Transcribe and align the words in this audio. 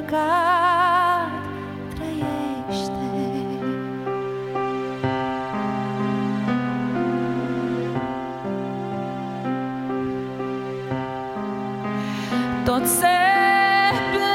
păcat 0.00 1.30
trăiește. 1.94 3.10
Tot 12.64 12.86
se 12.86 13.06
plâng 14.12 14.30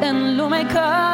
în 0.00 0.36
lume 0.36 0.66
că 0.72 1.11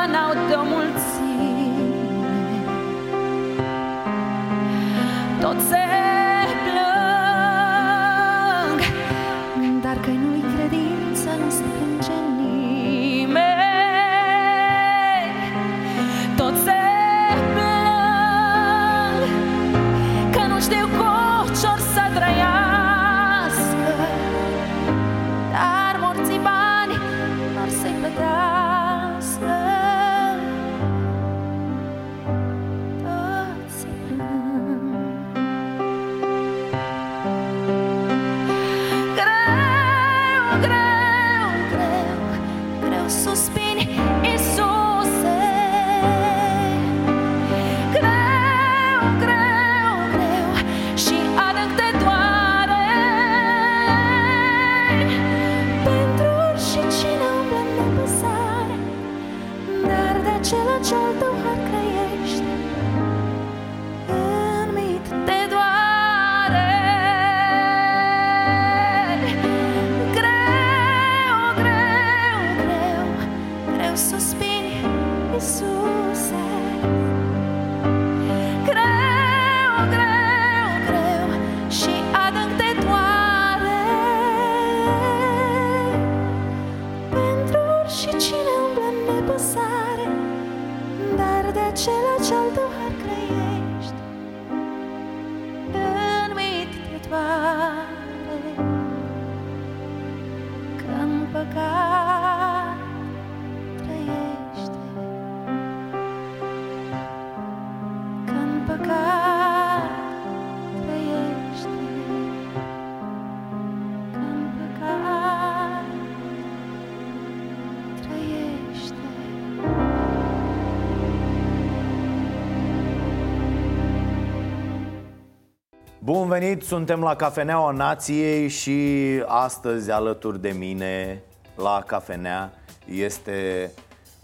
venit, 126.38 126.62
suntem 126.62 127.00
la 127.00 127.16
Cafeneaua 127.16 127.71
Nației 127.71 128.49
și 128.49 128.78
astăzi 129.26 129.91
alături 129.91 130.41
de 130.41 130.49
mine 130.59 131.22
la 131.56 131.82
cafenea 131.87 132.53
este 132.84 133.71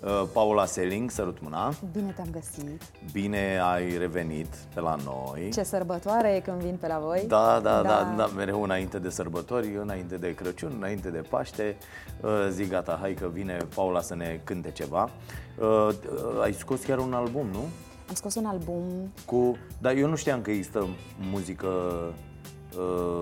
uh, 0.00 0.22
Paula 0.32 0.64
Seling, 0.64 1.10
sărut 1.10 1.40
mâna 1.40 1.72
Bine 1.92 2.12
te-am 2.16 2.28
găsit. 2.30 2.82
Bine 3.12 3.60
ai 3.72 3.98
revenit 3.98 4.54
pe 4.74 4.80
la 4.80 4.96
noi 5.04 5.50
Ce 5.52 5.62
sărbătoare 5.62 6.34
e 6.34 6.40
când 6.40 6.60
vin 6.60 6.76
pe 6.80 6.86
la 6.86 6.98
voi. 6.98 7.24
Da, 7.28 7.60
da, 7.62 7.82
da, 7.82 8.14
da, 8.16 8.26
mereu 8.26 8.62
înainte 8.62 8.98
de 8.98 9.10
sărbători, 9.10 9.76
înainte 9.76 10.16
de 10.16 10.34
Crăciun, 10.34 10.72
înainte 10.76 11.08
de 11.08 11.20
Paște 11.28 11.76
uh, 12.20 12.30
Zic 12.50 12.68
gata, 12.70 12.98
hai 13.00 13.14
că 13.14 13.28
vine 13.32 13.56
Paula 13.74 14.00
să 14.00 14.14
ne 14.14 14.40
cânte 14.44 14.70
ceva 14.70 15.10
uh, 15.58 15.66
uh, 15.66 16.42
Ai 16.42 16.52
scos 16.52 16.82
chiar 16.84 16.98
un 16.98 17.12
album, 17.12 17.46
nu? 17.52 17.64
Am 18.08 18.14
scos 18.14 18.34
un 18.34 18.44
album. 18.44 19.12
Cu... 19.26 19.56
Dar 19.80 19.96
eu 19.96 20.08
nu 20.08 20.16
știam 20.16 20.40
că 20.40 20.50
există 20.50 20.88
muzică 21.30 21.66
uh, 21.66 22.14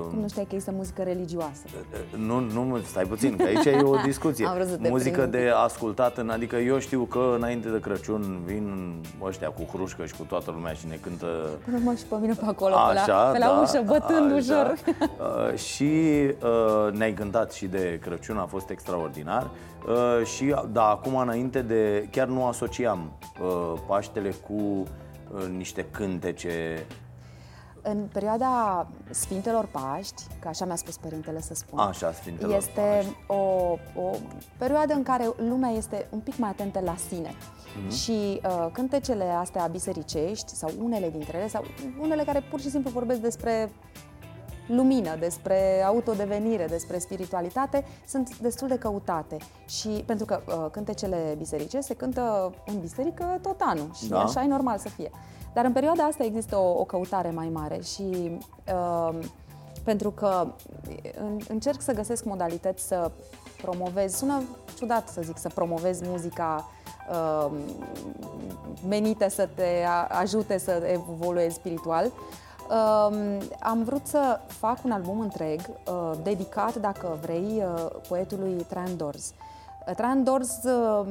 Cum 0.09 0.19
nu 0.21 0.29
știai 0.29 0.45
că 0.45 0.55
există 0.55 0.73
muzică 0.77 1.03
religioasă? 1.03 1.63
Nu, 2.17 2.41
nu, 2.41 2.79
stai 2.85 3.05
puțin, 3.05 3.37
că 3.37 3.43
aici 3.43 3.65
e 3.65 3.83
o 3.83 3.97
discuție. 4.11 4.47
Am 4.47 4.55
vrut 4.55 4.67
să 4.67 4.77
te 4.77 4.89
Muzică 4.89 5.21
prind 5.21 5.35
un 5.35 5.41
de 5.41 5.51
ascultat, 5.65 6.17
în, 6.17 6.31
adică 6.31 6.57
eu 6.57 6.79
știu 6.79 7.03
că 7.03 7.35
înainte 7.37 7.69
de 7.69 7.81
Crăciun 7.81 8.41
vin 8.45 8.95
ăștia 9.23 9.49
cu 9.49 9.69
hrușcă 9.73 10.07
și 10.07 10.17
cu 10.17 10.23
toată 10.23 10.51
lumea 10.51 10.73
și 10.73 10.87
ne 10.89 10.99
cântă 11.03 11.27
Până 11.65 11.79
mă 11.85 11.95
și 11.95 12.05
pe 12.05 12.15
mine 12.21 12.33
pe 12.33 12.45
acolo, 12.47 12.75
pe 12.89 13.11
la, 13.11 13.31
pe 13.33 13.39
la 13.39 13.47
da, 13.47 13.61
ușă, 13.63 13.83
bătând 13.87 14.33
așa. 14.33 14.35
ușor. 14.35 14.75
Uh, 15.23 15.59
și 15.59 15.93
uh, 16.43 16.93
ne-ai 16.93 17.13
cântat 17.13 17.53
și 17.53 17.67
de 17.67 17.99
Crăciun, 18.03 18.37
a 18.37 18.45
fost 18.47 18.71
extraordinar. 18.71 19.51
Uh, 19.89 20.27
și 20.27 20.55
da, 20.73 20.89
acum 20.89 21.17
înainte 21.17 21.63
de, 21.63 22.09
chiar 22.11 22.27
nu 22.27 22.47
asociam 22.47 23.13
uh, 23.43 23.73
Paștele 23.87 24.35
cu 24.47 24.53
uh, 24.53 24.87
niște 25.57 25.87
cântece 25.91 26.87
În 27.85 28.09
perioada 28.13 28.87
Sfintelor 29.11 29.67
Paști, 29.67 30.23
că 30.41 30.49
așa 30.49 30.65
mi-a 30.65 30.77
spus 30.77 30.97
părintele 30.97 31.41
să 31.41 31.55
spun, 31.55 31.79
Așa, 31.79 32.13
Sfintelor 32.13 32.57
este 32.57 32.81
Paști. 32.97 33.17
o, 33.27 33.35
o 34.03 34.11
perioadă 34.59 34.93
în 34.93 35.03
care 35.03 35.31
lumea 35.37 35.71
este 35.71 36.07
un 36.11 36.19
pic 36.19 36.37
mai 36.37 36.49
atentă 36.51 36.81
la 36.85 36.95
sine. 37.09 37.35
Mhm. 37.83 37.91
Și 37.95 38.41
uh, 38.45 38.67
cântecele 38.73 39.25
astea 39.25 39.67
bisericești, 39.67 40.55
sau 40.55 40.71
unele 40.83 41.11
dintre 41.11 41.37
ele, 41.39 41.49
sau 41.49 41.65
unele 42.01 42.23
care 42.25 42.41
pur 42.51 42.61
și 42.61 42.71
simplu 42.71 42.91
vorbesc 42.91 43.21
despre 43.21 43.71
lumină, 44.67 45.17
despre 45.19 45.83
autodevenire, 45.87 46.67
despre 46.67 46.99
spiritualitate, 46.99 47.85
sunt 48.07 48.39
destul 48.39 48.69
de 48.69 48.79
căutate. 48.79 49.37
Și 49.69 49.89
pentru 49.89 50.27
că 50.27 50.41
uh, 50.47 50.67
cântecele 50.71 51.35
biserice 51.39 51.81
se 51.81 51.95
cântă 51.95 52.55
în 52.67 52.81
biserică 52.81 53.39
tot 53.43 53.57
anul 53.61 53.91
și 53.95 54.09
Da. 54.09 54.23
așa 54.23 54.43
e 54.43 54.47
normal 54.47 54.79
să 54.79 54.89
fie. 54.89 55.11
Dar 55.53 55.65
în 55.65 55.73
perioada 55.73 56.05
asta 56.05 56.25
există 56.25 56.57
o, 56.57 56.79
o 56.79 56.85
căutare 56.85 57.31
mai 57.31 57.49
mare 57.53 57.81
și 57.81 58.39
uh, 58.73 59.19
pentru 59.85 60.11
că 60.11 60.47
în, 61.19 61.41
încerc 61.49 61.81
să 61.81 61.93
găsesc 61.93 62.25
modalități 62.25 62.87
să 62.87 63.11
promovez, 63.63 64.15
sună 64.15 64.43
ciudat 64.77 65.09
să 65.09 65.21
zic, 65.25 65.39
să 65.39 65.49
promovez 65.55 66.01
muzica 66.01 66.69
uh, 67.11 67.51
menite 68.89 69.29
să 69.29 69.49
te 69.55 69.85
a- 69.89 70.19
ajute 70.19 70.59
să 70.59 70.71
evoluezi 70.93 71.55
spiritual. 71.55 72.05
Um, 72.05 73.43
am 73.61 73.83
vrut 73.85 74.07
să 74.07 74.41
fac 74.47 74.85
un 74.85 74.91
album 74.91 75.21
întreg 75.21 75.61
uh, 75.61 76.13
dedicat, 76.23 76.75
dacă 76.75 77.19
vrei, 77.21 77.63
uh, 77.65 77.87
poetului 78.09 78.67
Traian 78.69 78.97
Dors. 78.97 79.33
Uh, 79.89 79.95
Traian 79.95 80.25
Dors 80.25 80.59
uh, 80.65 81.07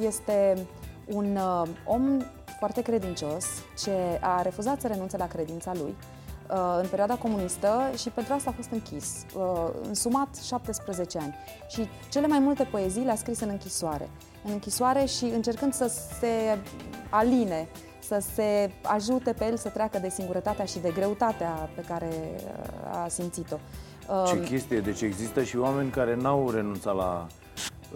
este 0.00 0.66
un 1.14 1.36
uh, 1.36 1.68
om 1.86 2.18
foarte 2.58 2.82
credincios 2.82 3.44
ce 3.78 4.18
a 4.20 4.42
refuzat 4.42 4.80
să 4.80 4.86
renunțe 4.86 5.16
la 5.16 5.26
credința 5.26 5.72
lui 5.74 5.94
uh, 6.50 6.78
în 6.80 6.86
perioada 6.88 7.14
comunistă 7.14 7.90
și 7.96 8.08
pentru 8.08 8.32
asta 8.32 8.50
a 8.50 8.52
fost 8.52 8.70
închis, 8.70 9.26
uh, 9.36 9.70
însumat 9.82 10.36
17 10.36 11.18
ani. 11.18 11.34
Și 11.68 11.88
cele 12.10 12.26
mai 12.26 12.38
multe 12.38 12.64
poezii 12.64 13.04
le-a 13.04 13.16
scris 13.16 13.40
în 13.40 13.48
închisoare. 13.48 14.08
În 14.44 14.52
închisoare 14.52 15.04
și 15.04 15.24
încercând 15.24 15.74
să 15.74 15.86
se 16.20 16.58
aline, 17.10 17.68
să 17.98 18.22
se 18.34 18.70
ajute 18.82 19.32
pe 19.32 19.44
el 19.44 19.56
să 19.56 19.68
treacă 19.68 19.98
de 19.98 20.08
singurătatea 20.08 20.64
și 20.64 20.78
de 20.78 20.90
greutatea 20.90 21.70
pe 21.74 21.80
care 21.80 22.08
uh, 22.08 23.04
a 23.04 23.08
simțit-o. 23.08 23.56
Ce 24.26 24.34
Um, 24.34 24.44
chestie, 24.44 24.80
deci 24.80 25.00
există 25.00 25.42
și 25.42 25.56
oameni 25.56 25.90
care 25.90 26.14
n-au 26.14 26.50
renunțat 26.50 26.96
la 26.96 27.26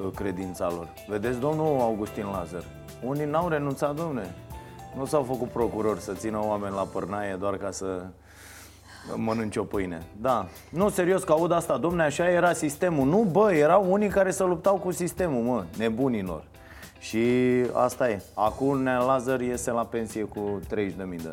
uh, 0.04 0.10
credința 0.14 0.70
lor. 0.70 0.88
Vedeți, 1.08 1.38
domnul 1.38 1.80
Augustin 1.80 2.24
Lazar, 2.24 2.64
unii 3.04 3.24
n-au 3.24 3.48
renunțat, 3.48 3.94
domne. 3.94 4.34
Nu 4.96 5.04
s-au 5.04 5.22
făcut 5.22 5.48
procurori 5.48 6.00
să 6.00 6.12
țină 6.12 6.40
oameni 6.44 6.74
la 6.74 6.82
părnaie 6.82 7.36
doar 7.40 7.56
ca 7.56 7.70
să... 7.70 8.02
Mănânci 9.16 9.56
o 9.56 9.62
pâine, 9.62 10.02
da. 10.20 10.46
Nu, 10.70 10.88
serios, 10.88 11.22
că 11.22 11.32
aud 11.32 11.52
asta, 11.52 11.76
domne, 11.76 12.02
așa 12.02 12.28
era 12.28 12.52
sistemul. 12.52 13.08
Nu, 13.08 13.26
bă, 13.30 13.52
erau 13.52 13.92
unii 13.92 14.08
care 14.08 14.30
se 14.30 14.42
luptau 14.42 14.76
cu 14.76 14.90
sistemul, 14.90 15.42
mă, 15.42 15.64
nebunilor. 15.76 16.44
Și 16.98 17.26
asta 17.72 18.10
e. 18.10 18.22
Acum 18.34 18.82
Nea 18.82 18.98
Lazar 18.98 19.40
iese 19.40 19.70
la 19.70 19.84
pensie 19.84 20.22
cu 20.22 20.60
30.000 20.74 20.74
de 21.22 21.30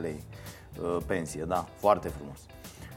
lei. 0.00 0.24
Uh, 0.82 0.96
Pensie, 1.06 1.44
da, 1.48 1.66
foarte 1.76 2.08
frumos. 2.08 2.38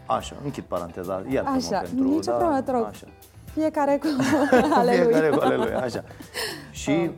Așa, 0.05 0.35
închid 0.43 0.63
paranteza, 0.63 1.23
iartă-mă 1.29 1.55
Așa, 1.55 1.79
pentru 1.79 2.07
nicio 2.07 2.31
da, 2.31 2.37
problemă, 2.37 2.61
te 2.61 2.71
rog. 2.71 2.85
Așa. 2.85 3.05
Fiecare 3.53 3.97
cu 3.97 4.07
ale 4.79 4.95
lui. 4.95 5.05
Fiecare 5.05 5.29
cu 5.29 5.39
ale 5.41 5.55
lui, 5.55 5.73
așa. 5.73 6.03
Și, 6.71 7.09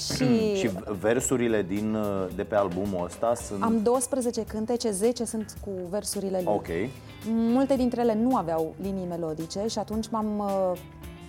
Și 0.00 0.54
și 0.54 0.70
versurile 1.00 1.62
din, 1.62 1.94
uh, 1.94 2.26
de 2.34 2.42
pe 2.42 2.54
albumul 2.54 3.04
ăsta 3.04 3.34
sunt 3.34 3.62
am 3.62 3.82
12 3.82 4.44
cântece, 4.44 4.90
10 4.90 5.24
sunt 5.24 5.56
cu 5.64 5.70
versurile 5.90 6.40
lui. 6.44 6.54
Ok, 6.54 6.66
Multe 7.28 7.76
dintre 7.76 8.00
ele 8.00 8.14
nu 8.14 8.36
aveau 8.36 8.74
linii 8.82 9.06
melodice 9.08 9.66
și 9.68 9.78
atunci 9.78 10.08
m-am 10.08 10.38
uh, 10.38 10.78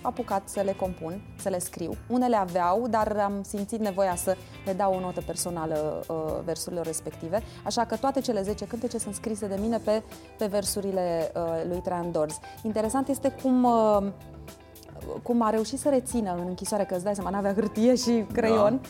apucat 0.02 0.48
să 0.48 0.60
le 0.60 0.72
compun, 0.72 1.20
să 1.36 1.48
le 1.48 1.58
scriu. 1.58 1.92
Unele 2.08 2.36
aveau, 2.36 2.86
dar 2.90 3.16
am 3.16 3.42
simțit 3.42 3.80
nevoia 3.80 4.14
să 4.14 4.36
le 4.64 4.72
dau 4.72 4.94
o 4.94 5.00
notă 5.00 5.22
personală 5.26 6.04
uh, 6.08 6.16
versurilor 6.44 6.86
respective, 6.86 7.42
așa 7.64 7.84
că 7.84 7.96
toate 7.96 8.20
cele 8.20 8.42
10 8.42 8.64
cântece 8.64 8.98
sunt 8.98 9.14
scrise 9.14 9.46
de 9.46 9.58
mine 9.60 9.80
pe, 9.84 10.02
pe 10.38 10.46
versurile 10.46 11.32
uh, 11.34 11.42
lui 11.68 11.80
Traian 11.80 12.12
Dors. 12.12 12.38
Interesant 12.62 13.08
este 13.08 13.36
cum... 13.42 13.64
Uh, 13.64 14.06
cum 15.22 15.42
a 15.42 15.50
reușit 15.50 15.78
să 15.78 15.88
rețină 15.88 16.34
în 16.40 16.44
închisoare, 16.46 16.84
că 16.84 16.94
îți 16.94 17.04
dai 17.04 17.14
seama, 17.14 17.30
n-avea 17.30 17.54
hârtie 17.54 17.94
și 17.94 18.24
creion, 18.32 18.80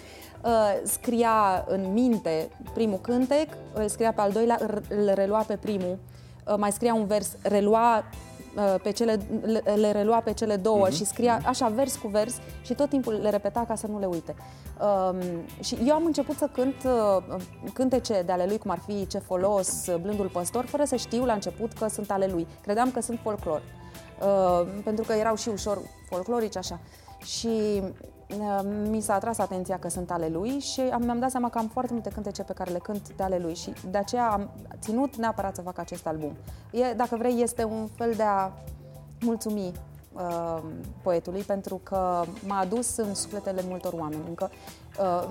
da. 0.43 0.49
scria 0.85 1.65
în 1.69 1.93
minte 1.93 2.49
primul 2.75 2.99
cântec, 2.99 3.49
îl 3.75 3.89
scria 3.89 4.13
pe 4.13 4.21
al 4.21 4.31
doilea, 4.33 4.59
îl- 4.61 4.83
îl 4.89 5.11
relua 5.15 5.43
pe 5.43 5.57
primul, 5.57 5.99
uh, 6.47 6.55
mai 6.59 6.73
scria 6.73 6.95
un 6.95 7.07
vers, 7.07 7.37
relua 7.43 7.97
uh, 7.99 8.05
pe 8.83 8.91
cele, 8.91 9.19
le, 9.43 9.63
le 9.75 9.91
relua 9.91 10.21
pe 10.21 10.33
cele 10.33 10.57
două 10.57 10.89
și 10.89 11.05
scria 11.05 11.41
așa 11.45 11.69
vers 11.69 11.97
cu 11.97 12.09
vers 12.09 12.39
și 12.63 12.75
tot 12.75 12.89
timpul 12.89 13.13
le 13.13 13.31
repeta 13.31 13.65
ca 13.69 13.75
să 13.75 13.87
nu 13.87 13.99
le 13.99 14.07
uite. 14.07 14.35
Um, 14.81 15.21
și 15.61 15.77
eu 15.87 15.95
am 15.95 16.05
început 16.05 16.37
să 16.37 16.49
cânt 16.53 16.75
uh, 16.85 17.37
cântece 17.73 18.23
de 18.27 18.33
ale 18.33 18.45
lui, 18.47 18.59
cum 18.59 18.71
ar 18.71 18.79
fi 18.87 19.07
Ce 19.07 19.19
folos, 19.19 19.91
Blândul 20.01 20.29
păstor, 20.29 20.65
fără 20.65 20.85
să 20.85 20.97
știu 20.97 21.25
la 21.25 21.33
început 21.33 21.73
că 21.73 21.89
sunt 21.89 22.11
ale 22.11 22.27
lui. 22.27 22.47
Credeam 22.63 22.91
că 22.91 23.01
sunt 23.01 23.19
folclor. 23.23 23.63
Uh, 24.21 24.69
pentru 24.85 25.05
că 25.05 25.13
erau 25.13 25.37
și 25.37 25.49
ușor 25.49 25.79
folclorici 26.09 26.57
așa. 26.57 26.81
Și 27.25 27.49
uh, 27.83 27.89
mi 28.91 29.01
s-a 29.01 29.15
atras 29.15 29.39
atenția 29.39 29.79
că 29.79 29.89
sunt 29.89 30.11
ale 30.11 30.29
lui 30.29 30.59
și 30.59 30.81
am, 30.81 31.03
mi-am 31.03 31.19
dat 31.19 31.31
seama 31.31 31.51
că 31.51 31.59
am 31.59 31.69
foarte 31.69 31.93
multe 31.93 32.11
cântece 32.11 32.43
pe 32.43 32.53
care 32.53 32.71
le 32.71 32.79
cânt 32.79 33.13
de 33.17 33.23
ale 33.23 33.39
lui 33.39 33.55
și 33.55 33.73
de 33.91 33.99
aceea 33.99 34.31
am 34.31 34.51
ținut 34.81 35.17
neapărat 35.17 35.55
să 35.55 35.63
fac 35.63 35.79
acest 35.79 36.07
album. 36.07 36.33
E, 36.71 36.93
dacă 36.93 37.17
vrei, 37.17 37.43
este 37.43 37.65
un 37.65 37.89
fel 37.97 38.13
de 38.17 38.23
a 38.23 38.51
mulțumi 39.21 39.73
uh, 40.13 40.63
poetului 41.03 41.43
pentru 41.43 41.81
că 41.83 42.25
m-a 42.47 42.59
adus 42.59 42.97
în 42.97 43.15
sufletele 43.15 43.63
multor 43.69 43.93
oameni. 43.93 44.23
Încă 44.29 44.51
uh, 45.01 45.29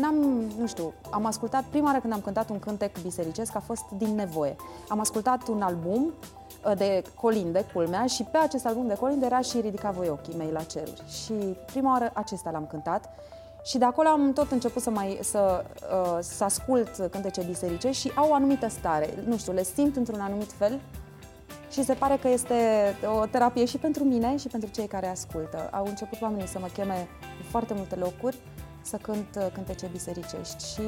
n-am, 0.00 0.14
nu 0.58 0.66
știu, 0.66 0.92
am 1.10 1.24
ascultat, 1.24 1.64
prima 1.64 1.86
oară 1.86 1.98
când 2.00 2.12
am 2.12 2.20
cântat 2.20 2.50
un 2.50 2.58
cântec 2.58 2.98
bisericesc 3.02 3.56
a 3.56 3.60
fost 3.60 3.84
din 3.96 4.14
nevoie. 4.14 4.56
Am 4.88 5.00
ascultat 5.00 5.48
un 5.48 5.62
album 5.62 6.12
uh, 6.66 6.76
de 6.76 7.02
colinde, 7.20 7.64
culmea, 7.72 8.06
și 8.06 8.22
pe 8.22 8.38
acest 8.38 8.66
album 8.66 8.86
de 8.86 8.94
colinde 8.94 9.26
era 9.26 9.40
și 9.40 9.60
Ridica 9.60 9.90
voi 9.90 10.08
ochii 10.08 10.36
mei 10.36 10.50
la 10.52 10.62
ceruri. 10.62 11.02
Și 11.24 11.32
prima 11.66 11.90
oară 11.90 12.10
acesta 12.14 12.50
l-am 12.50 12.66
cântat 12.66 13.08
și 13.64 13.78
de 13.78 13.84
acolo 13.84 14.08
am 14.08 14.32
tot 14.32 14.50
început 14.50 14.82
să 14.82 14.90
mai 14.90 15.18
să, 15.22 15.64
uh, 15.92 16.18
să 16.20 16.44
ascult 16.44 17.08
cântece 17.10 17.42
biserice 17.42 17.90
și 17.90 18.12
au 18.14 18.28
o 18.30 18.34
anumită 18.34 18.68
stare, 18.68 19.14
nu 19.26 19.36
știu, 19.36 19.52
le 19.52 19.62
simt 19.62 19.96
într-un 19.96 20.20
anumit 20.20 20.52
fel 20.52 20.80
și 21.70 21.84
se 21.84 21.94
pare 21.94 22.16
că 22.16 22.28
este 22.28 22.54
o 23.20 23.26
terapie 23.26 23.64
și 23.64 23.76
pentru 23.76 24.04
mine 24.04 24.36
și 24.36 24.48
pentru 24.48 24.70
cei 24.70 24.86
care 24.86 25.06
ascultă. 25.06 25.68
Au 25.72 25.86
început 25.86 26.22
oamenii 26.22 26.46
să 26.46 26.58
mă 26.58 26.66
cheme 26.72 27.08
în 27.38 27.44
foarte 27.50 27.74
multe 27.74 27.94
locuri 27.94 28.36
să 28.84 28.96
cânt 29.02 29.26
uh, 29.38 29.46
cântece 29.52 29.88
bisericești 29.92 30.72
și 30.72 30.82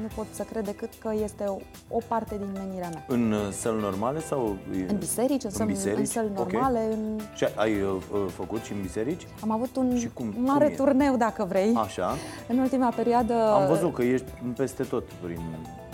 nu 0.00 0.08
pot 0.14 0.26
să 0.30 0.42
cred 0.42 0.64
decât 0.64 0.88
că 0.98 1.10
este 1.22 1.44
o, 1.44 1.56
o 1.88 1.98
parte 2.08 2.36
din 2.36 2.48
menirea 2.52 2.88
mea. 2.88 3.04
În 3.08 3.32
uh, 3.32 3.38
săli 3.52 3.80
normale 3.80 4.20
sau... 4.20 4.56
În 4.88 4.96
biserici, 4.98 5.44
în, 5.44 5.50
săli, 5.50 5.76
în 5.96 6.04
săli 6.06 6.30
Ok. 6.36 6.52
normale, 6.52 6.88
în... 6.92 7.18
Și 7.34 7.46
ai 7.54 7.80
uh, 7.82 7.88
uh, 8.12 8.18
făcut 8.34 8.62
și 8.62 8.72
în 8.72 8.80
biserici? 8.82 9.26
am 9.42 9.50
avut 9.50 9.76
un 9.76 9.96
Și 9.96 10.10
cum- 10.12 10.34
mare 10.36 10.64
cum 10.64 10.72
e? 10.72 10.76
turneu, 10.76 11.16
dacă 11.16 11.44
vrei, 11.44 11.74
Așa. 11.74 12.14
în 12.48 12.58
ultima 12.58 12.88
perioadă. 12.96 13.34
Am 13.34 13.66
văzut 13.66 13.94
că 13.94 14.02
ești 14.02 14.26
peste 14.56 14.82
tot 14.82 15.04
prin... 15.22 15.40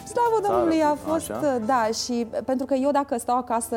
Slavă 0.06 0.40
țară, 0.42 0.52
Domnului, 0.54 0.82
a 0.82 0.88
așa. 0.90 0.96
fost, 1.06 1.30
da, 1.66 1.88
și 2.04 2.26
pentru 2.44 2.66
că 2.66 2.74
eu 2.74 2.90
dacă 2.90 3.18
stau 3.18 3.36
acasă, 3.36 3.76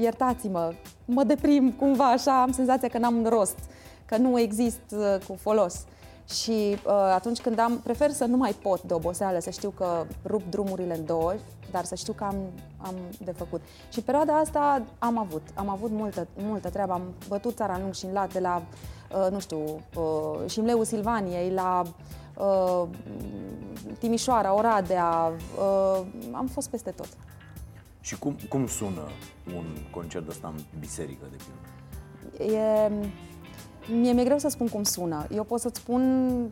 iertați-mă, 0.00 0.72
mă 1.04 1.24
deprim 1.24 1.72
cumva 1.72 2.04
așa, 2.04 2.42
am 2.42 2.52
senzația 2.52 2.88
că 2.88 2.98
n-am 2.98 3.26
rost, 3.28 3.58
că 4.04 4.16
nu 4.16 4.38
exist 4.40 4.80
uh, 4.92 5.16
cu 5.28 5.36
folos. 5.40 5.84
Și 6.28 6.76
uh, 6.86 6.92
atunci 6.92 7.40
când 7.40 7.58
am, 7.58 7.78
prefer 7.78 8.10
să 8.10 8.24
nu 8.24 8.36
mai 8.36 8.52
pot 8.62 8.82
de 8.82 8.94
oboseală, 8.94 9.38
să 9.38 9.50
știu 9.50 9.70
că 9.70 10.06
rup 10.24 10.42
drumurile 10.50 10.96
în 10.96 11.04
două, 11.04 11.34
dar 11.70 11.84
să 11.84 11.94
știu 11.94 12.12
că 12.12 12.24
am, 12.24 12.36
am 12.78 12.94
de 13.24 13.32
făcut. 13.32 13.60
Și 13.92 14.00
perioada 14.00 14.38
asta 14.38 14.82
am 14.98 15.18
avut, 15.18 15.42
am 15.54 15.68
avut 15.68 15.90
multă, 15.90 16.26
multă 16.36 16.70
treabă, 16.70 16.92
am 16.92 17.02
bătut 17.28 17.56
țara 17.56 17.74
în 17.74 17.80
lung 17.80 17.94
și 17.94 18.04
în 18.04 18.12
lat, 18.12 18.32
de 18.32 18.38
la, 18.38 18.62
uh, 19.12 19.30
nu 19.30 19.38
știu, 19.38 19.58
uh, 19.96 20.50
Șimleu 20.50 20.82
Silvaniei, 20.82 21.50
la 21.50 21.82
uh, 22.36 22.88
Timișoara, 23.98 24.54
Oradea, 24.54 25.32
uh, 25.58 26.06
am 26.32 26.46
fost 26.46 26.68
peste 26.68 26.90
tot. 26.90 27.08
Și 28.00 28.18
cum, 28.18 28.36
cum 28.48 28.66
sună 28.66 29.08
un 29.56 29.64
concert 29.90 30.28
ăsta 30.28 30.52
în 30.56 30.62
biserică, 30.78 31.24
de 31.30 31.36
pildă? 31.36 32.56
E, 32.56 32.90
mie 33.90 34.12
mi-e 34.12 34.24
greu 34.24 34.38
să 34.38 34.48
spun 34.48 34.68
cum 34.68 34.82
sună. 34.82 35.26
Eu 35.34 35.44
pot 35.44 35.60
să-ți 35.60 35.80
spun 35.80 36.02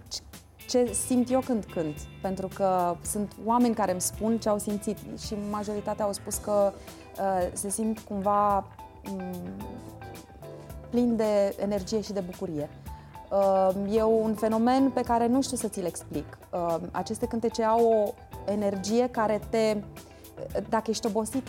ce- 0.09 0.23
ce 0.69 0.93
simt 0.93 1.31
eu 1.31 1.41
când 1.41 1.65
cânt, 1.65 1.97
pentru 2.23 2.49
că 2.55 2.97
sunt 3.03 3.33
oameni 3.45 3.75
care 3.75 3.91
îmi 3.93 4.01
spun 4.01 4.39
ce 4.39 4.49
au 4.49 4.59
simțit 4.59 4.99
și 5.27 5.35
majoritatea 5.51 6.05
au 6.05 6.13
spus 6.13 6.37
că 6.37 6.73
uh, 7.19 7.49
se 7.53 7.71
simt 7.71 7.99
cumva 7.99 8.57
um, 9.13 9.33
plin 10.91 11.17
de 11.17 11.55
energie 11.59 12.01
și 12.01 12.13
de 12.13 12.21
bucurie. 12.21 12.69
Uh, 13.31 13.97
e 13.97 14.03
un 14.03 14.35
fenomen 14.35 14.91
pe 14.91 15.01
care 15.01 15.27
nu 15.27 15.43
știu 15.43 15.57
să 15.57 15.69
ți-l 15.69 15.85
explic. 15.85 16.39
Uh, 16.53 16.77
aceste 16.91 17.27
cântece 17.27 17.63
au 17.63 17.87
o 17.87 18.15
energie 18.51 19.09
care 19.09 19.41
te, 19.51 19.77
dacă 20.69 20.91
ești 20.91 21.07
obosit, 21.07 21.49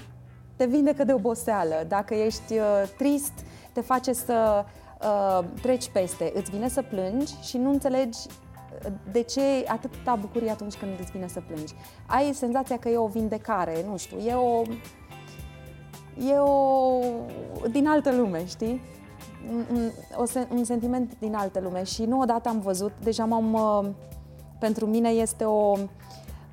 te 0.55 0.65
vindecă 0.65 1.03
de 1.03 1.13
oboseală. 1.13 1.85
Dacă 1.87 2.13
ești 2.13 2.53
uh, 2.53 2.83
trist, 2.97 3.33
te 3.73 3.81
face 3.81 4.13
să 4.13 4.65
uh, 5.01 5.45
treci 5.61 5.89
peste. 5.89 6.31
Îți 6.35 6.51
vine 6.51 6.69
să 6.69 6.81
plângi 6.81 7.33
și 7.41 7.57
nu 7.57 7.69
înțelegi 7.69 8.19
uh, 8.27 8.91
de 9.11 9.21
ce 9.21 9.41
atâta 9.67 10.15
bucurie 10.15 10.51
atunci 10.51 10.75
când 10.75 10.91
îți 10.99 11.11
vine 11.11 11.27
să 11.27 11.41
plângi. 11.47 11.73
Ai 12.05 12.33
senzația 12.33 12.77
că 12.77 12.89
e 12.89 12.97
o 12.97 13.07
vindecare, 13.07 13.85
nu 13.89 13.97
știu, 13.97 14.17
e 14.17 14.33
o, 14.33 14.61
e 16.31 16.39
o 16.39 16.99
din 17.71 17.87
altă 17.87 18.11
lume, 18.11 18.45
știi? 18.45 18.81
Un, 19.49 19.65
un, 19.71 19.91
o, 20.15 20.23
sen- 20.23 20.49
un 20.49 20.63
sentiment 20.63 21.13
din 21.19 21.35
altă 21.35 21.59
lume 21.59 21.83
și 21.83 22.03
nu 22.03 22.19
odată 22.19 22.49
am 22.49 22.59
văzut, 22.59 22.91
deja 23.03 23.25
m-am, 23.25 23.53
uh, 23.53 23.89
pentru 24.59 24.85
mine 24.85 25.09
este 25.09 25.43
o, 25.43 25.77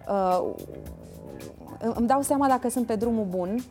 uh, 0.08 0.42
îmi 1.94 2.06
dau 2.06 2.22
seama 2.22 2.48
dacă 2.48 2.68
sunt 2.68 2.86
pe 2.86 2.96
drumul 2.96 3.24
bun 3.24 3.64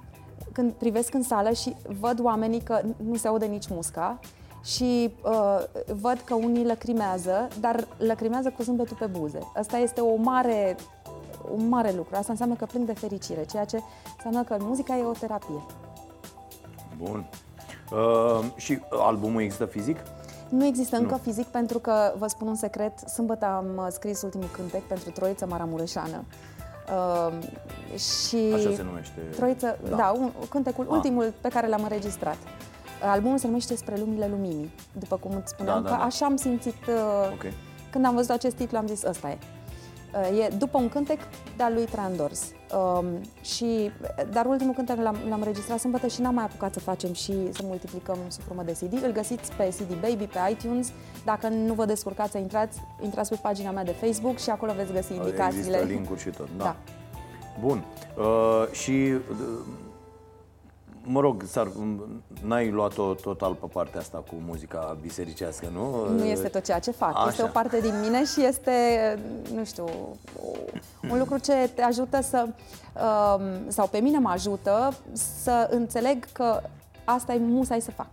când 0.52 0.72
privesc 0.72 1.14
în 1.14 1.24
sală 1.24 1.52
și 1.52 1.76
văd 2.00 2.20
oamenii 2.22 2.62
că 2.62 2.82
nu 2.98 3.16
se 3.16 3.28
aude 3.28 3.46
nici 3.46 3.68
musca 3.70 4.20
și 4.64 5.14
uh, 5.24 5.64
văd 6.02 6.22
că 6.26 6.34
unii 6.36 6.66
lăcrimează, 6.66 7.48
dar 7.60 7.88
lăcrimează 7.98 8.50
cu 8.50 8.64
zâmbetul 8.64 8.98
pe 9.00 9.06
buze. 9.06 9.40
Asta 9.56 9.78
este 9.78 10.02
o 10.02 10.16
mare, 10.16 10.76
un 11.56 11.68
mare 11.68 11.92
lucru. 11.96 12.16
Asta 12.16 12.32
înseamnă 12.32 12.56
că 12.56 12.66
plâng 12.66 12.86
de 12.86 12.94
fericire, 12.94 13.46
ceea 13.46 13.66
ce 13.66 13.80
înseamnă 14.16 14.44
că 14.44 14.58
muzica 14.60 14.98
e 14.98 15.04
o 15.04 15.12
terapie. 15.12 15.62
Bun. 16.98 17.26
Uh, 17.92 18.46
și 18.56 18.80
albumul 18.90 19.42
există 19.42 19.66
fizic? 19.66 19.98
Nu 20.50 20.66
există 20.66 20.98
încă 20.98 21.20
fizic 21.24 21.46
pentru 21.46 21.80
că, 21.80 22.14
vă 22.18 22.28
spun 22.28 22.48
un 22.48 22.56
secret, 22.56 23.00
sâmbătă 23.00 23.46
am 23.46 23.66
uh, 23.78 23.88
scris 23.90 24.22
ultimul 24.22 24.50
cântec 24.52 24.82
pentru 24.82 25.10
Troița 25.10 25.46
Maramureșană. 25.46 26.24
Uh, 26.88 27.34
și 27.98 28.52
Așa 28.54 28.72
se 28.76 28.84
numește. 28.84 29.20
Troiță, 29.36 29.78
da, 29.90 29.96
da 29.96 30.14
un, 30.18 30.32
cântecul, 30.50 30.86
Ah. 30.90 30.92
ultimul 30.96 31.34
pe 31.42 31.50
care 31.50 31.68
l-am 31.68 31.84
înregistrat. 31.84 32.38
Albumul 33.02 33.38
se 33.38 33.48
numește 33.48 33.76
Spre 33.76 33.96
lumile 33.98 34.28
luminii, 34.28 34.72
după 35.00 35.16
cum 35.18 35.32
îți 35.36 35.50
spuneam, 35.52 35.84
Da, 35.84 35.90
da, 35.90 35.96
că 35.96 36.00
da. 36.02 36.06
așa 36.06 36.26
am 36.26 36.36
simțit 36.36 36.76
uh, 36.88 37.32
Ok. 37.34 37.46
când 37.92 38.06
am 38.06 38.16
văzut 38.16 38.30
acest 38.30 38.56
titlu, 38.56 38.78
am 38.78 38.88
zis 38.88 39.04
ăsta 39.04 39.30
e. 39.30 39.38
Uh, 40.32 40.40
E 40.46 40.48
după 40.58 40.78
un 40.78 40.90
cântec 40.90 41.20
de-al 41.58 41.74
lui 41.74 41.86
Trandors. 41.86 42.52
Um, 43.00 43.06
și, 43.42 43.92
dar 44.32 44.46
ultimul 44.46 44.74
cântec 44.74 44.98
l-am, 44.98 45.16
l-am 45.30 45.40
înregistrat 45.40 45.80
sâmbătă 45.80 46.08
și 46.08 46.22
n-am 46.22 46.34
mai 46.34 46.44
apucat 46.44 46.74
să 46.74 46.80
facem 46.80 47.14
și 47.14 47.34
să 47.52 47.62
multiplicăm 47.64 48.18
sub 48.28 48.44
formă 48.44 48.64
de 48.64 48.72
CD. 48.72 49.04
Îl 49.04 49.12
găsiți 49.12 49.52
pe 49.54 49.74
CD 49.78 49.94
Baby, 50.02 50.26
pe 50.26 50.40
iTunes. 50.52 50.92
Dacă 51.26 51.48
nu 51.48 51.74
vă 51.74 51.86
descurcați 51.86 52.32
să 52.32 52.38
intrați, 52.38 52.80
intrați 53.02 53.30
pe 53.30 53.40
pagina 53.42 53.72
mea 53.72 53.84
de 53.84 53.92
Facebook 53.92 54.38
și 54.38 54.50
acolo 54.50 54.74
veți 54.74 54.92
găsi 54.94 55.14
indicațiile. 55.14 55.78
Există 55.78 55.94
linkuri 55.94 56.20
și 56.20 56.30
tot, 56.30 56.48
da. 56.58 56.64
Da. 56.64 56.76
Bun. 57.60 57.84
Uh, 58.18 58.72
și 58.72 58.92
uh, 58.92 59.20
mă 61.04 61.20
rog, 61.20 61.44
s-ar, 61.48 61.68
n-ai 62.44 62.70
luat-o 62.72 63.14
total 63.14 63.54
pe 63.54 63.66
partea 63.74 64.00
asta 64.00 64.18
cu 64.18 64.36
muzica 64.48 64.98
bisericească, 65.02 65.68
nu? 65.74 66.10
Nu 66.18 66.26
este 66.26 66.48
tot 66.48 66.64
ceea 66.64 66.80
ce 66.80 66.92
fac. 66.92 67.16
Așa. 67.16 67.28
Este 67.30 67.44
o 67.44 67.48
parte 67.48 67.80
din 67.80 67.94
mine 68.02 68.26
și 68.26 68.46
este, 68.46 68.72
nu 69.56 69.64
știu, 69.64 69.86
un 71.12 71.18
lucru 71.18 71.38
ce 71.38 71.70
te 71.76 71.82
ajută 71.82 72.22
să, 72.22 72.48
um, 72.48 73.44
sau 73.68 73.88
pe 73.88 73.98
mine 73.98 74.18
mă 74.20 74.30
ajută 74.30 74.94
să 75.14 75.68
înțeleg 75.72 76.26
că 76.32 76.62
asta 77.04 77.34
e 77.34 77.38
musai 77.40 77.82
să 77.82 77.92
fac. 77.92 78.10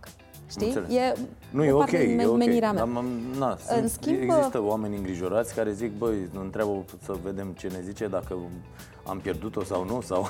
Știi? 0.49 0.65
Înțeles. 0.67 0.89
E 0.89 1.13
Nu, 1.51 1.61
o 1.61 1.65
e 1.65 1.71
ok, 1.71 1.79
parte 1.79 2.05
din 2.05 2.19
e 2.19 2.25
ok. 2.25 2.37
menirea 2.37 2.71
mea. 2.71 2.83
Dar, 2.83 2.91
mă- 2.93 3.37
na, 3.37 3.57
sunt, 3.67 3.81
În 3.81 3.87
schimb, 3.87 4.17
există 4.21 4.61
oameni 4.63 4.95
îngrijorați 4.95 5.55
care 5.55 5.71
zic, 5.71 5.97
băi, 5.97 6.29
nu 6.33 6.41
întreabă 6.41 6.71
să 7.03 7.13
vedem 7.23 7.47
ce 7.57 7.67
ne 7.67 7.81
zice, 7.83 8.07
dacă 8.07 8.37
am 9.09 9.19
pierdut-o 9.19 9.63
sau 9.63 9.85
nu, 9.85 10.01
sau... 10.01 10.27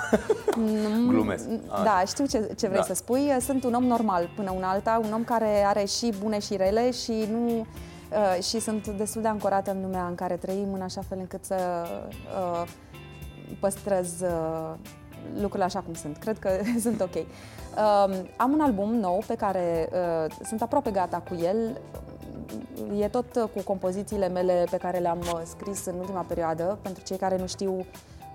Glumesc. 1.07 1.45
Așa. 1.67 1.83
Da, 1.83 2.03
știu 2.07 2.25
ce, 2.25 2.53
ce 2.57 2.67
vrei 2.67 2.79
Da. 2.79 2.85
să 2.85 2.93
spui. 2.93 3.31
Sunt 3.39 3.63
un 3.63 3.73
om 3.73 3.83
normal 3.83 4.29
până 4.35 4.51
una 4.51 4.69
alta, 4.69 5.01
un 5.05 5.13
om 5.13 5.23
care 5.23 5.63
are 5.65 5.85
și 5.85 6.13
bune 6.19 6.39
și 6.39 6.55
rele 6.55 6.91
și 6.91 7.27
nu 7.31 7.47
uh, 7.59 8.43
și 8.43 8.59
sunt 8.59 8.87
destul 8.87 9.21
de 9.21 9.27
ancorată 9.27 9.71
în 9.71 9.81
lumea 9.81 10.05
în 10.05 10.15
care 10.15 10.35
trăim 10.35 10.73
în 10.73 10.81
așa 10.81 11.01
fel 11.09 11.17
încât 11.19 11.45
să 11.45 11.55
uh, 12.39 12.67
păstrez 13.59 14.21
uh, 14.21 14.73
lucrurile 15.33 15.63
așa 15.63 15.79
cum 15.79 15.93
sunt. 15.93 16.17
Cred 16.17 16.39
că 16.39 16.49
sunt 16.85 17.01
ok. 17.01 17.15
Uh, 17.15 17.25
am 18.37 18.51
un 18.51 18.59
album 18.61 18.95
nou 18.95 19.23
pe 19.27 19.35
care 19.35 19.89
uh, 19.91 20.35
sunt 20.45 20.61
aproape 20.61 20.91
gata 20.91 21.23
cu 21.29 21.35
el. 21.43 21.81
E 22.99 23.07
tot 23.07 23.35
uh, 23.35 23.43
cu 23.55 23.61
compozițiile 23.63 24.27
mele 24.27 24.63
pe 24.71 24.77
care 24.77 24.97
le-am 24.97 25.19
uh, 25.19 25.41
scris 25.45 25.85
în 25.85 25.93
ultima 25.99 26.25
perioadă. 26.27 26.77
Pentru 26.81 27.03
cei 27.03 27.17
care 27.17 27.37
nu 27.37 27.47
știu, 27.47 27.85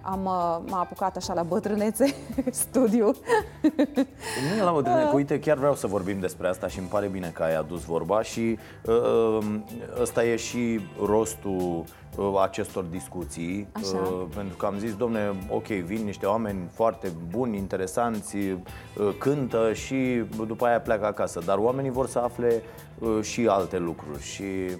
am, 0.05 0.25
uh, 0.25 0.71
m-a 0.71 0.79
apucat 0.81 1.17
așa 1.17 1.35
la 1.35 1.43
bătrânețe 1.43 2.15
studiu. 2.51 3.15
Nu 4.51 4.57
e 4.59 4.63
la 4.63 4.73
bătrâne, 4.73 5.03
Ah. 5.03 5.09
că 5.09 5.15
uite, 5.15 5.41
chiar 5.41 5.57
vreau 5.57 5.75
să 5.75 5.87
vorbim 5.87 6.21
despre 6.21 6.49
asta 6.49 6.67
și 6.69 6.79
îmi 6.79 6.89
pare 6.89 7.07
bine 7.07 7.31
că 7.35 7.43
ai 7.43 7.57
adus 7.57 7.85
vorba 7.85 8.23
și 8.23 8.59
uh, 8.87 9.39
ăsta 10.01 10.25
e 10.25 10.37
și 10.37 10.81
rostul 11.05 11.85
uh, 12.17 12.41
acestor 12.43 12.85
discuții, 12.85 13.69
Așa. 13.73 13.97
uh, 13.97 14.23
pentru 14.35 14.57
că 14.57 14.67
am 14.67 14.79
zis, 14.79 14.95
domne, 14.97 15.33
ok, 15.51 15.67
vin 15.67 16.05
niște 16.05 16.27
oameni 16.27 16.69
foarte 16.73 17.13
buni, 17.31 17.57
interesanți, 17.57 18.37
uh, 18.37 18.57
cântă 19.19 19.73
și 19.73 20.23
după 20.47 20.67
aia 20.67 20.81
pleacă 20.81 21.07
acasă, 21.07 21.41
dar 21.45 21.59
oamenii 21.59 21.91
vor 21.91 22.07
să 22.07 22.19
afle 22.19 22.63
uh, 22.99 23.19
și 23.23 23.47
alte 23.47 23.79
lucruri 23.79 24.23
și 24.23 24.43
uh, 24.43 24.79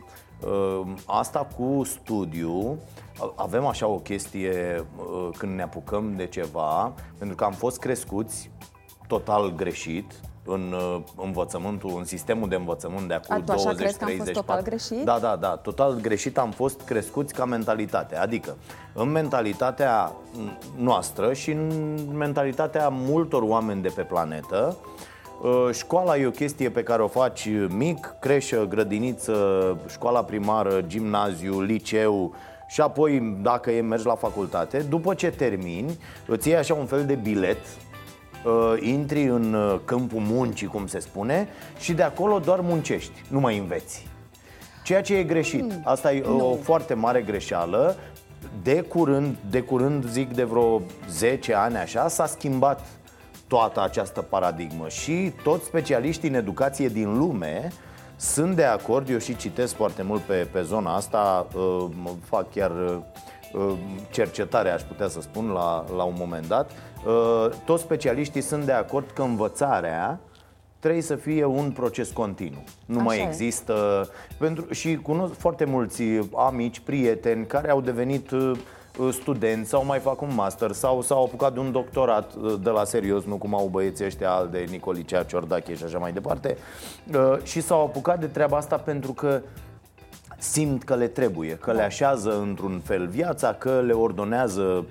asta 1.07 1.49
cu 1.57 1.83
studiu, 1.85 2.79
a- 3.21 3.33
avem 3.37 3.67
așa 3.67 3.87
o 3.87 3.99
chestie 3.99 4.85
uh, 4.97 5.29
când 5.39 5.55
ne 5.55 5.63
apucăm 5.63 6.13
de 6.17 6.27
ceva, 6.27 6.93
pentru 7.19 7.37
că 7.37 7.45
am 7.45 7.53
fost 7.53 7.79
crescuți 7.79 8.51
total 9.07 9.55
greșit 9.57 10.13
în 10.47 10.73
uh, 10.73 11.01
învățământul, 11.17 11.95
în 11.99 12.05
sistemul 12.05 12.49
de 12.49 12.55
învățământ 12.55 13.09
de 13.09 13.15
acum 13.15 13.35
A, 13.35 13.41
tu 13.41 13.53
așa 13.53 13.63
20 13.63 13.81
crezi 13.83 13.99
că 13.99 14.05
am 14.05 14.11
fost 14.11 14.23
30 14.23 14.35
total 14.43 14.57
40. 14.63 14.89
greșit? 14.89 15.07
Da, 15.07 15.19
da, 15.19 15.37
da, 15.37 15.57
total 15.57 15.95
greșit 16.01 16.39
am 16.39 16.51
fost 16.51 16.81
crescuți 16.81 17.35
ca 17.35 17.45
mentalitate. 17.45 18.17
Adică 18.17 18.57
în 18.95 19.11
mentalitatea 19.11 20.13
noastră 20.77 21.33
și 21.33 21.51
în 21.51 21.95
mentalitatea 22.17 22.89
multor 22.89 23.43
oameni 23.43 23.83
de 23.83 23.93
pe 23.95 24.03
planetă, 24.03 24.77
uh, 24.81 25.03
Școala 25.73 26.17
e 26.17 26.27
o 26.27 26.31
chestie 26.31 26.71
pe 26.71 26.83
care 26.83 27.03
o 27.03 27.09
faci 27.09 27.49
mic, 27.69 28.15
creșă, 28.21 28.67
grădiniță, 28.69 29.77
școala 29.89 30.25
primară, 30.25 30.81
gimnaziu, 30.81 31.61
liceu 31.61 32.35
și 32.69 32.81
apoi 32.81 33.39
dacă 33.43 33.71
e 33.71 33.81
mergi 33.81 34.07
la 34.07 34.15
facultate. 34.15 34.79
După 34.79 35.15
ce 35.15 35.31
termini, 35.31 35.99
îți 36.27 36.49
iei 36.49 36.57
așa 36.57 36.75
un 36.75 36.87
fel 36.87 37.05
de 37.07 37.15
bilet 37.15 37.59
uh, 38.45 38.75
intri 38.81 39.23
în 39.23 39.55
uh, 39.55 39.81
câmpul 39.85 40.21
muncii, 40.21 40.67
cum 40.67 40.87
se 40.87 40.99
spune, 40.99 41.49
și 41.79 41.93
de 41.93 42.03
acolo 42.03 42.39
doar 42.39 42.61
muncești, 42.61 43.25
nu 43.29 43.41
mai 43.41 43.59
înveți. 43.59 44.07
Ceea 44.85 45.03
ce 45.03 45.17
e 45.17 45.23
greșit. 45.23 45.73
Asta 45.85 46.13
e 46.13 46.25
uh, 46.27 46.43
o 46.43 46.55
foarte 46.55 46.95
mare 46.95 47.23
greșeală. 47.23 47.97
De 48.63 48.81
curând, 48.81 49.37
de 49.51 49.61
curând, 49.61 50.09
zic 50.09 50.35
de 50.35 50.45
vreo 50.45 50.83
10 51.11 51.55
ani 51.55 51.77
așa, 51.77 52.09
s-a 52.09 52.27
schimbat 52.27 52.87
toată 53.47 53.83
această 53.83 54.23
paradigmă 54.23 54.89
și 54.89 55.33
toți 55.43 55.65
specialiștii 55.65 56.29
în 56.29 56.35
educație 56.35 56.89
din 56.89 57.19
lume 57.19 57.73
sunt 58.17 58.57
de 58.57 58.65
acord, 58.65 59.09
eu 59.09 59.19
și 59.19 59.37
citesc 59.37 59.75
foarte 59.75 60.03
mult 60.03 60.21
pe, 60.21 60.49
pe 60.53 60.63
zona 60.63 60.95
asta, 60.95 61.47
uh, 61.55 61.87
mă 62.03 62.11
fac 62.25 62.51
chiar 62.51 62.71
uh, 62.71 62.97
uh, 63.53 63.73
cercetare, 64.11 64.71
aș 64.71 64.83
putea 64.83 65.09
să 65.09 65.21
spun, 65.21 65.51
la, 65.51 65.85
la 65.97 66.03
un 66.03 66.15
moment 66.19 66.47
dat. 66.47 66.71
Uh, 67.07 67.51
Toți 67.65 67.83
specialiștii 67.83 68.41
sunt 68.41 68.65
de 68.65 68.73
acord 68.73 69.11
că 69.11 69.23
învățarea 69.23 70.21
trebuie 70.79 71.03
să 71.03 71.15
fie 71.15 71.45
un 71.45 71.71
proces 71.71 72.11
continuu. 72.11 72.63
Nu 72.87 72.97
Așa 72.97 73.05
mai 73.05 73.19
e. 73.19 73.27
există. 73.27 74.09
Pentru, 74.39 74.73
și 74.73 74.97
cunosc 74.97 75.35
foarte 75.35 75.65
mulți 75.65 76.03
amici, 76.37 76.81
prieteni 76.81 77.47
care 77.47 77.71
au 77.71 77.81
devenit 77.81 78.31
uh, 78.99 79.09
studenți 79.13 79.69
sau 79.69 79.85
mai 79.85 79.99
fac 79.99 80.21
un 80.21 80.35
master 80.35 80.73
sau 80.73 81.03
s-au 81.03 81.25
apucat 81.25 81.53
de 81.53 81.61
un 81.61 81.73
doctorat 81.73 82.35
uh, 82.35 82.55
de 82.63 82.71
la 82.71 82.85
serios, 82.85 83.25
nu 83.25 83.37
cum 83.37 83.55
au 83.55 83.67
băieții 83.67 84.05
ăștia 84.05 84.31
al 84.31 84.49
de 84.51 84.67
Nicolicea, 84.71 85.23
Ciordache 85.23 85.75
și 85.75 85.85
așa 85.85 85.99
mai 85.99 86.13
departe 86.13 86.57
uh, 87.15 87.39
și 87.43 87.61
s-au 87.61 87.85
apucat 87.85 88.21
de 88.21 88.27
treaba 88.27 88.57
asta 88.57 88.77
pentru 88.77 89.13
că 89.13 89.41
simt 90.39 90.83
că 90.83 90.95
le 90.95 91.07
trebuie, 91.07 91.55
că 91.55 91.73
le 91.73 91.83
așează 91.83 92.41
într-un 92.41 92.81
fel 92.85 93.07
viața, 93.07 93.53
că 93.53 93.83
le 93.87 93.93
ordonează 93.93 94.63
uh, 94.63 94.79
uh, 94.79 94.85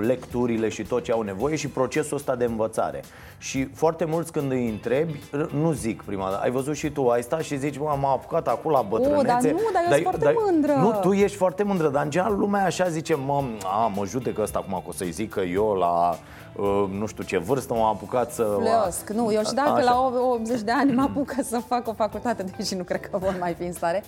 lecturile 0.00 0.68
și 0.68 0.82
tot 0.82 1.04
ce 1.04 1.12
au 1.12 1.20
nevoie 1.22 1.56
și 1.56 1.68
procesul 1.68 2.16
ăsta 2.16 2.34
de 2.36 2.44
învățare. 2.44 3.02
Și 3.38 3.64
foarte 3.74 4.04
mulți 4.04 4.32
când 4.32 4.50
îi 4.50 4.68
întrebi, 4.68 5.12
r- 5.18 5.50
nu 5.50 5.72
zic 5.72 6.02
prima 6.02 6.30
dată, 6.30 6.40
ai 6.42 6.50
văzut 6.50 6.74
și 6.76 6.90
tu, 6.90 7.08
ai 7.08 7.22
stat 7.22 7.40
și 7.42 7.58
zici, 7.58 7.78
mă, 7.78 7.96
m-a 8.00 8.10
apucat 8.10 8.48
acum 8.48 8.70
la 8.70 8.82
bătrânețe. 8.82 9.22
dar 9.26 9.40
nu, 9.42 9.58
dar 9.72 9.82
eu 9.98 10.02
sunt 10.02 10.02
foarte 10.02 10.34
mândră. 10.50 10.72
Nu, 10.72 10.98
tu 11.00 11.12
ești 11.12 11.36
foarte 11.36 11.62
mândră, 11.62 11.88
dar 11.88 12.04
în 12.04 12.10
general 12.10 12.36
lumea 12.38 12.64
așa 12.64 12.88
zice, 12.88 13.14
mă, 13.14 13.42
a, 13.64 13.92
mă 13.96 14.04
judecă 14.06 14.42
ăsta 14.42 14.58
acum 14.58 14.72
că 14.72 14.88
o 14.88 14.92
să-i 14.92 15.10
zic 15.10 15.30
că 15.30 15.40
eu 15.40 15.72
la 15.74 16.18
uh, 16.56 16.84
nu 16.98 17.06
știu 17.06 17.22
ce 17.24 17.38
vârstă 17.38 17.74
m-am 17.74 17.84
apucat 17.84 18.32
să... 18.32 18.56
Fleosc. 18.60 19.10
Nu, 19.10 19.32
eu 19.32 19.42
și 19.42 19.54
dacă 19.54 19.70
Așa. 19.70 19.82
la 19.84 20.10
80 20.32 20.60
de 20.60 20.70
ani 20.72 20.92
mă 20.92 21.02
apuc 21.02 21.34
să 21.42 21.60
fac 21.66 21.88
o 21.88 21.92
facultate, 21.92 22.44
deși 22.56 22.74
nu 22.74 22.82
cred 22.82 23.00
că 23.10 23.18
vor 23.18 23.36
mai 23.40 23.54
fi 23.58 23.62
în 23.64 23.72
stare. 23.72 24.02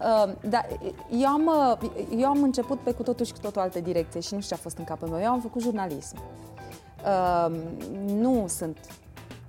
Uh, 0.00 0.32
dar 0.48 0.66
eu 1.10 1.28
am, 1.28 1.46
uh, 1.80 1.90
eu 2.18 2.28
am 2.28 2.42
început 2.42 2.78
pe 2.78 2.92
cu 2.92 3.02
totul 3.02 3.24
și 3.26 3.32
cu 3.32 3.38
totul 3.38 3.60
alte 3.60 3.80
direcție 3.80 4.20
și 4.20 4.34
nu 4.34 4.40
știu 4.40 4.54
ce 4.54 4.60
a 4.60 4.62
fost 4.62 4.78
în 4.78 4.84
capul 4.84 5.08
meu. 5.08 5.20
Eu 5.20 5.30
am 5.30 5.40
făcut 5.40 5.62
jurnalism. 5.62 6.16
Uh, 7.04 7.56
nu 8.06 8.44
sunt 8.48 8.78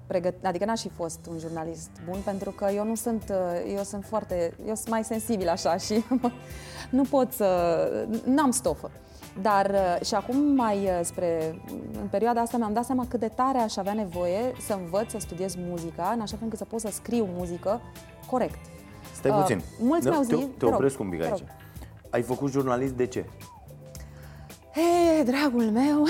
pregăt... 0.07 0.45
adică 0.45 0.65
n-aș 0.65 0.81
fi 0.81 0.89
fost 0.89 1.19
un 1.29 1.37
jurnalist 1.39 1.89
bun 2.09 2.19
pentru 2.25 2.51
că 2.51 2.67
eu 2.75 2.85
nu 2.85 2.95
sunt, 2.95 3.23
uh, 3.29 3.73
eu 3.75 3.83
sunt 3.83 4.05
foarte, 4.05 4.53
eu 4.67 4.75
sunt 4.75 4.89
mai 4.89 5.03
sensibil 5.03 5.49
așa 5.49 5.77
și 5.77 6.03
nu 6.97 7.03
pot 7.03 7.31
să, 7.31 8.07
n-am 8.25 8.51
stofă. 8.51 8.91
Dar 9.41 9.69
uh, 9.69 10.05
și 10.05 10.15
acum 10.15 10.37
mai 10.37 10.77
uh, 10.77 10.99
spre, 11.03 11.61
în 12.01 12.07
perioada 12.07 12.41
asta 12.41 12.57
mi-am 12.57 12.73
dat 12.73 12.85
seama 12.85 13.05
cât 13.09 13.19
de 13.19 13.27
tare 13.27 13.57
aș 13.57 13.77
avea 13.77 13.93
nevoie 13.93 14.53
să 14.67 14.73
învăț 14.73 15.11
să 15.11 15.17
studiez 15.19 15.55
muzica, 15.55 16.11
în 16.13 16.21
așa 16.21 16.35
fel 16.35 16.43
încât 16.43 16.57
să 16.57 16.65
pot 16.65 16.79
să 16.79 16.89
scriu 16.91 17.29
muzică 17.37 17.81
corect. 18.29 18.59
Stai 19.15 19.31
Uh, 19.31 19.37
puțin. 19.41 19.61
mulți 19.79 20.03
Da, 20.05 20.09
mi-au 20.09 20.23
te, 20.23 20.35
zis- 20.35 20.45
te 20.45 20.51
te 20.57 20.65
rog, 20.65 20.73
opresc 20.73 20.99
un 20.99 21.09
pic 21.09 21.19
te 21.19 21.25
aici. 21.25 21.37
rog. 21.39 21.47
Ai 22.09 22.21
făcut 22.21 22.51
jurnalist 22.51 22.93
de 22.93 23.05
ce? 23.05 23.25
He, 24.73 25.23
dragul 25.23 25.63
meu! 25.63 26.05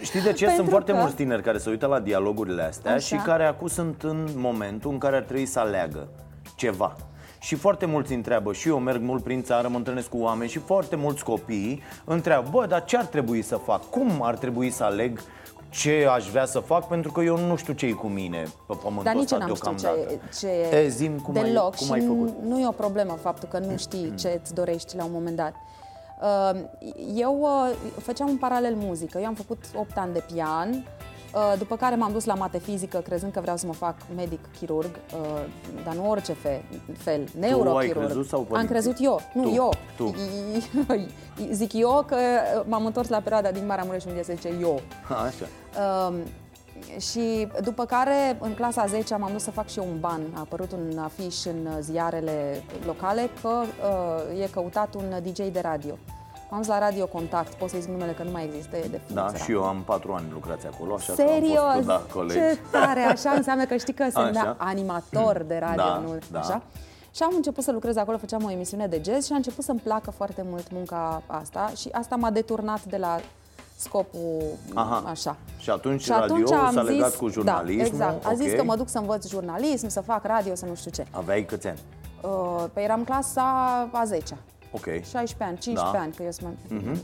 Știi 0.00 0.20
de 0.20 0.32
ce? 0.32 0.44
Pentru 0.44 0.56
Sunt 0.56 0.68
foarte 0.68 0.92
că- 0.92 0.98
mulți 0.98 1.14
tineri 1.14 1.42
care 1.42 1.58
se 1.58 1.70
uită 1.70 1.86
la 1.86 2.00
dialogurile 2.00 2.62
astea 2.62 2.94
Așa. 2.94 3.16
și 3.16 3.22
care 3.22 3.44
acum 3.44 3.66
sunt 3.66 4.02
în 4.02 4.28
momentul 4.36 4.90
în 4.90 4.98
care 4.98 5.16
ar 5.16 5.22
trebui 5.22 5.46
să 5.46 5.58
aleagă 5.58 6.08
ceva. 6.56 6.96
Și 7.40 7.54
foarte 7.54 7.86
mulți 7.86 8.12
întreabă, 8.12 8.52
și 8.52 8.68
eu 8.68 8.78
merg 8.78 9.02
mult 9.02 9.22
prin 9.22 9.42
țară, 9.42 9.68
mă 9.68 9.76
întâlnesc 9.76 10.08
cu 10.08 10.18
oameni 10.18 10.50
și 10.50 10.58
foarte 10.58 10.96
mulți 10.96 11.24
copii 11.24 11.82
întreabă, 12.04 12.48
bă, 12.50 12.66
dar 12.68 12.84
ce 12.84 12.96
ar 12.96 13.04
trebui 13.04 13.42
să 13.42 13.56
fac? 13.56 13.90
Cum 13.90 14.10
ar 14.22 14.36
trebui 14.38 14.70
să 14.70 14.84
aleg 14.84 15.20
ce 15.68 16.06
aș 16.10 16.28
vrea 16.30 16.44
să 16.44 16.58
fac? 16.58 16.88
Pentru 16.88 17.12
că 17.12 17.20
eu 17.20 17.38
nu 17.38 17.56
știu 17.56 17.72
ce 17.72 17.86
e 17.86 17.92
cu 17.92 18.06
mine 18.06 18.42
pe 18.66 18.74
pământul 18.82 19.02
Dar 19.04 19.14
nici 19.14 19.22
ăsta 19.22 19.34
eu 19.34 19.40
n-am 19.46 19.54
știut 19.54 19.80
deocamdată. 19.80 20.20
ce, 20.40 20.46
ce 20.70 20.76
E, 20.76 20.88
zi-mi 20.88 21.20
cum 21.20 21.36
ai- 21.36 21.42
deloc 21.42 21.74
cum 21.76 21.86
și 21.86 21.92
ai 21.92 22.00
făcut. 22.00 22.28
n- 22.30 22.42
nu 22.48 22.60
e 22.60 22.66
o 22.66 22.70
problemă 22.70 23.18
faptul 23.22 23.48
că 23.48 23.58
nu 23.58 23.76
știi 23.86 24.14
ce 24.14 24.40
îți 24.42 24.54
dorești 24.54 24.96
la 24.96 25.04
un 25.04 25.10
moment 25.12 25.36
dat. 25.36 25.52
Uh, 26.22 26.60
Eu 27.16 27.38
uh, 27.40 27.74
făceam 28.02 28.28
în 28.28 28.36
paralel 28.36 28.74
muzică. 28.76 29.18
Eu 29.18 29.26
am 29.26 29.34
făcut 29.34 29.58
8 29.74 29.96
ani 29.98 30.12
de 30.12 30.22
pian, 30.32 30.70
uh, 30.70 30.82
după 31.58 31.76
care 31.76 31.94
m-am 31.94 32.12
dus 32.12 32.24
la 32.24 32.34
mate 32.34 32.58
fizică 32.58 32.98
crezând 32.98 33.32
că 33.32 33.40
vreau 33.40 33.56
să 33.56 33.66
mă 33.66 33.72
fac 33.72 33.94
medic-chirurg, 34.16 34.90
uh, 35.14 35.40
dar 35.84 35.94
nu 35.94 36.10
orice 36.10 36.32
fe, 36.32 36.64
fel, 36.96 37.28
neurochirurg. 37.38 38.04
crezut 38.04 38.26
sau 38.26 38.38
Am 38.40 38.46
părinții? 38.46 38.70
crezut 38.74 38.96
eu, 39.00 39.20
nu 39.34 39.42
Tu, 39.42 39.48
eu. 39.54 39.72
tu. 39.96 40.14
Zic 41.50 41.72
eu 41.72 42.04
că 42.06 42.16
m-am 42.64 42.86
întors 42.86 43.08
la 43.08 43.18
perioada 43.20 43.50
din 43.50 43.66
Maramureș 43.66 44.04
unde 44.04 44.22
se 44.22 44.34
zice 44.34 44.52
eu. 44.60 44.80
Ha, 45.08 45.14
Așa. 45.16 45.44
Um, 46.08 46.14
și 47.00 47.48
după 47.62 47.84
care, 47.84 48.36
în 48.40 48.54
clasa 48.54 48.86
10 48.86 49.16
m-am 49.16 49.32
dus 49.32 49.42
să 49.42 49.50
fac 49.50 49.68
și 49.68 49.78
eu 49.78 49.84
un 49.92 50.00
ban. 50.00 50.20
A 50.34 50.40
apărut 50.40 50.72
un 50.72 50.98
afiș 50.98 51.44
în 51.44 51.68
ziarele 51.82 52.62
locale 52.86 53.28
că 53.42 53.48
uh, 53.48 54.42
e 54.42 54.48
căutat 54.52 54.94
un 54.94 55.04
DJ 55.22 55.36
de 55.52 55.60
radio. 55.62 55.98
M-am 56.50 56.60
dus 56.60 56.68
la 56.68 56.78
Radio 56.78 57.06
Contact, 57.06 57.52
pot 57.54 57.68
să-i 57.68 57.80
zic 57.80 57.90
numele 57.90 58.12
că 58.12 58.22
nu 58.22 58.30
mai 58.30 58.44
există, 58.44 58.76
e 58.76 58.80
de 58.80 58.88
Da, 58.90 59.20
funcționat. 59.20 59.36
și 59.36 59.50
eu 59.52 59.64
am 59.64 59.82
patru 59.84 60.12
ani 60.12 60.26
lucrați 60.32 60.66
acolo, 60.66 60.94
așa 60.94 61.12
că 61.12 61.22
am 61.22 61.28
Serios? 61.28 61.74
fost, 61.74 61.86
da, 61.86 62.02
colegi. 62.12 62.38
Ce 62.38 62.58
tare! 62.70 63.00
Așa 63.00 63.30
înseamnă 63.30 63.64
că 63.64 63.76
știi 63.76 63.94
că 63.94 64.02
sunt 64.10 64.24
Așa. 64.36 64.42
da, 64.44 64.56
animator 64.58 65.42
de 65.46 65.58
radio, 65.60 65.82
Da, 65.84 65.96
nu 66.06 66.18
da. 66.30 66.38
așa? 66.38 66.62
Și 67.14 67.22
am 67.22 67.32
început 67.36 67.64
să 67.64 67.72
lucrez 67.72 67.96
acolo, 67.96 68.16
făceam 68.18 68.44
o 68.44 68.50
emisiune 68.50 68.86
de 68.86 69.00
jazz 69.04 69.26
și 69.26 69.32
a 69.32 69.36
început 69.36 69.64
să-mi 69.64 69.78
placă 69.78 70.10
foarte 70.10 70.44
mult 70.50 70.70
munca 70.72 71.22
asta 71.26 71.70
și 71.76 71.88
asta 71.92 72.16
m-a 72.16 72.30
deturnat 72.30 72.84
de 72.84 72.96
la 72.96 73.18
scopul 73.76 74.42
Aha. 74.74 75.02
așa. 75.10 75.36
Și 75.58 75.70
atunci 75.70 76.02
Și 76.02 76.12
atunci 76.12 76.48
radio 76.48 76.64
am 76.66 76.72
s-a 76.72 76.84
zis, 76.84 76.90
legat 76.94 77.14
cu 77.16 77.28
jurnalismul. 77.28 77.98
Da, 77.98 78.04
exact. 78.06 78.24
A 78.24 78.30
ok. 78.30 78.36
zis 78.36 78.52
că 78.52 78.64
mă 78.64 78.76
duc 78.76 78.88
să 78.88 78.98
învăț 78.98 79.28
jurnalism, 79.28 79.88
să 79.88 80.00
fac 80.00 80.24
radio, 80.24 80.54
să 80.54 80.66
nu 80.66 80.74
știu 80.74 80.90
ce. 80.90 81.06
Aveai 81.10 81.44
câți 81.44 81.66
ani? 81.66 81.78
Uh, 82.22 82.64
pe 82.72 82.80
eram 82.80 83.04
clasa 83.04 83.42
a 83.92 84.04
10 84.04 84.36
Ok. 84.70 84.84
16 84.84 85.36
ani, 85.44 85.58
15 85.58 85.74
Da. 85.74 85.88
Mhm, 85.90 85.96
ani, 86.02 86.12
că 86.14 86.22
eu 86.22 86.30
sunt 86.30 86.56
mai... 86.72 87.02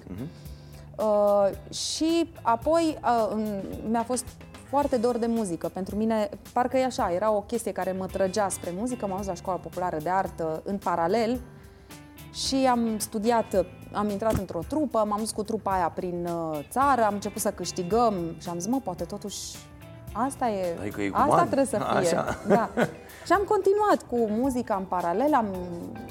Uh, 0.99 1.75
și 1.75 2.33
apoi 2.43 2.99
uh, 3.03 3.29
în- 3.33 3.63
mi-a 3.91 4.03
fost 4.03 4.25
foarte 4.69 4.97
dor 4.97 5.19
de 5.19 5.27
muzică. 5.27 5.69
Pentru 5.69 5.97
mine, 5.97 6.29
parcă 6.53 6.77
e 6.77 6.85
așa, 6.85 7.13
era 7.13 7.31
o 7.31 7.41
chestie 7.41 7.73
care 7.73 7.93
mă 7.93 8.07
trăgea 8.07 8.49
spre 8.49 8.73
muzică. 8.77 9.07
M-am 9.07 9.17
dus 9.17 9.27
la 9.27 9.35
școala 9.35 9.59
populară 9.59 9.97
de 10.03 10.09
artă 10.11 10.63
în 10.65 10.79
paralel 10.79 11.41
și 12.33 12.67
am 12.71 12.99
studiat, 12.99 13.67
am 13.93 14.09
intrat 14.09 14.33
într-o 14.33 14.61
trupă, 14.69 15.05
m-am 15.09 15.19
dus 15.19 15.31
cu 15.31 15.43
trupa 15.43 15.73
aia 15.73 15.89
prin 15.95 16.27
uh, 16.27 16.59
țară, 16.71 17.03
am 17.05 17.15
început 17.15 17.41
să 17.41 17.51
câștigăm 17.51 18.35
și 18.41 18.49
am 18.49 18.59
zis, 18.59 18.69
mă, 18.69 18.81
poate 18.85 19.05
totuși 19.05 19.41
asta 20.13 20.49
e, 20.49 20.77
Adică 20.81 21.03
e 21.03 21.09
cu 21.09 21.17
asta 21.17 21.35
bani. 21.35 21.47
trebuie 21.47 21.67
să 21.67 21.77
fie. 22.01 22.17
Așa. 22.19 22.39
Da. 22.49 22.71
Și 23.25 23.33
am 23.33 23.43
continuat 23.49 24.03
cu 24.11 24.17
muzica 24.17 24.75
în 24.75 24.85
paralel, 24.85 25.35
am, 25.35 25.47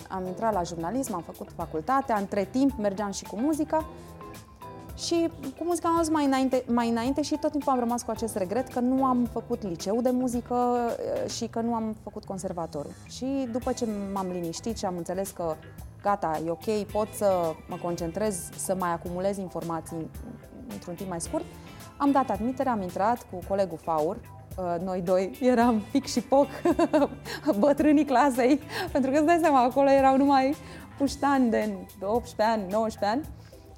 am 0.10 0.26
intrat 0.28 0.54
la 0.54 0.64
jurnalism, 0.64 1.14
am 1.14 1.22
făcut 1.22 1.52
facultatea, 1.56 2.18
între 2.18 2.48
timp 2.52 2.72
mergeam 2.78 3.12
și 3.12 3.24
cu 3.24 3.36
muzica 3.36 3.86
și 4.96 5.30
cu 5.58 5.64
muzica 5.64 5.88
am 5.88 5.94
ajuns 5.94 6.10
mai 6.10 6.26
înainte, 6.26 6.64
mai 6.68 6.90
înainte 6.90 7.22
și 7.22 7.38
tot 7.38 7.52
timpul 7.52 7.72
am 7.72 7.80
rămas 7.80 8.04
cu 8.04 8.12
acest 8.12 8.36
regret 8.36 8.68
că 8.68 8.80
nu 8.80 9.06
am 9.06 9.28
făcut 9.32 9.64
liceu 9.64 10.02
de 10.02 10.10
muzică 10.10 10.78
eh, 11.24 11.32
și 11.32 11.48
că 11.48 11.62
nu 11.62 11.74
am 11.74 11.96
făcut 12.04 12.26
conservatorul. 12.26 12.92
Și 13.10 13.48
după 13.52 13.72
ce 13.72 13.88
m-am 14.14 14.28
liniștit 14.32 14.78
și 14.78 14.86
am 14.86 14.98
înțeles 14.98 15.30
că 15.30 15.56
gata, 16.02 16.42
e 16.46 16.50
ok, 16.50 16.92
pot 16.92 17.08
să 17.14 17.54
mă 17.70 17.78
concentrez, 17.82 18.50
să 18.58 18.76
mai 18.80 18.92
acumulez 18.92 19.38
informații 19.38 20.10
într-un 20.70 20.94
timp 20.94 21.10
mai 21.10 21.22
scurt, 21.22 21.46
am 21.98 22.12
dat 22.12 22.30
admitere, 22.30 22.70
am 22.70 22.82
intrat 22.82 23.26
cu 23.32 23.40
colegul 23.48 23.78
Faur, 23.82 24.16
Uh, 24.16 24.33
noi 24.84 25.02
doi 25.02 25.38
eram 25.42 25.82
pic 25.92 26.06
și 26.06 26.22
poc 26.22 26.48
bătrânii 27.60 28.06
clasei, 28.06 28.60
pentru 28.92 29.12
că 29.12 29.18
îți 29.18 29.26
dai 29.26 29.38
seama, 29.42 29.64
acolo 29.64 29.90
erau 29.90 30.18
numai 30.18 30.56
puștani 30.98 31.50
de 31.50 31.74
18 32.02 32.42
ani, 32.60 32.72
19 32.72 33.18
ani 33.18 33.30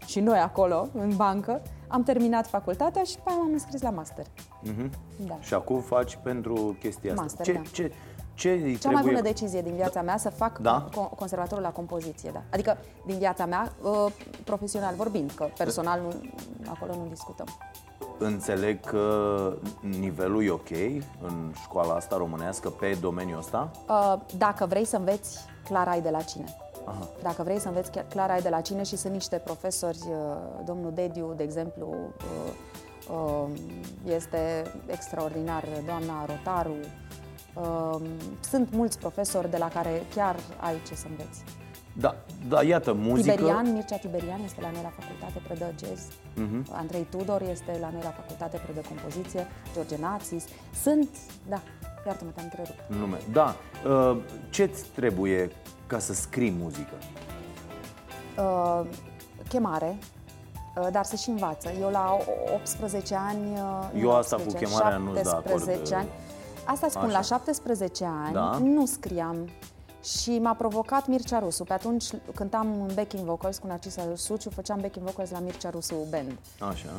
și 0.05 0.19
noi 0.19 0.37
acolo, 0.37 0.87
în 0.93 1.15
bancă. 1.15 1.61
Am 1.87 2.03
terminat 2.03 2.47
facultatea 2.47 3.03
și 3.03 3.15
pe 3.15 3.21
aia 3.25 3.37
m-am 3.37 3.51
înscris 3.51 3.81
la 3.81 3.89
master. 3.89 4.25
Da. 5.27 5.37
Și 5.39 5.53
acum 5.53 5.79
faci 5.81 6.17
pentru 6.23 6.75
chestia 6.79 7.11
asta. 7.11 7.21
Master, 7.21 7.45
ce, 7.45 7.53
da. 7.53 7.61
ce, 7.71 7.91
ce 8.33 8.49
îi 8.51 8.77
Cea 8.77 8.89
mai 8.89 9.01
trebuie... 9.01 9.03
bună 9.03 9.21
decizie 9.21 9.61
din 9.61 9.75
viața 9.75 10.01
mea 10.01 10.17
să 10.17 10.29
fac 10.29 10.57
Da? 10.57 10.89
co- 10.89 11.15
conservatorul 11.15 11.63
la 11.63 11.71
compoziție, 11.71 12.29
da. 12.33 12.41
Adică 12.51 12.77
din 13.05 13.17
viața 13.17 13.45
mea, 13.45 13.71
uh, 13.81 14.11
profesional 14.43 14.95
vorbind, 14.95 15.31
că 15.31 15.47
personal 15.57 16.01
nu, 16.01 16.29
acolo 16.69 16.93
nu 16.95 17.05
discutăm. 17.09 17.45
Înțeleg 18.17 18.79
că 18.79 19.53
nivelul 19.99 20.43
e 20.45 20.49
ok 20.49 20.69
în 21.21 21.51
școala 21.61 21.93
asta 21.93 22.17
românească 22.17 22.69
pe 22.69 22.97
domeniul 23.01 23.37
ăsta? 23.37 23.71
Uh, 23.89 24.15
Dacă 24.37 24.65
vrei 24.65 24.85
să 24.85 24.97
înveți, 24.97 25.39
clar 25.63 25.87
ai 25.87 26.01
de 26.01 26.09
la 26.09 26.21
cine. 26.21 26.45
Dacă 27.21 27.43
vrei 27.43 27.59
să 27.59 27.67
înveți, 27.67 27.91
chiar- 27.91 28.05
clar 28.09 28.29
ai 28.29 28.41
de 28.41 28.49
la 28.49 28.61
cine 28.61 28.83
și 28.83 28.95
sunt 28.97 29.13
niște 29.13 29.35
profesori, 29.43 29.97
uh, 30.09 30.15
domnul 30.65 30.91
Dediu, 30.93 31.33
de 31.37 31.43
exemplu, 31.43 31.95
uh, 32.17 33.15
uh, 33.15 33.47
este 34.07 34.63
extraordinar, 34.87 35.63
doamna 35.85 36.25
Rotaru. 36.25 36.75
Uh, 37.53 38.01
Sunt 38.49 38.73
mulți 38.73 38.99
profesori 38.99 39.49
de 39.49 39.57
la 39.57 39.67
care 39.67 40.03
chiar 40.15 40.35
ai 40.59 40.75
ce 40.87 40.95
să 40.95 41.05
înveți. 41.09 41.43
Da, 41.99 42.15
da, 42.49 42.63
iată, 42.63 42.93
muzică... 42.93 43.35
Tiberian, 43.35 43.73
Mircea 43.73 43.97
Tiberian 43.97 44.39
este 44.43 44.61
la 44.61 44.69
noi 44.71 44.81
la 44.83 44.91
facultate, 44.99 45.41
predă 45.47 45.73
jazz. 45.79 46.01
Mhm. 46.35 46.65
Andrei 46.71 47.07
Tudor 47.09 47.41
este 47.41 47.77
la 47.81 47.89
noi 47.91 48.01
la 48.03 48.09
facultate, 48.09 48.61
predă 48.63 48.81
compoziție. 48.87 49.47
George 49.73 49.97
Națis. 49.99 50.45
Sunt, 50.83 51.09
da, 51.49 51.61
iartă-mă, 52.07 52.29
te-am 52.35 52.45
întrerupt. 52.51 52.79
în 52.89 52.99
lume. 52.99 53.17
Da, 53.31 53.55
uh, 53.87 54.17
ce-ți 54.49 54.85
trebuie 54.95 55.51
ca 55.87 55.99
să 55.99 56.13
scrii 56.13 56.55
muzică? 56.59 56.93
uh, 58.37 58.81
chemare, 59.49 59.97
uh, 60.81 60.87
dar 60.91 61.03
se 61.03 61.15
și 61.15 61.29
învață. 61.29 61.69
Eu 61.81 61.89
la 61.89 62.17
18 62.55 63.15
ani... 63.15 63.51
uh, 63.53 63.89
nu 63.93 63.99
Eu 63.99 64.07
la 64.09 64.15
asta 64.17 64.35
cu 64.35 64.41
18, 64.41 64.65
chemarea 64.65 64.97
nu-s 64.97 65.13
de 65.21 65.29
acord, 65.29 65.47
17 65.47 65.93
uh, 65.93 65.99
ani. 65.99 66.09
Asta 66.65 66.87
spun, 66.89 67.03
așa. 67.03 67.11
la 67.11 67.21
17 67.21 68.05
ani 68.25 68.33
Da. 68.33 68.57
nu 68.61 68.85
scriam 68.85 69.49
și 70.05 70.39
m-a 70.39 70.53
provocat 70.53 71.07
Mircea 71.07 71.39
Rusu. 71.39 71.63
Pe 71.63 71.73
atunci 71.73 72.05
cântam 72.35 72.67
în 72.87 72.91
backing 72.95 73.23
vocals 73.23 73.57
cu 73.57 73.67
Narcisa 73.67 74.01
Suciu, 74.15 74.49
făceam 74.49 74.79
backing 74.81 75.05
vocals 75.05 75.31
la 75.31 75.39
Mircea 75.39 75.69
Rusu 75.69 75.95
Band. 76.09 76.37
Așa. 76.59 76.89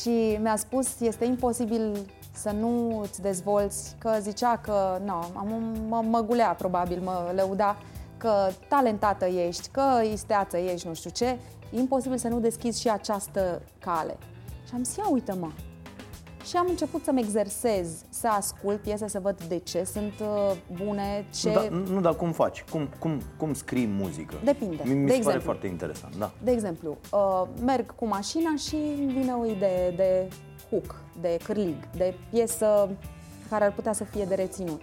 Și 0.00 0.38
mi-a 0.40 0.56
spus, 0.56 1.00
este 1.00 1.24
imposibil 1.24 2.06
să 2.32 2.50
nu 2.50 3.00
îți 3.00 3.20
dezvolți, 3.20 3.94
că 3.98 4.16
zicea 4.20 4.56
că, 4.56 5.00
nu, 5.04 5.12
am, 5.12 5.76
mă, 5.88 6.02
mă 6.08 6.20
gulea 6.20 6.54
probabil, 6.54 7.00
mă 7.00 7.32
lăuda 7.34 7.76
că 8.16 8.48
talentată 8.68 9.24
ești, 9.24 9.68
că 9.68 10.00
isteață 10.12 10.56
ești, 10.56 10.86
nu 10.86 10.94
știu 10.94 11.10
ce, 11.10 11.38
e 11.72 11.78
imposibil 11.78 12.18
să 12.18 12.28
nu 12.28 12.40
deschizi 12.40 12.80
și 12.80 12.88
această 12.88 13.62
cale. 13.78 14.16
Și 14.66 14.74
am 14.74 14.84
zis, 14.84 14.96
ia 14.96 15.08
uite-mă. 15.08 15.50
Și 16.46 16.56
am 16.56 16.66
început 16.68 17.04
să-mi 17.04 17.20
exersez, 17.20 17.88
să 18.08 18.28
ascult 18.28 18.80
piese, 18.80 19.08
să 19.08 19.20
văd 19.20 19.42
de 19.48 19.58
ce 19.58 19.84
sunt 19.84 20.12
uh, 20.20 20.56
bune, 20.84 21.26
ce... 21.40 21.48
Nu, 21.48 21.54
da, 21.84 21.92
nu, 21.92 22.00
dar 22.00 22.14
cum 22.16 22.32
faci? 22.32 22.64
Cum, 22.70 22.88
cum, 22.98 23.20
cum 23.36 23.54
scrii 23.54 23.86
muzică? 23.86 24.34
Depinde. 24.44 24.82
Mi, 24.84 24.94
mi 24.94 24.94
De 24.94 25.00
se 25.00 25.06
pare 25.06 25.16
exemplu. 25.16 25.40
foarte 25.40 25.66
interesant, 25.66 26.16
da. 26.16 26.30
De 26.42 26.50
exemplu, 26.50 26.96
uh, 27.12 27.42
merg 27.64 27.94
cu 27.94 28.06
mașina 28.06 28.54
și 28.56 28.74
îmi 28.74 29.12
vine 29.12 29.32
o 29.32 29.44
idee 29.46 29.90
de 29.90 30.28
hook, 30.70 30.94
de 31.20 31.36
cârlig, 31.44 31.76
de 31.96 32.14
piesă 32.30 32.88
care 33.50 33.64
ar 33.64 33.72
putea 33.72 33.92
să 33.92 34.04
fie 34.04 34.24
de 34.24 34.34
reținut. 34.34 34.80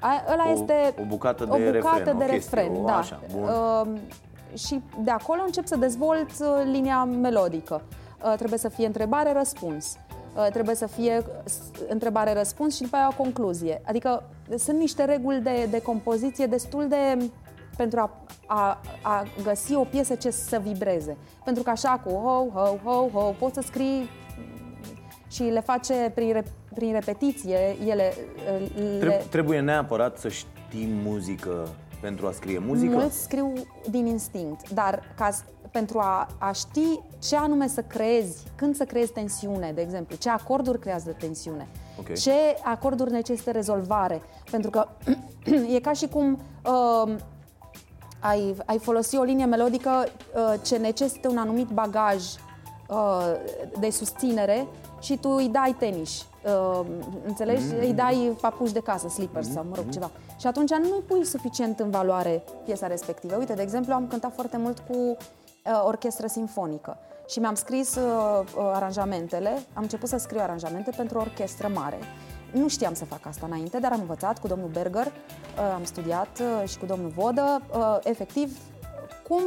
A, 0.00 0.24
ăla 0.32 0.44
O- 0.48 0.52
este 0.52 0.94
o 1.00 1.04
bucată 1.04 1.46
o 1.50 1.56
de 1.56 1.70
bucată 1.70 1.96
refren, 1.98 2.14
o 2.16 2.18
de 2.18 2.24
chestie, 2.24 2.58
refren, 2.60 2.82
o- 2.82 2.86
da. 2.86 2.96
așa, 2.96 3.20
bun. 3.32 3.42
Uh, 3.42 4.00
și 4.58 4.82
de 5.04 5.10
acolo 5.10 5.42
încep 5.46 5.66
să 5.66 5.76
dezvolt 5.76 6.30
uh, 6.40 6.46
linia 6.64 7.04
melodică. 7.04 7.82
Uh, 8.24 8.34
trebuie 8.36 8.58
să 8.58 8.68
fie 8.68 8.86
întrebare-răspuns. 8.86 9.96
Uh, 10.36 10.46
trebuie 10.52 10.74
să 10.74 10.86
fie 10.86 11.22
s- 11.44 11.58
întrebare-răspuns 11.88 12.74
și 12.74 12.82
după 12.82 12.96
aia 12.96 13.08
o 13.12 13.22
concluzie. 13.22 13.80
Adică 13.84 14.22
sunt 14.58 14.78
niște 14.78 15.04
reguli 15.04 15.40
de, 15.40 15.66
de 15.70 15.82
compoziție 15.82 16.46
destul 16.46 16.88
de 16.88 17.30
pentru 17.76 17.98
a, 18.00 18.10
a, 18.46 18.80
a 19.02 19.24
găsi 19.42 19.74
o 19.74 19.84
piesă 19.84 20.14
ce 20.14 20.30
să 20.30 20.58
vibreze. 20.62 21.16
Pentru 21.44 21.62
că 21.62 21.70
așa 21.70 22.00
cu 22.04 22.10
ho, 22.12 22.46
ho, 22.60 22.78
ho, 22.84 23.08
ho, 23.12 23.20
poți 23.38 23.54
să 23.54 23.60
scrii 23.60 24.08
și 25.30 25.42
le 25.42 25.60
face 25.60 26.12
prin, 26.14 26.32
re, 26.32 26.44
prin 26.74 26.92
repetiție, 26.92 27.76
ele 27.86 28.12
le, 28.74 28.98
Treb- 29.00 29.28
trebuie 29.30 29.60
neapărat 29.60 30.18
să 30.18 30.28
știi 30.28 30.88
muzică 31.04 31.68
pentru 32.00 32.26
a 32.26 32.32
scrie 32.32 32.58
muzică? 32.58 32.94
Mulți 32.94 33.22
scriu 33.22 33.52
din 33.90 34.06
instinct, 34.06 34.70
dar 34.70 35.02
ca, 35.16 35.30
s- 35.30 35.44
pentru 35.74 35.98
a, 35.98 36.28
a 36.38 36.52
ști 36.52 37.00
ce 37.18 37.36
anume 37.36 37.68
să 37.68 37.82
creezi, 37.82 38.42
când 38.54 38.76
să 38.76 38.84
creezi 38.84 39.12
tensiune, 39.12 39.72
de 39.74 39.80
exemplu, 39.80 40.16
ce 40.16 40.30
acorduri 40.30 40.78
creează 40.78 41.16
tensiune, 41.18 41.68
Ok. 41.98 42.12
ce 42.12 42.32
acorduri 42.62 43.10
necesită 43.10 43.50
rezolvare. 43.50 44.22
Pentru 44.50 44.70
că 44.70 44.86
e 45.74 45.80
ca 45.80 45.92
și 45.92 46.08
cum 46.08 46.40
uh, 46.64 47.14
ai, 48.20 48.56
ai 48.64 48.78
folosi 48.78 49.16
o 49.16 49.22
linie 49.22 49.44
melodică 49.44 49.90
uh, 49.90 50.54
ce 50.62 50.76
necesită 50.76 51.28
un 51.28 51.36
anumit 51.36 51.68
bagaj 51.68 52.22
uh, 52.88 53.32
de 53.78 53.90
susținere 53.90 54.66
și 55.00 55.16
tu 55.16 55.28
îi 55.28 55.48
dai 55.48 55.76
tenis. 55.78 56.26
Uh, 56.44 56.86
înțelegi? 57.26 57.64
Mm. 57.64 57.78
Îi 57.80 57.92
dai 57.92 58.36
papuși 58.40 58.72
de 58.72 58.80
casă, 58.80 59.08
slippers 59.08 59.52
sau, 59.52 59.64
mă 59.68 59.74
rog, 59.74 59.88
ceva. 59.88 60.10
Și 60.38 60.46
atunci 60.46 60.70
nu 60.70 61.02
pui 61.06 61.24
suficient 61.24 61.80
în 61.80 61.90
valoare 61.90 62.42
piesa 62.64 62.86
respectivă. 62.86 63.36
Uite, 63.36 63.52
de 63.52 63.62
exemplu, 63.62 63.92
am 63.92 64.06
cântat 64.06 64.34
foarte 64.34 64.56
mult 64.56 64.78
cu 64.78 64.96
uh, 64.96 65.16
orchestră 65.84 66.26
simfonică 66.26 66.96
și 67.28 67.38
mi-am 67.38 67.54
scris 67.54 67.94
uh, 67.94 68.40
uh, 68.56 68.70
aranjamentele, 68.74 69.50
am 69.72 69.82
început 69.82 70.08
să 70.08 70.16
scriu 70.16 70.40
aranjamente 70.40 70.90
pentru 70.96 71.18
o 71.18 71.20
orchestră 71.20 71.70
mare. 71.74 71.98
Nu 72.52 72.68
știam 72.68 72.94
să 72.94 73.04
fac 73.04 73.26
asta 73.26 73.46
înainte, 73.46 73.78
dar 73.78 73.92
am 73.92 74.00
învățat 74.00 74.38
cu 74.38 74.46
domnul 74.46 74.68
Berger, 74.68 75.06
uh, 75.06 75.12
am 75.74 75.84
studiat 75.84 76.40
uh, 76.40 76.68
și 76.68 76.78
cu 76.78 76.86
domnul 76.86 77.08
Vodă, 77.08 77.62
uh, 77.74 77.98
efectiv, 78.02 78.58
cum 79.28 79.42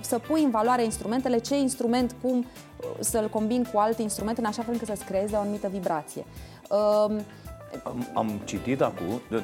să 0.00 0.18
pui 0.18 0.42
în 0.42 0.50
valoare 0.50 0.84
instrumentele, 0.84 1.38
ce 1.38 1.58
instrument, 1.58 2.16
cum 2.22 2.38
uh, 2.38 2.44
să-l 3.00 3.28
combin 3.28 3.64
cu 3.72 3.78
alte 3.78 4.02
instrumente, 4.02 4.40
în 4.40 4.46
așa 4.46 4.62
fel 4.62 4.72
încât 4.72 4.88
să-ți 4.88 5.04
creeze 5.04 5.36
o 5.36 5.38
anumită 5.38 5.68
vibrație. 5.68 6.24
Uh, 6.70 7.20
Am, 7.84 8.06
am 8.14 8.40
citit 8.44 8.80
acum, 8.80 9.20
de, 9.30 9.42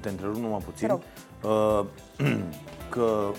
te 0.00 0.08
întrerup 0.08 0.36
numai 0.36 0.60
puțin, 0.64 0.86
Te 0.86 0.92
rog. 0.92 1.00
Uh, 1.42 1.84
că 2.94 3.30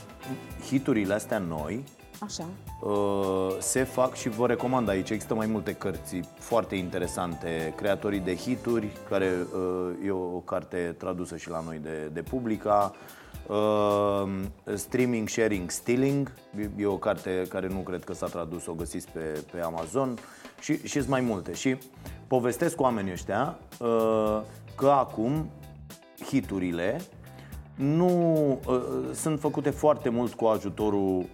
hiturile 0.66 1.14
astea 1.14 1.38
noi 1.38 1.84
Așa. 2.24 2.48
Uh, 2.80 3.56
se 3.60 3.84
fac 3.84 4.16
și 4.16 4.30
vă 4.30 4.48
recomand 4.48 4.90
aici, 4.90 5.10
există 5.10 5.36
mai 5.36 5.46
multe 5.46 5.74
cărți 5.74 6.20
foarte 6.40 6.76
interesante, 6.76 7.74
Creatorii 7.76 8.20
de 8.20 8.36
hituri, 8.36 8.88
care 9.10 9.32
uh, 9.56 10.06
e 10.06 10.12
o 10.12 10.40
carte 10.40 10.96
tradusă 10.98 11.38
și 11.38 11.50
la 11.50 11.62
noi 11.62 11.78
de, 11.78 12.10
de 12.14 12.22
Publica, 12.22 12.96
uh, 13.48 14.30
Streaming, 14.76 15.28
Sharing, 15.28 15.70
Stealing, 15.70 16.32
e 16.78 16.86
o 16.86 16.98
carte 16.98 17.46
care 17.50 17.68
nu 17.68 17.80
cred 17.80 18.04
că 18.04 18.14
s-a 18.14 18.28
tradus, 18.28 18.68
o 18.68 18.74
găsiți 18.74 19.08
pe, 19.12 19.44
pe 19.52 19.62
Amazon. 19.62 20.18
Și 20.60 20.88
și 20.88 21.02
mai 21.08 21.22
multe. 21.22 21.54
Și 21.54 21.78
povestesc 22.28 22.76
cu 22.76 22.84
oamenii 22.84 23.12
ăștia 23.12 23.58
uh, 23.80 24.42
că 24.76 24.90
acum 24.90 25.50
hiturile 26.26 27.02
nu 27.76 28.48
uh, 28.68 28.82
sunt 29.14 29.40
făcute 29.40 29.70
foarte 29.70 30.10
mult 30.10 30.34
cu 30.34 30.46
ajutorul 30.46 31.26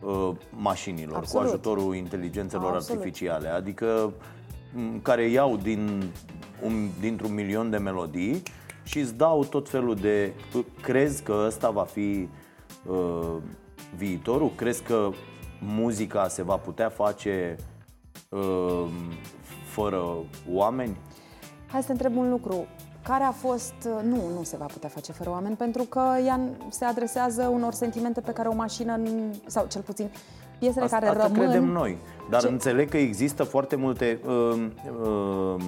uh, 0.00 0.30
mașinilor, 0.50 1.16
Absolut. 1.16 1.46
cu 1.46 1.52
ajutorul 1.52 1.94
inteligențelor 1.94 2.74
Absolut. 2.74 3.00
artificiale, 3.00 3.48
adică 3.48 4.12
m, 4.74 5.00
care 5.02 5.28
iau 5.28 5.56
din 5.56 6.10
un, 6.62 6.88
dintr-un 7.00 7.34
milion 7.34 7.70
de 7.70 7.76
melodii 7.76 8.42
și 8.84 8.98
îți 8.98 9.14
dau 9.14 9.44
tot 9.44 9.68
felul 9.68 9.94
de... 9.94 10.32
Crezi 10.82 11.22
că 11.22 11.42
ăsta 11.46 11.70
va 11.70 11.84
fi 11.84 12.28
uh, 12.86 13.36
viitorul? 13.96 14.52
Crezi 14.54 14.82
că 14.82 15.10
muzica 15.60 16.28
se 16.28 16.42
va 16.42 16.56
putea 16.56 16.88
face 16.88 17.56
uh, 18.28 18.86
fără 19.64 20.04
oameni? 20.50 20.96
Hai 21.66 21.80
să 21.80 21.86
te 21.86 21.92
întreb 21.92 22.16
un 22.16 22.30
lucru. 22.30 22.66
Care 23.08 23.24
a 23.24 23.30
fost... 23.30 23.74
Nu, 24.02 24.16
nu 24.36 24.42
se 24.42 24.56
va 24.56 24.64
putea 24.64 24.88
face 24.88 25.12
fără 25.12 25.30
oameni, 25.30 25.56
pentru 25.56 25.82
că 25.82 26.00
ea 26.26 26.40
se 26.70 26.84
adresează 26.84 27.50
unor 27.52 27.72
sentimente 27.72 28.20
pe 28.20 28.32
care 28.32 28.48
o 28.48 28.54
mașină, 28.54 28.96
n- 28.98 29.46
sau 29.46 29.66
cel 29.68 29.80
puțin 29.82 30.10
piesele 30.58 30.84
Asta, 30.84 30.96
care 30.98 31.08
asta 31.10 31.22
rămân... 31.26 31.40
credem 31.40 31.64
noi. 31.64 31.98
Dar 32.30 32.40
Ce- 32.40 32.48
înțeleg 32.48 32.88
că 32.90 32.96
există 32.96 33.42
foarte 33.44 33.76
multe. 33.76 34.18
Uh, 34.26 34.66
uh, 35.02 35.64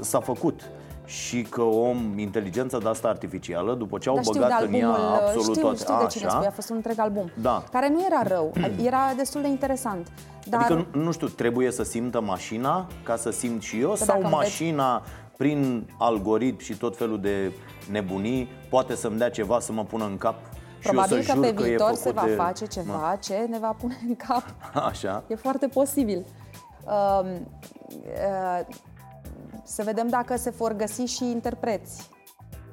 s-a 0.00 0.20
făcut 0.20 0.60
și 1.04 1.42
că 1.42 1.62
om, 1.62 2.18
inteligența 2.18 2.78
de 2.78 2.88
asta 2.88 3.08
artificială, 3.08 3.74
după 3.74 3.98
ce 3.98 4.08
au 4.08 4.14
Dar 4.14 4.24
știu 4.24 4.40
de 4.40 4.46
băgat 4.46 4.62
în 4.62 4.72
ea 4.74 4.88
albumul, 4.88 5.14
absolut 5.14 5.42
știu, 5.56 5.60
toate. 5.62 5.76
știu 5.76 5.94
de 6.00 6.06
cine 6.06 6.28
spui, 6.30 6.46
a 6.46 6.50
fost 6.50 6.70
un 6.70 6.76
întreg 6.76 6.98
album. 6.98 7.30
Da. 7.40 7.64
Care 7.72 7.88
nu 7.88 8.04
era 8.06 8.22
rău, 8.34 8.52
era 8.88 8.98
destul 9.16 9.40
de 9.40 9.48
interesant. 9.48 10.08
Dar 10.48 10.60
Adică, 10.60 10.86
nu, 10.92 11.02
nu 11.02 11.12
știu, 11.12 11.26
trebuie 11.28 11.70
să 11.70 11.82
simtă 11.82 12.20
mașina 12.20 12.86
ca 13.02 13.16
să 13.16 13.30
simt 13.30 13.62
și 13.62 13.80
eu? 13.80 13.94
sau 13.96 14.06
dacă 14.06 14.18
înveți- 14.18 14.34
mașina, 14.36 15.02
prin 15.36 15.90
algoritm 15.98 16.58
și 16.58 16.76
tot 16.76 16.96
felul 16.96 17.20
de 17.20 17.52
nebunii, 17.90 18.48
poate 18.68 18.94
să-mi 18.94 19.18
dea 19.18 19.30
ceva 19.30 19.60
să 19.60 19.72
mă 19.72 19.84
pună 19.84 20.04
în 20.04 20.16
cap? 20.16 20.34
și 20.84 20.90
probabil 20.90 21.16
eu 21.16 21.22
să 21.22 21.32
că 21.32 21.34
jur 21.34 21.44
pe 21.44 21.54
că 21.54 21.62
e 21.62 21.66
viitor 21.66 21.86
făcut 21.86 22.02
se 22.02 22.10
va 22.10 22.24
de... 22.24 22.34
face 22.34 22.66
ceva 22.66 23.16
ce 23.20 23.34
ne 23.34 23.58
va 23.58 23.76
pune 23.80 23.98
în 24.08 24.16
cap. 24.16 24.42
Așa. 24.88 25.22
E 25.26 25.34
foarte 25.34 25.66
posibil. 25.66 26.24
Um, 26.84 27.26
uh, 27.88 28.66
să 29.64 29.82
vedem 29.82 30.08
dacă 30.08 30.36
se 30.36 30.50
vor 30.50 30.72
găsi 30.72 31.02
și 31.02 31.24
interpreți 31.24 32.10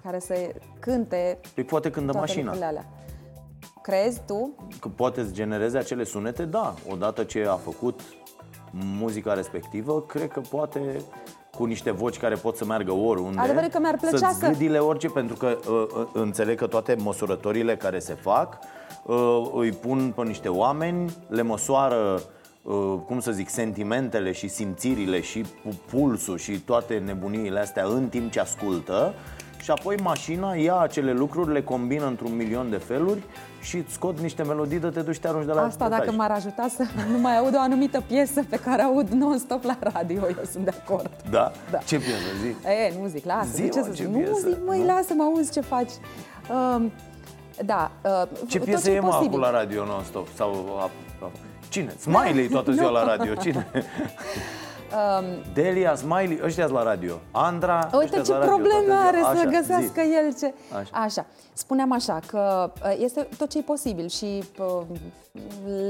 care 0.04 0.20
să 0.20 0.34
cânte 0.80 1.40
Păi 1.54 1.64
poate 1.64 1.90
cântă 1.90 2.12
toate 2.12 2.28
mașina. 2.28 2.44
lucrurile 2.44 2.66
alea. 2.66 2.86
Crezi 3.82 4.22
tu? 4.26 4.56
Că 4.80 4.88
poate 4.88 5.24
să 5.24 5.32
genereze 5.32 5.78
acele 5.78 6.04
sunete, 6.04 6.46
da. 6.46 6.74
Odată 6.90 7.24
ce 7.24 7.46
a 7.50 7.56
făcut 7.56 8.02
muzica 8.72 9.34
respectivă, 9.34 10.02
cred 10.02 10.28
că 10.32 10.42
poate 10.50 11.02
cu 11.58 11.66
niște 11.66 11.92
voci 11.92 12.18
care 12.18 12.36
pot 12.36 12.56
să 12.58 12.66
meargă 12.66 12.92
oriunde. 12.92 13.40
Adevărul 13.40 13.70
că 13.70 13.80
mi-ar 13.80 13.98
plăcea 13.98 14.18
să-ți 14.28 14.40
să- 14.40 14.48
gâdile 14.48 14.78
orice, 14.78 15.08
pentru 15.08 15.36
că 15.36 15.58
uh, 15.70 15.86
uh, 15.98 16.08
înțeleg 16.14 16.58
că 16.58 16.68
toate 16.68 16.96
măsurătorile 17.00 17.78
care 17.78 18.00
se 18.00 18.14
fac 18.14 18.58
uh, 19.06 19.50
îi 19.54 19.72
pun 19.72 20.12
pe 20.16 20.22
niște 20.24 20.48
oameni, 20.48 21.16
le 21.28 21.42
măsoară 21.42 22.22
uh, 22.62 22.94
cum 23.06 23.20
să 23.20 23.32
zic, 23.32 23.50
sentimentele 23.50 24.32
și 24.32 24.48
simțirile 24.48 25.22
și 25.22 25.40
pu- 25.64 25.80
pulsul 25.90 26.38
și 26.38 26.60
toate 26.60 26.98
nebuniile 27.06 27.60
astea 27.60 27.84
în 27.86 28.08
timp 28.10 28.32
ce 28.32 28.40
ascultă 28.40 29.14
și 29.62 29.72
apoi 29.72 29.96
mașina 30.04 30.54
ia 30.54 30.78
acele 30.80 31.12
lucruri, 31.14 31.52
le 31.54 31.62
combină 31.62 32.06
într-un 32.06 32.36
milion 32.36 32.70
de 32.70 32.76
feluri 32.78 33.22
și 33.62 33.78
îți 33.78 33.94
scot 33.94 34.20
niște 34.20 34.44
melodii 34.44 34.80
de 34.80 34.88
te 34.88 35.02
duci 35.02 35.14
și 35.14 35.20
te 35.20 35.28
arunci 35.28 35.46
de 35.46 35.52
la 35.52 35.62
Asta 35.62 35.90
dacă 35.90 36.04
etaj. 36.04 36.16
m-ar 36.16 36.32
ajuta 36.32 36.68
să 36.76 36.84
nu 37.12 37.18
mai 37.20 37.38
aud 37.38 37.56
o 37.56 37.60
anumită 37.60 38.04
piesă 38.08 38.44
pe 38.50 38.58
care 38.58 38.82
aud 38.82 39.10
non-stop 39.10 39.64
la 39.64 39.78
radio, 39.94 40.22
eu 40.28 40.44
sunt 40.52 40.64
de 40.64 40.74
acord. 40.84 41.10
Da? 41.30 41.52
Da. 41.72 41.78
Ce 41.78 41.98
piesă 41.98 42.32
zi? 42.42 42.68
E, 42.68 42.94
nu 43.02 43.08
zic, 43.08 43.26
lasă, 43.26 43.50
Zi, 43.54 43.62
de 43.62 43.68
ce 43.70 43.80
mă, 43.80 43.86
să 43.86 43.92
ce 43.92 44.04
zic? 44.04 44.12
Nu 44.12 44.18
piesă, 44.20 44.48
zic, 44.50 44.58
măi, 44.66 44.80
nu? 44.80 44.86
lasă, 44.86 45.14
mă 45.14 45.24
auzi 45.24 45.52
ce 45.52 45.62
faci. 45.62 45.92
Um, 46.76 46.92
da, 47.66 47.92
uh, 48.06 48.28
Ce 48.48 48.58
tot 48.58 48.68
piesă 48.68 48.90
ce 48.90 48.96
e 48.96 49.00
mă 49.00 49.08
posibil. 49.08 49.28
acum 49.28 49.40
la 49.40 49.52
radio 49.52 49.86
non-stop? 49.86 50.28
Sau, 50.36 50.78
a, 50.80 50.90
a, 51.26 51.30
cine? 51.70 51.94
Smiley 52.00 52.48
toată 52.48 52.72
ziua 52.72 52.90
la 52.90 53.04
radio, 53.16 53.34
cine? 53.36 53.68
Delia, 55.54 55.96
Smiley, 55.96 56.40
ăștia 56.44 56.66
la 56.66 56.84
radio 56.84 57.20
Andra, 57.32 57.90
Um, 57.94 58.00
Uite 58.00 58.06
ăștia-s 58.20 58.26
ce 58.26 58.32
la 58.32 58.38
radio 58.40 58.56
probleme 58.56 58.86
toată 58.86 59.08
are 59.08 59.18
ziua. 59.18 59.34
să 59.34 59.40
Așa, 59.48 59.50
găsească 59.60 60.02
zi. 60.04 60.14
el 60.14 60.34
ce... 60.40 60.54
Așa. 60.76 60.90
Așa. 61.04 61.26
Spuneam 61.54 61.92
așa 61.92 62.20
că 62.28 62.72
uh, 62.84 62.96
este 63.00 63.28
tot 63.38 63.50
ce 63.50 63.58
e 63.58 63.62
posibil 63.62 64.08
și 64.08 64.44
uh, 64.60 64.82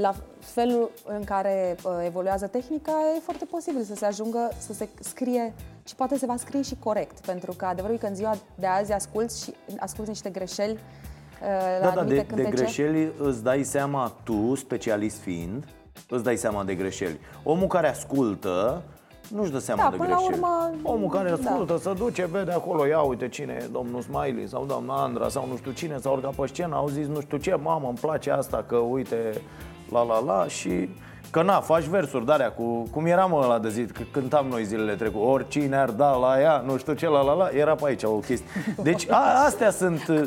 la 0.01 0.13
felul 0.39 0.91
în 1.05 1.23
care 1.23 1.75
uh, 1.83 1.91
evoluează 2.05 2.47
tehnica 2.47 2.91
e 3.15 3.19
foarte 3.19 3.45
posibil 3.45 3.83
să 3.83 3.95
se 3.95 4.05
ajungă 4.05 4.51
să 4.57 4.73
se 4.73 4.89
scrie 4.99 5.53
și 5.87 5.95
poate 5.95 6.17
se 6.17 6.25
va 6.25 6.35
scrie 6.37 6.61
și 6.61 6.75
corect, 6.79 7.19
pentru 7.25 7.53
că 7.57 7.65
adevărul 7.65 7.95
e 7.95 7.99
că 7.99 8.05
în 8.07 8.15
ziua 8.15 8.37
de 8.55 8.65
azi 8.67 8.91
asculți 8.93 9.43
și 9.43 9.53
asculți 9.79 10.09
niște 10.09 10.29
greșeli 10.29 10.71
uh, 10.71 11.47
la 11.81 11.87
Da, 11.87 11.93
da, 11.93 11.99
anumite 12.01 12.15
de, 12.15 12.35
de 12.35 12.41
cântece. 12.41 12.63
greșeli 12.63 13.11
îți 13.19 13.43
dai 13.43 13.63
seama 13.63 14.13
tu, 14.23 14.55
specialist 14.55 15.17
fiind 15.17 15.63
Îți 16.09 16.23
dai 16.23 16.37
seama 16.37 16.63
de 16.63 16.75
greșeli 16.75 17.19
Omul 17.43 17.67
care 17.67 17.89
ascultă 17.89 18.81
nu-și 19.27 19.51
dă 19.51 19.59
seama 19.59 19.83
Da, 19.83 19.89
de 19.89 19.95
până 19.95 20.09
la 20.09 20.15
greșeli 20.15 20.33
urmă, 20.39 20.71
Omul 20.83 21.09
care 21.09 21.29
da. 21.29 21.33
ascultă, 21.33 21.77
se 21.77 21.93
duce, 21.93 22.25
vede 22.25 22.51
acolo 22.51 22.85
Ia 22.85 22.99
uite 23.01 23.27
cine 23.27 23.57
e 23.61 23.65
domnul 23.71 24.01
Smiley 24.01 24.47
Sau 24.47 24.65
doamna 24.65 25.03
Andra 25.03 25.29
Sau 25.29 25.47
nu 25.47 25.57
știu 25.57 25.71
cine 25.71 25.97
S-a 25.97 26.09
urcat 26.09 26.33
pe 26.33 26.47
scenă 26.47 26.75
Au 26.75 26.87
zis 26.87 27.07
nu 27.07 27.19
știu 27.21 27.37
ce 27.37 27.55
Mamă, 27.55 27.87
îmi 27.87 27.97
place 27.97 28.31
asta 28.31 28.63
Că 28.67 28.75
uite, 28.75 29.41
la 29.89 30.03
la 30.03 30.19
la 30.19 30.47
Și 30.47 30.89
Că 31.31 31.41
na, 31.41 31.59
faci 31.59 31.83
versuri 31.83 32.25
de 32.25 32.53
cu 32.57 32.87
Cum 32.91 33.05
eram 33.05 33.33
ăla 33.33 33.59
de 33.59 33.69
zi, 33.69 33.85
că 33.85 34.01
cântam 34.11 34.45
noi 34.47 34.63
zilele 34.63 34.93
trecute 34.95 35.25
Oricine 35.25 35.75
ar 35.77 35.89
da 35.89 36.15
la 36.15 36.41
ea, 36.41 36.63
nu 36.65 36.77
știu 36.77 36.93
ce, 36.93 37.07
la 37.07 37.21
la 37.21 37.33
la 37.33 37.49
Era 37.53 37.75
pe 37.75 37.81
aici 37.85 38.03
o 38.03 38.09
chestie 38.09 38.47
Deci 38.83 39.09
a, 39.09 39.43
astea 39.45 39.71
sunt 39.71 40.07
uh, 40.07 40.21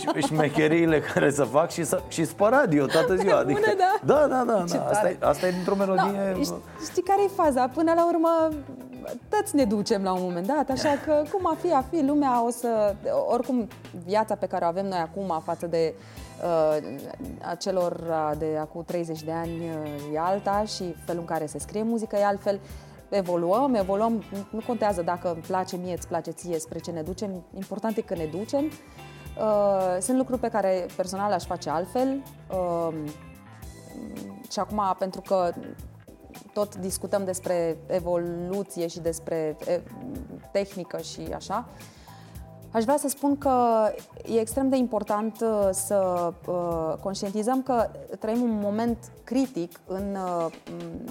ș- 0.00 0.26
șmecheriile 0.26 1.00
care 1.12 1.30
să 1.30 1.44
fac 1.44 1.70
Și, 1.70 1.84
să, 1.84 2.00
și 2.08 2.24
pe 2.24 2.44
radio 2.50 2.86
toată 2.86 3.14
ziua 3.16 3.38
adică, 3.38 3.60
bune, 3.60 3.74
da. 3.78 4.14
da, 4.14 4.26
da, 4.26 4.44
da, 4.52 4.64
Ce 4.68 4.76
da. 4.76 4.82
Asta, 4.82 5.00
tare. 5.00 5.18
e, 5.22 5.26
asta 5.26 5.46
e 5.46 5.50
dintr-o 5.50 5.74
melodie 5.74 6.32
Da, 6.34 6.42
știi, 6.42 6.62
știi 6.90 7.02
care 7.02 7.22
e 7.22 7.42
faza? 7.42 7.68
Până 7.74 7.92
la 7.96 8.06
urmă, 8.06 8.48
toți 9.28 9.56
ne 9.56 9.64
ducem 9.64 10.02
la 10.02 10.12
un 10.12 10.22
moment 10.22 10.46
dat, 10.46 10.70
așa 10.70 10.98
că 11.04 11.22
cum 11.32 11.46
a 11.46 11.56
fi, 11.60 11.72
a 11.72 11.84
fi, 11.90 12.02
lumea 12.02 12.44
o 12.44 12.50
să... 12.50 12.94
Oricum, 13.28 13.68
viața 14.04 14.34
pe 14.34 14.46
care 14.46 14.64
o 14.64 14.68
avem 14.68 14.86
noi 14.86 14.98
acum 14.98 15.40
față 15.44 15.66
de 15.66 15.94
uh, 16.44 16.96
acelor 17.42 17.92
uh, 17.92 18.32
de 18.38 18.56
acum 18.60 18.82
30 18.82 19.22
de 19.22 19.32
ani 19.32 19.50
uh, 19.50 20.14
e 20.14 20.18
alta 20.18 20.64
și 20.64 20.94
felul 21.04 21.20
în 21.20 21.26
care 21.26 21.46
se 21.46 21.58
scrie 21.58 21.82
muzică 21.82 22.16
e 22.16 22.24
altfel. 22.24 22.60
Evoluăm, 23.08 23.74
evoluăm, 23.74 24.22
nu 24.50 24.60
contează 24.66 25.02
dacă 25.02 25.30
îmi 25.32 25.42
place 25.46 25.76
mie, 25.76 25.92
îți 25.92 26.08
place 26.08 26.30
ție, 26.30 26.58
spre 26.58 26.78
ce 26.78 26.90
ne 26.90 27.02
ducem, 27.02 27.44
important 27.54 27.96
e 27.96 28.00
că 28.00 28.14
ne 28.14 28.24
ducem. 28.24 28.64
Uh, 28.64 29.96
sunt 30.00 30.16
lucruri 30.16 30.40
pe 30.40 30.48
care 30.48 30.86
personal 30.96 31.32
aș 31.32 31.44
face 31.44 31.70
altfel. 31.70 32.22
Uh, 32.50 32.94
și 34.50 34.58
acum, 34.58 34.96
pentru 34.98 35.20
că 35.20 35.52
tot 36.52 36.76
discutăm 36.76 37.24
despre 37.24 37.76
evoluție 37.86 38.86
și 38.86 39.00
despre 39.00 39.56
e, 39.66 39.80
tehnică 40.52 40.98
și 40.98 41.20
așa, 41.34 41.68
aș 42.70 42.82
vrea 42.82 42.96
să 42.96 43.08
spun 43.08 43.38
că 43.38 43.52
e 44.26 44.40
extrem 44.40 44.68
de 44.68 44.76
important 44.76 45.40
uh, 45.40 45.68
să 45.72 46.32
uh, 46.46 46.94
conștientizăm 47.00 47.62
că 47.62 47.90
trăim 48.18 48.42
un 48.42 48.58
moment 48.62 48.98
critic 49.24 49.80
în, 49.86 50.16
uh, 50.16 50.46
m, 50.78 51.10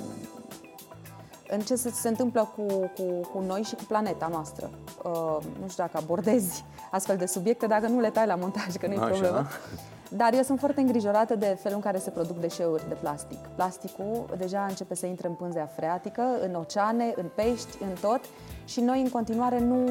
în 1.50 1.60
ce 1.60 1.76
se, 1.76 1.90
se 1.90 2.08
întâmplă 2.08 2.54
cu, 2.56 2.64
cu, 2.78 3.28
cu 3.34 3.44
noi 3.48 3.62
și 3.62 3.76
cu 3.76 3.84
planeta 3.84 4.28
noastră. 4.32 4.70
Uh, 5.04 5.38
nu 5.62 5.68
știu 5.68 5.84
dacă 5.84 5.98
abordezi 5.98 6.66
astfel 6.92 7.18
de 7.18 7.26
subiecte, 7.26 7.66
dacă 7.68 7.88
nu 7.88 8.00
le 8.00 8.10
tai 8.10 8.26
la 8.26 8.36
montaj, 8.36 8.76
că 8.76 8.88
nu 8.88 8.94
e 8.94 8.98
Așa. 8.98 9.48
problemă. 10.10 10.24
Dar 10.24 10.34
eu 10.34 10.44
sunt 10.44 10.60
foarte 10.60 10.82
îngrijorată 10.82 11.36
de 11.36 11.58
felul 11.62 11.78
în 11.78 11.84
care 11.84 11.98
se 11.98 12.10
produc 12.10 12.40
deșeuri 12.40 12.88
de 12.88 12.94
plastic. 12.94 13.38
Plasticul 13.56 14.36
deja 14.38 14.66
începe 14.70 14.96
să 14.96 15.06
intre 15.06 15.28
în 15.28 15.34
pânzea 15.34 15.66
freatică, 15.66 16.24
în 16.42 16.56
oceane, 16.56 17.14
în 17.16 17.26
pești, 17.36 17.78
în 17.82 17.94
tot 18.02 18.22
și 18.66 18.82
noi 18.82 19.02
în 19.02 19.10
continuare 19.10 19.60
nu, 19.60 19.86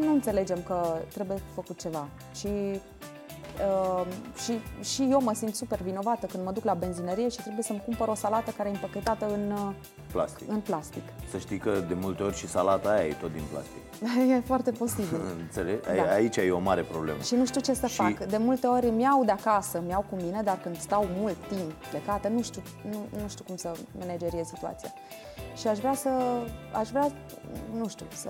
nu 0.00 0.12
înțelegem 0.12 0.62
că 0.66 0.98
trebuie 1.14 1.38
făcut 1.54 1.78
ceva. 1.80 2.08
Și 2.34 2.48
uh, 3.68 4.06
și, 4.44 4.58
și 4.94 5.08
eu 5.10 5.20
mă 5.22 5.32
simt 5.34 5.54
super 5.54 5.80
vinovată 5.82 6.26
când 6.26 6.44
mă 6.44 6.52
duc 6.52 6.64
la 6.64 6.74
benzinărie 6.74 7.28
și 7.28 7.40
trebuie 7.42 7.62
să-mi 7.62 7.82
cumpăr 7.84 8.08
o 8.08 8.14
salată 8.14 8.50
care 8.56 8.68
e 8.68 8.72
împăchetată 8.72 9.26
în, 9.32 9.50
uh, 9.52 9.74
Plastic. 10.12 10.48
în 10.48 10.60
plastic. 10.60 11.02
Să 11.30 11.38
știi 11.38 11.58
că 11.58 11.70
de 11.88 11.94
multe 11.94 12.22
ori 12.22 12.36
și 12.36 12.48
salata 12.48 12.88
aia 12.90 13.06
e 13.06 13.12
tot 13.20 13.32
din 13.32 13.42
plastic. 13.50 13.78
E 14.36 14.40
foarte 14.40 14.70
posibil. 14.70 15.20
Înțelegi? 15.42 15.80
Da. 15.96 16.12
Aici 16.12 16.36
e 16.36 16.50
o 16.50 16.58
mare 16.58 16.82
problemă. 16.82 17.20
Și 17.22 17.34
nu 17.34 17.44
știu 17.46 17.60
ce 17.60 17.74
să 17.74 17.86
Și- 17.86 17.94
fac. 17.94 18.24
De 18.24 18.36
multe 18.36 18.66
ori 18.66 18.86
îmi 18.86 19.02
iau 19.02 19.24
de 19.24 19.30
acasă, 19.30 19.78
îmi 19.78 19.88
iau 19.90 20.04
cu 20.10 20.16
mine, 20.16 20.40
dar 20.44 20.58
când 20.62 20.78
stau 20.80 21.06
mult 21.20 21.36
timp 21.48 21.72
plecată, 21.90 22.28
nu 22.28 22.42
știu, 22.42 22.62
nu, 22.90 23.20
nu 23.22 23.28
știu 23.28 23.44
cum 23.44 23.56
să 23.56 23.72
manageriez 23.98 24.46
situația. 24.46 24.92
Și 25.56 25.66
aș 25.66 25.78
vrea 25.78 25.94
să, 25.94 26.08
aș 26.72 26.88
vrea, 26.88 27.10
nu 27.76 27.88
știu, 27.88 28.06
să 28.14 28.28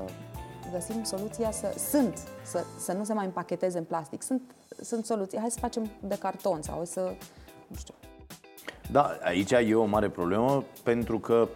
găsim 0.72 1.02
soluția 1.04 1.50
să, 1.50 1.74
sunt, 1.90 2.18
să, 2.44 2.64
să 2.78 2.92
nu 2.92 3.04
se 3.04 3.12
mai 3.12 3.24
împacheteze 3.24 3.78
în 3.78 3.84
plastic. 3.84 4.22
Sunt, 4.22 4.42
sunt 4.82 5.04
soluții. 5.04 5.38
Hai 5.38 5.50
să 5.50 5.58
facem 5.60 5.90
de 6.00 6.16
carton 6.18 6.62
sau 6.62 6.74
hai 6.76 6.86
să, 6.86 7.00
nu 7.66 7.76
știu. 7.76 7.94
Da, 8.90 9.18
aici 9.22 9.50
e 9.50 9.74
o 9.74 9.84
mare 9.84 10.08
problemă 10.08 10.64
pentru 10.82 11.18
că 11.18 11.48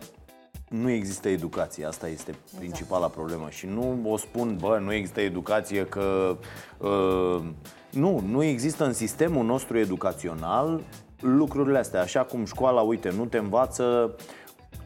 nu 0.69 0.91
există 0.91 1.29
educație, 1.29 1.87
asta 1.87 2.09
este 2.09 2.35
principala 2.59 3.09
problemă. 3.09 3.49
Și 3.51 3.67
nu 3.67 3.99
o 4.05 4.17
spun, 4.17 4.57
bă, 4.61 4.79
nu 4.79 4.93
există 4.93 5.21
educație 5.21 5.87
că... 5.87 6.37
Uh, 6.79 7.43
nu, 7.91 8.21
nu 8.27 8.43
există 8.43 8.85
în 8.85 8.93
sistemul 8.93 9.45
nostru 9.45 9.79
educațional 9.79 10.81
lucrurile 11.21 11.79
astea, 11.79 12.01
așa 12.01 12.23
cum 12.23 12.45
școala, 12.45 12.81
uite, 12.81 13.11
nu 13.11 13.27
te 13.27 13.39
învață 13.39 14.15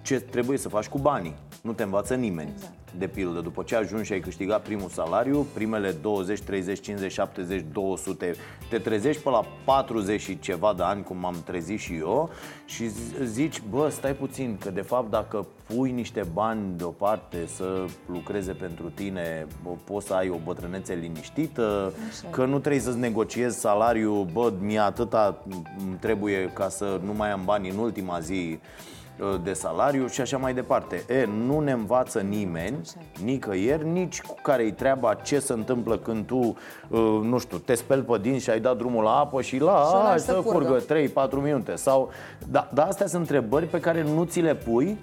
ce 0.02 0.20
trebuie 0.20 0.58
să 0.58 0.68
faci 0.68 0.88
cu 0.88 0.98
banii, 0.98 1.34
nu 1.62 1.72
te 1.72 1.82
învață 1.82 2.14
nimeni. 2.14 2.50
Exact. 2.54 2.72
De 2.98 3.06
pildă, 3.06 3.40
după 3.40 3.62
ce 3.62 3.76
ajungi 3.76 4.06
și 4.06 4.12
ai 4.12 4.20
câștigat 4.20 4.62
primul 4.62 4.88
salariu, 4.88 5.46
primele 5.54 5.90
20, 5.90 6.40
30, 6.40 6.80
50, 6.80 7.12
70, 7.12 7.64
200, 7.72 8.34
te 8.70 8.78
trezești 8.78 9.22
pe 9.22 9.30
la 9.30 9.44
40 9.64 10.20
și 10.20 10.38
ceva 10.38 10.74
de 10.76 10.82
ani, 10.82 11.02
cum 11.02 11.16
m-am 11.16 11.36
trezit 11.44 11.78
și 11.78 11.94
eu, 11.94 12.30
și 12.66 12.88
zi- 12.88 13.24
zici, 13.24 13.62
bă, 13.70 13.88
stai 13.88 14.14
puțin, 14.14 14.56
că 14.60 14.70
de 14.70 14.80
fapt 14.80 15.10
dacă 15.10 15.46
pui 15.66 15.90
niște 15.90 16.26
bani 16.32 16.60
deoparte 16.76 17.46
să 17.46 17.84
lucreze 18.06 18.52
pentru 18.52 18.90
tine, 18.94 19.46
bă, 19.62 19.70
poți 19.84 20.06
să 20.06 20.14
ai 20.14 20.28
o 20.28 20.36
bătrânețe 20.44 20.94
liniștită, 20.94 21.92
Așa. 22.08 22.28
că 22.30 22.44
nu 22.44 22.58
trebuie 22.58 22.82
să-ți 22.82 22.98
negociezi 22.98 23.58
salariul, 23.58 24.26
bă, 24.32 24.52
mie 24.60 24.78
atâta 24.78 25.42
îmi 25.78 25.96
trebuie 26.00 26.50
ca 26.54 26.68
să 26.68 27.00
nu 27.04 27.12
mai 27.12 27.30
am 27.30 27.42
bani 27.44 27.68
în 27.70 27.78
ultima 27.78 28.20
zi 28.20 28.58
uh, 28.60 28.96
de 29.42 29.52
salariu 29.52 30.06
și 30.06 30.20
așa 30.20 30.36
mai 30.36 30.54
departe. 30.54 31.04
E, 31.08 31.28
nu 31.46 31.60
ne 31.60 31.72
învață 31.72 32.20
nimeni, 32.20 32.76
Așa. 32.80 33.24
nicăieri, 33.24 33.88
nici 33.88 34.20
cu 34.20 34.34
care-i 34.42 34.72
treaba 34.72 35.14
ce 35.14 35.38
se 35.38 35.52
întâmplă 35.52 35.96
când 35.96 36.26
tu, 36.26 36.36
uh, 36.36 37.20
nu 37.22 37.38
știu, 37.38 37.58
te 37.58 37.74
speli 37.74 38.02
pe 38.02 38.18
dinți 38.18 38.44
și 38.44 38.50
ai 38.50 38.60
dat 38.60 38.76
drumul 38.76 39.02
la 39.02 39.18
apă 39.18 39.42
și 39.42 39.58
la 39.58 39.84
Și 39.88 39.94
o 39.94 39.96
a, 39.96 40.02
lași 40.02 40.18
să 40.18 40.32
să 40.32 40.40
curgă. 40.40 40.84
curgă 40.86 41.28
3-4 41.28 41.42
minute. 41.42 41.74
Sau, 41.74 42.10
da, 42.50 42.68
dar 42.72 42.86
astea 42.86 43.06
sunt 43.06 43.20
întrebări 43.20 43.66
pe 43.66 43.80
care 43.80 44.02
nu 44.02 44.24
ți 44.24 44.40
le 44.40 44.54
pui 44.54 44.98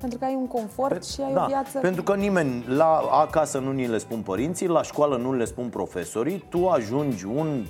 Pentru 0.00 0.18
că 0.18 0.24
ai 0.24 0.34
un 0.34 0.46
confort 0.46 1.04
și 1.06 1.20
ai 1.20 1.32
da, 1.32 1.44
o 1.44 1.46
viață... 1.46 1.78
pentru 1.78 2.02
că 2.02 2.14
nimeni 2.14 2.64
la 2.68 3.00
acasă 3.10 3.58
nu 3.58 3.72
ni 3.72 3.86
le 3.86 3.98
spun 3.98 4.20
părinții, 4.20 4.66
la 4.66 4.82
școală 4.82 5.16
nu 5.16 5.32
le 5.32 5.44
spun 5.44 5.68
profesorii, 5.68 6.44
tu 6.48 6.68
ajungi 6.68 7.24
un 7.24 7.64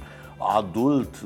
adult, 0.56 1.20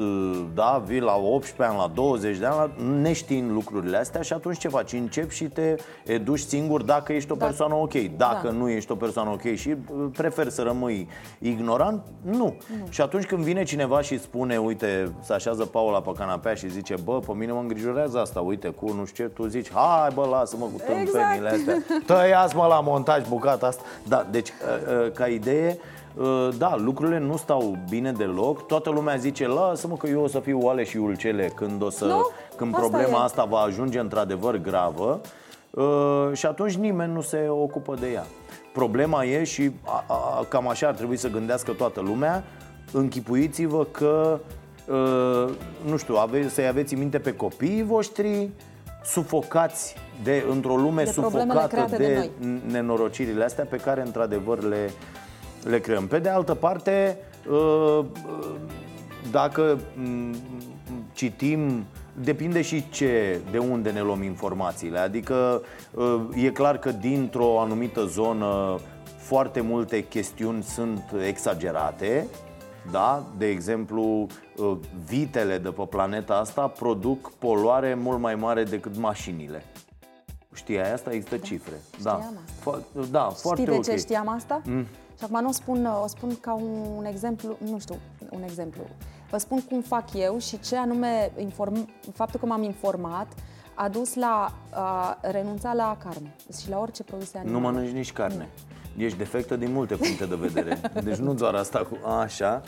da, 0.54 0.82
vii 0.86 1.00
la 1.00 1.16
18 1.16 1.62
ani, 1.62 1.76
la 1.76 1.90
20 1.94 2.38
de 2.38 2.46
ani, 2.46 2.56
la, 2.56 2.84
neștiind 3.00 3.50
lucrurile 3.50 3.96
astea 3.96 4.20
și 4.20 4.32
atunci 4.32 4.58
ce 4.58 4.68
faci? 4.68 4.92
Începi 4.92 5.34
și 5.34 5.44
te 5.44 5.74
educi 6.04 6.38
singur 6.38 6.82
dacă 6.82 7.12
ești 7.12 7.32
o 7.32 7.34
Da. 7.34 7.44
persoană 7.44 7.74
ok. 7.74 7.92
Dacă 8.16 8.46
Da. 8.46 8.50
nu 8.52 8.68
ești 8.68 8.92
o 8.92 8.94
persoană 8.94 9.30
ok 9.30 9.54
și 9.54 9.68
uh, 9.68 10.06
preferi 10.12 10.50
să 10.50 10.62
rămâi 10.62 11.08
ignorant, 11.38 12.02
nu. 12.22 12.56
Și 12.88 13.00
atunci 13.00 13.24
când 13.24 13.42
vine 13.42 13.62
cineva 13.62 14.00
și 14.00 14.18
spune, 14.20 14.56
uite, 14.58 15.12
se 15.22 15.32
așează 15.32 15.64
Paula 15.64 16.00
pe 16.00 16.10
canapea 16.16 16.54
și 16.54 16.70
zice, 16.70 16.94
bă, 17.04 17.18
pe 17.18 17.32
mine 17.32 17.52
mă 17.52 17.60
îngrijorează 17.60 18.18
asta, 18.20 18.40
uite, 18.40 18.68
cu 18.68 18.92
nu 18.92 19.04
știu 19.04 19.24
ce, 19.24 19.30
tu 19.30 19.46
zici, 19.46 19.70
hai 19.72 20.08
bă, 20.14 20.26
lasă-mă 20.30 20.64
cu 20.64 20.82
tâmpenile 20.86 21.48
astea, 21.48 21.82
tăiați-mă 22.06 22.66
la 22.66 22.80
montaj 22.80 23.28
bucata 23.28 23.66
asta. 23.66 23.82
Da, 24.08 24.26
deci, 24.30 24.48
uh, 24.48 25.04
uh, 25.06 25.12
ca 25.12 25.26
idee, 25.26 25.78
uh, 25.78 25.93
da, 26.58 26.76
lucrurile 26.76 27.18
nu 27.18 27.36
stau 27.36 27.76
bine 27.88 28.12
deloc 28.12 28.66
Toată 28.66 28.90
lumea 28.90 29.16
zice, 29.16 29.46
lasă-mă 29.48 29.96
că 29.96 30.06
eu 30.06 30.22
o 30.22 30.26
să 30.26 30.40
fiu 30.40 30.58
oale 30.62 30.84
și 30.84 30.96
ulcele 30.96 31.52
Când, 31.54 31.82
o 31.82 31.90
să, 31.90 32.04
Nu, 32.04 32.30
când 32.56 32.74
asta 32.74 32.86
problema 32.86 33.18
e. 33.20 33.24
asta 33.24 33.44
va 33.44 33.58
ajunge 33.58 33.98
într-adevăr 33.98 34.56
gravă 34.56 35.20
uh, 35.70 36.30
Și 36.32 36.46
atunci 36.46 36.74
nimeni 36.74 37.12
nu 37.12 37.20
se 37.20 37.46
ocupă 37.48 37.94
de 38.00 38.06
ea 38.12 38.24
Problema 38.72 39.24
e 39.24 39.44
și 39.44 39.70
a, 39.84 40.04
a, 40.08 40.44
cam 40.48 40.68
așa 40.68 40.88
ar 40.88 40.94
trebui 40.94 41.16
să 41.16 41.28
gândească 41.28 41.72
toată 41.72 42.00
lumea 42.00 42.44
Închipuiți-vă 42.92 43.84
că, 43.90 44.38
uh, 44.88 45.48
nu 45.90 45.96
știu, 45.96 46.14
ave- 46.14 46.48
să-i 46.48 46.66
aveți 46.66 46.92
în 46.94 46.98
minte 47.00 47.18
pe 47.18 47.34
copiii 47.34 47.82
voștri 47.82 48.50
Sufocați 49.04 49.94
de, 50.22 50.44
într-o 50.50 50.76
lume 50.76 51.02
De 51.02 51.10
problemele 51.14 51.60
sufocată 51.60 51.74
create 51.74 51.96
de 51.96 52.30
noi. 52.40 52.60
nenorocirile 52.70 53.44
astea 53.44 53.64
pe 53.70 53.76
care 53.76 54.00
într-adevăr 54.00 54.62
le, 54.62 54.90
le 55.64 55.80
creăm. 55.80 56.06
Pe 56.06 56.18
de 56.18 56.28
altă 56.28 56.54
parte, 56.54 57.18
uh, 57.50 57.98
uh, 57.98 58.04
dacă 59.30 59.78
mm, 59.94 60.34
citim, 61.12 61.84
depinde 62.20 62.62
și 62.62 62.88
ce, 62.90 63.40
de 63.50 63.58
unde 63.58 63.90
ne 63.90 64.00
luăm 64.00 64.22
informațiile. 64.22 64.98
Adică 64.98 65.62
uh, 65.94 66.20
e 66.34 66.50
clar 66.50 66.78
că 66.78 66.90
dintr-o 66.90 67.60
anumită 67.60 68.04
zonă 68.04 68.78
foarte 69.16 69.60
multe 69.60 70.04
chestiuni 70.06 70.62
sunt 70.62 71.14
exagerate, 71.26 72.26
da? 72.90 73.24
De 73.38 73.46
exemplu, 73.46 74.26
uh, 74.56 74.76
vitele 75.06 75.58
de 75.58 75.68
pe 75.68 75.82
planeta 75.90 76.34
asta 76.34 76.66
produc 76.68 77.32
poluare 77.32 77.94
mult 77.94 78.18
mai 78.20 78.34
mare 78.34 78.64
decât 78.64 78.96
mașinile. 78.96 79.64
Știai 80.54 80.92
asta? 80.92 81.12
Există 81.12 81.36
cifre. 81.36 81.74
Da, 82.02 82.10
știam 82.10 82.38
Fo- 82.60 83.10
da 83.10 83.20
foarte 83.20 83.62
Știi 83.62 83.72
de 83.72 83.78
ok. 83.78 83.84
ce 83.84 83.96
știam 83.96 84.28
asta? 84.28 84.62
Mm. 84.64 84.86
Și 85.18 85.24
acum 85.24 85.40
nu 85.40 85.48
o 85.48 85.52
spun, 85.52 85.86
o 86.02 86.06
spun 86.06 86.36
ca 86.40 86.54
un 86.96 87.04
exemplu, 87.04 87.56
nu 87.70 87.78
știu, 87.78 87.94
un 88.30 88.42
exemplu. 88.42 88.82
Vă 89.30 89.38
spun 89.38 89.60
cum 89.62 89.80
fac 89.80 90.04
eu 90.14 90.38
și 90.38 90.58
ce 90.60 90.76
anume 90.76 91.32
inform, 91.38 91.88
faptul 92.12 92.40
că 92.40 92.46
m-am 92.46 92.62
informat 92.62 93.26
a 93.74 93.88
dus 93.88 94.14
la 94.14 94.52
a 94.70 95.18
renunța 95.20 95.72
la 95.72 95.96
carne 96.04 96.34
și 96.60 96.68
la 96.68 96.78
orice 96.78 97.02
produse 97.02 97.40
Nu 97.44 97.50
animale. 97.56 97.74
mănânci 97.76 97.92
nici 97.94 98.12
carne. 98.12 98.48
Ești 98.96 99.18
defectă 99.18 99.56
din 99.56 99.72
multe 99.72 99.94
puncte 99.96 100.26
de 100.26 100.34
vedere. 100.34 100.80
Deci 101.04 101.16
nu 101.16 101.34
doar 101.34 101.54
asta 101.54 101.78
cu 101.78 101.98
așa. 102.20 102.62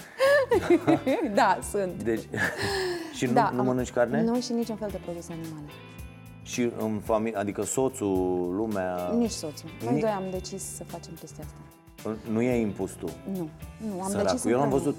da, 1.34 1.58
sunt. 1.70 2.02
Deci... 2.02 2.22
și 3.14 3.26
nu, 3.26 3.32
da, 3.32 3.50
nu 3.52 3.60
am- 3.60 3.66
mănânci 3.66 3.92
carne? 3.92 4.22
Nu 4.22 4.40
și 4.40 4.52
niciun 4.52 4.76
fel 4.76 4.88
de 4.90 5.00
produse 5.04 5.32
animale. 5.32 5.66
Și 6.42 6.70
în 6.78 7.00
familie, 7.04 7.38
adică 7.38 7.62
soțul, 7.62 8.54
lumea... 8.56 9.10
Nici 9.16 9.30
soțul. 9.30 9.68
Noi 9.84 9.94
Ni- 9.94 10.00
doi 10.00 10.10
am 10.10 10.22
decis 10.30 10.62
să 10.76 10.84
facem 10.84 11.12
chestia 11.18 11.44
asta. 11.44 11.56
Nu 12.30 12.40
i-ai 12.40 12.60
impus 12.60 12.90
tu. 12.92 13.06
Nu, 13.32 13.48
nu, 13.86 14.00
am 14.02 14.08
Săracul. 14.08 14.22
decis 14.30 14.44
Eu 14.44 14.50
l-am 14.58 14.62
împreună. 14.62 14.76
văzut 14.84 14.96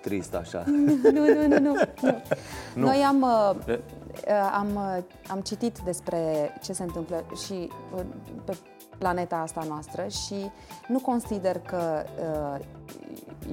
trist 0.00 0.34
așa. 0.34 0.64
nu, 1.14 1.24
nu, 1.26 1.46
nu, 1.46 1.58
nu, 1.58 1.74
nu. 2.74 2.84
Noi 2.84 2.96
am, 2.96 3.22
uh, 3.22 3.66
E? 3.66 3.80
uh, 4.28 4.50
am, 4.52 4.68
uh, 4.74 5.02
am 5.28 5.40
citit 5.40 5.78
despre 5.78 6.50
ce 6.62 6.72
se 6.72 6.82
întâmplă 6.82 7.24
și 7.44 7.70
uh, 7.94 8.00
pe 8.44 8.56
planeta 8.98 9.36
asta 9.36 9.64
noastră 9.68 10.06
și 10.08 10.50
nu 10.88 10.98
consider 10.98 11.58
că 11.58 12.04
uh, 12.58 12.64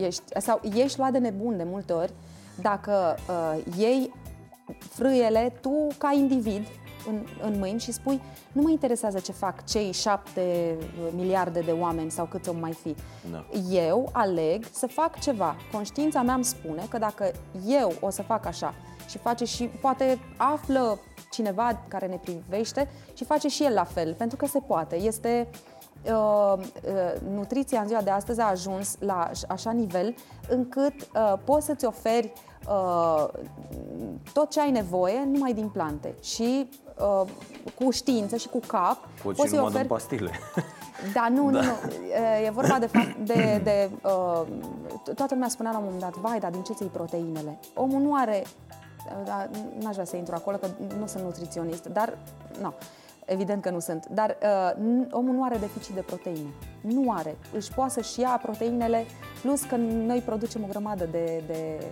ești, 0.06 0.22
sau 0.38 0.60
ești 0.74 0.98
luat 1.00 1.12
de 1.12 1.18
nebun 1.18 1.58
de 1.58 1.64
multe 1.64 1.94
ori 1.94 2.14
dacă 2.62 3.16
uh, 3.30 3.64
iei 3.78 4.14
frâiele 4.80 5.54
tu 5.62 5.88
ca 5.98 6.14
individ 6.18 6.68
în, 7.08 7.26
în 7.41 7.60
mâini 7.60 7.80
și 7.80 7.91
spui 7.91 8.22
nu 8.52 8.62
mă 8.62 8.70
interesează 8.70 9.20
ce 9.20 9.32
fac 9.32 9.65
cei 9.65 9.91
șapte 9.91 10.76
uh, 10.80 11.12
miliarde 11.15 11.60
de 11.60 11.72
oameni 11.72 12.12
sau 12.12 12.26
câți 12.26 12.50
o 12.50 12.54
mai 12.54 12.74
fi. 12.74 12.96
Da. 13.32 13.46
Eu 13.72 14.10
aleg 14.12 14.65
să 14.72 14.88
fac 14.88 15.20
ceva. 15.20 15.56
Conștiința 15.72 16.22
mea 16.22 16.34
îmi 16.34 16.46
spune 16.46 16.86
că 16.89 16.98
dacă 16.98 17.32
eu 17.67 17.93
o 18.00 18.10
să 18.10 18.22
fac 18.22 18.46
așa 18.46 18.74
și 19.10 19.17
face 19.17 19.46
și 19.46 19.63
poate 19.63 20.20
află 20.38 21.00
cineva 21.32 21.82
care 21.88 22.08
ne 22.08 22.20
privește 22.24 22.89
și 23.13 23.24
face 23.24 23.48
și 23.48 23.63
el 23.63 23.74
la 23.74 23.84
fel, 23.84 24.13
pentru 24.13 24.38
că 24.38 24.46
se 24.46 24.60
poate. 24.60 24.96
Este 24.96 25.48
uh, 26.06 26.54
uh, 26.58 27.22
nutriția 27.34 27.80
în 27.80 27.88
ziua 27.88 28.02
de 28.02 28.10
astăzi 28.10 28.39
a 28.41 28.50
ajuns 28.50 28.96
la 29.00 29.30
aș- 29.32 29.43
așa 29.48 29.72
nivel 29.72 30.15
încât 30.50 30.93
uh, 30.93 31.34
poți 31.43 31.65
să-ți 31.65 31.86
oferi 31.86 32.34
uh, 32.70 33.28
tot 34.34 34.50
ce 34.50 34.62
ai 34.62 34.72
nevoie 34.72 35.28
numai 35.32 35.54
din 35.54 35.70
plante 35.70 36.15
și 36.22 36.70
uh, 37.00 37.22
cu 37.76 37.92
știință 37.92 38.36
și 38.36 38.48
cu 38.48 38.60
cap 38.68 38.98
Poți 39.24 39.42
și 39.42 39.48
să-i 39.48 39.58
numai 39.58 39.72
din 39.74 39.88
pastile. 39.88 40.32
da, 41.14 41.28
nu, 41.30 41.50
nu, 41.50 41.62
nu. 41.62 41.72
E- 42.42 42.46
E 42.46 42.50
vorba 42.50 42.80
de 42.80 42.86
fapt 42.86 43.16
de... 43.16 43.62
de 43.64 43.90
uh, 44.04 44.42
to- 45.10 45.14
toată 45.16 45.34
lumea 45.34 45.50
spunea 45.50 45.72
la 45.72 45.78
un 45.78 45.84
moment 45.84 46.02
dat, 46.02 46.16
vai, 46.16 46.40
dar 46.40 46.52
din 46.52 46.62
ce 46.62 46.74
ți 46.74 46.84
proteinele? 46.84 47.58
Omul 47.74 48.02
nu 48.02 48.16
are... 48.16 48.44
Da, 49.26 49.48
n-aș 49.80 49.94
vrea 49.94 50.06
să 50.06 50.16
intru 50.16 50.36
acolo, 50.36 50.58
că 50.58 50.68
nu 51.00 51.08
sunt 51.08 51.24
nutriționist, 51.24 51.86
dar 51.86 52.18
nu. 52.62 52.74
Evident 53.30 53.62
că 53.62 53.70
nu 53.70 53.80
sunt, 53.80 54.06
dar 54.06 54.38
uh, 54.78 55.06
omul 55.12 55.34
nu 55.34 55.44
are 55.44 55.58
deficit 55.58 55.94
de 55.94 56.02
proteine. 56.02 56.50
Nu 56.82 57.12
are. 57.12 57.36
Își 57.54 57.72
poate 57.72 57.92
să-și 57.92 58.20
ia 58.20 58.40
proteinele, 58.42 59.06
plus 59.42 59.62
că 59.62 59.76
noi 59.76 60.20
producem 60.26 60.63
o 60.63 60.68
grămadă 60.70 61.08
de, 61.12 61.44
de, 61.48 61.86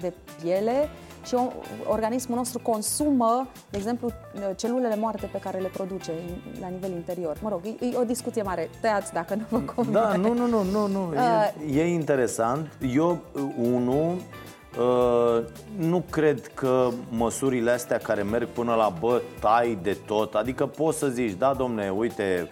de 0.00 0.12
piele 0.40 0.88
și 1.24 1.34
o, 1.34 1.52
organismul 1.88 2.36
nostru 2.36 2.58
consumă, 2.58 3.48
de 3.70 3.76
exemplu, 3.76 4.10
celulele 4.56 4.96
moarte 4.96 5.28
pe 5.32 5.38
care 5.38 5.58
le 5.58 5.68
produce 5.68 6.12
la 6.60 6.68
nivel 6.68 6.90
interior. 6.90 7.36
Mă 7.42 7.48
rog, 7.48 7.60
e, 7.64 7.86
e 7.86 7.96
o 7.96 8.04
discuție 8.04 8.42
mare. 8.42 8.70
Tăiați 8.80 9.12
dacă 9.12 9.34
nu 9.34 9.44
vă 9.48 9.58
convine. 9.58 9.98
Da, 9.98 10.16
nu, 10.16 10.34
nu, 10.34 10.46
nu, 10.46 10.62
nu, 10.62 10.86
nu. 10.86 11.08
Uh, 11.08 11.76
e, 11.76 11.80
e 11.80 11.86
interesant. 11.86 12.68
Eu, 12.94 13.18
unul, 13.62 14.14
Uh, 14.14 14.41
nu 15.76 16.04
cred 16.10 16.46
că 16.54 16.88
măsurile 17.08 17.70
astea 17.70 17.98
care 17.98 18.22
merg 18.22 18.48
până 18.48 18.74
la 18.74 18.92
bă, 19.00 19.22
tai 19.40 19.78
de 19.82 19.96
tot, 20.06 20.34
adică 20.34 20.66
poți 20.66 20.98
să 20.98 21.06
zici, 21.08 21.32
da 21.32 21.54
domne, 21.54 21.90
uite, 21.90 22.48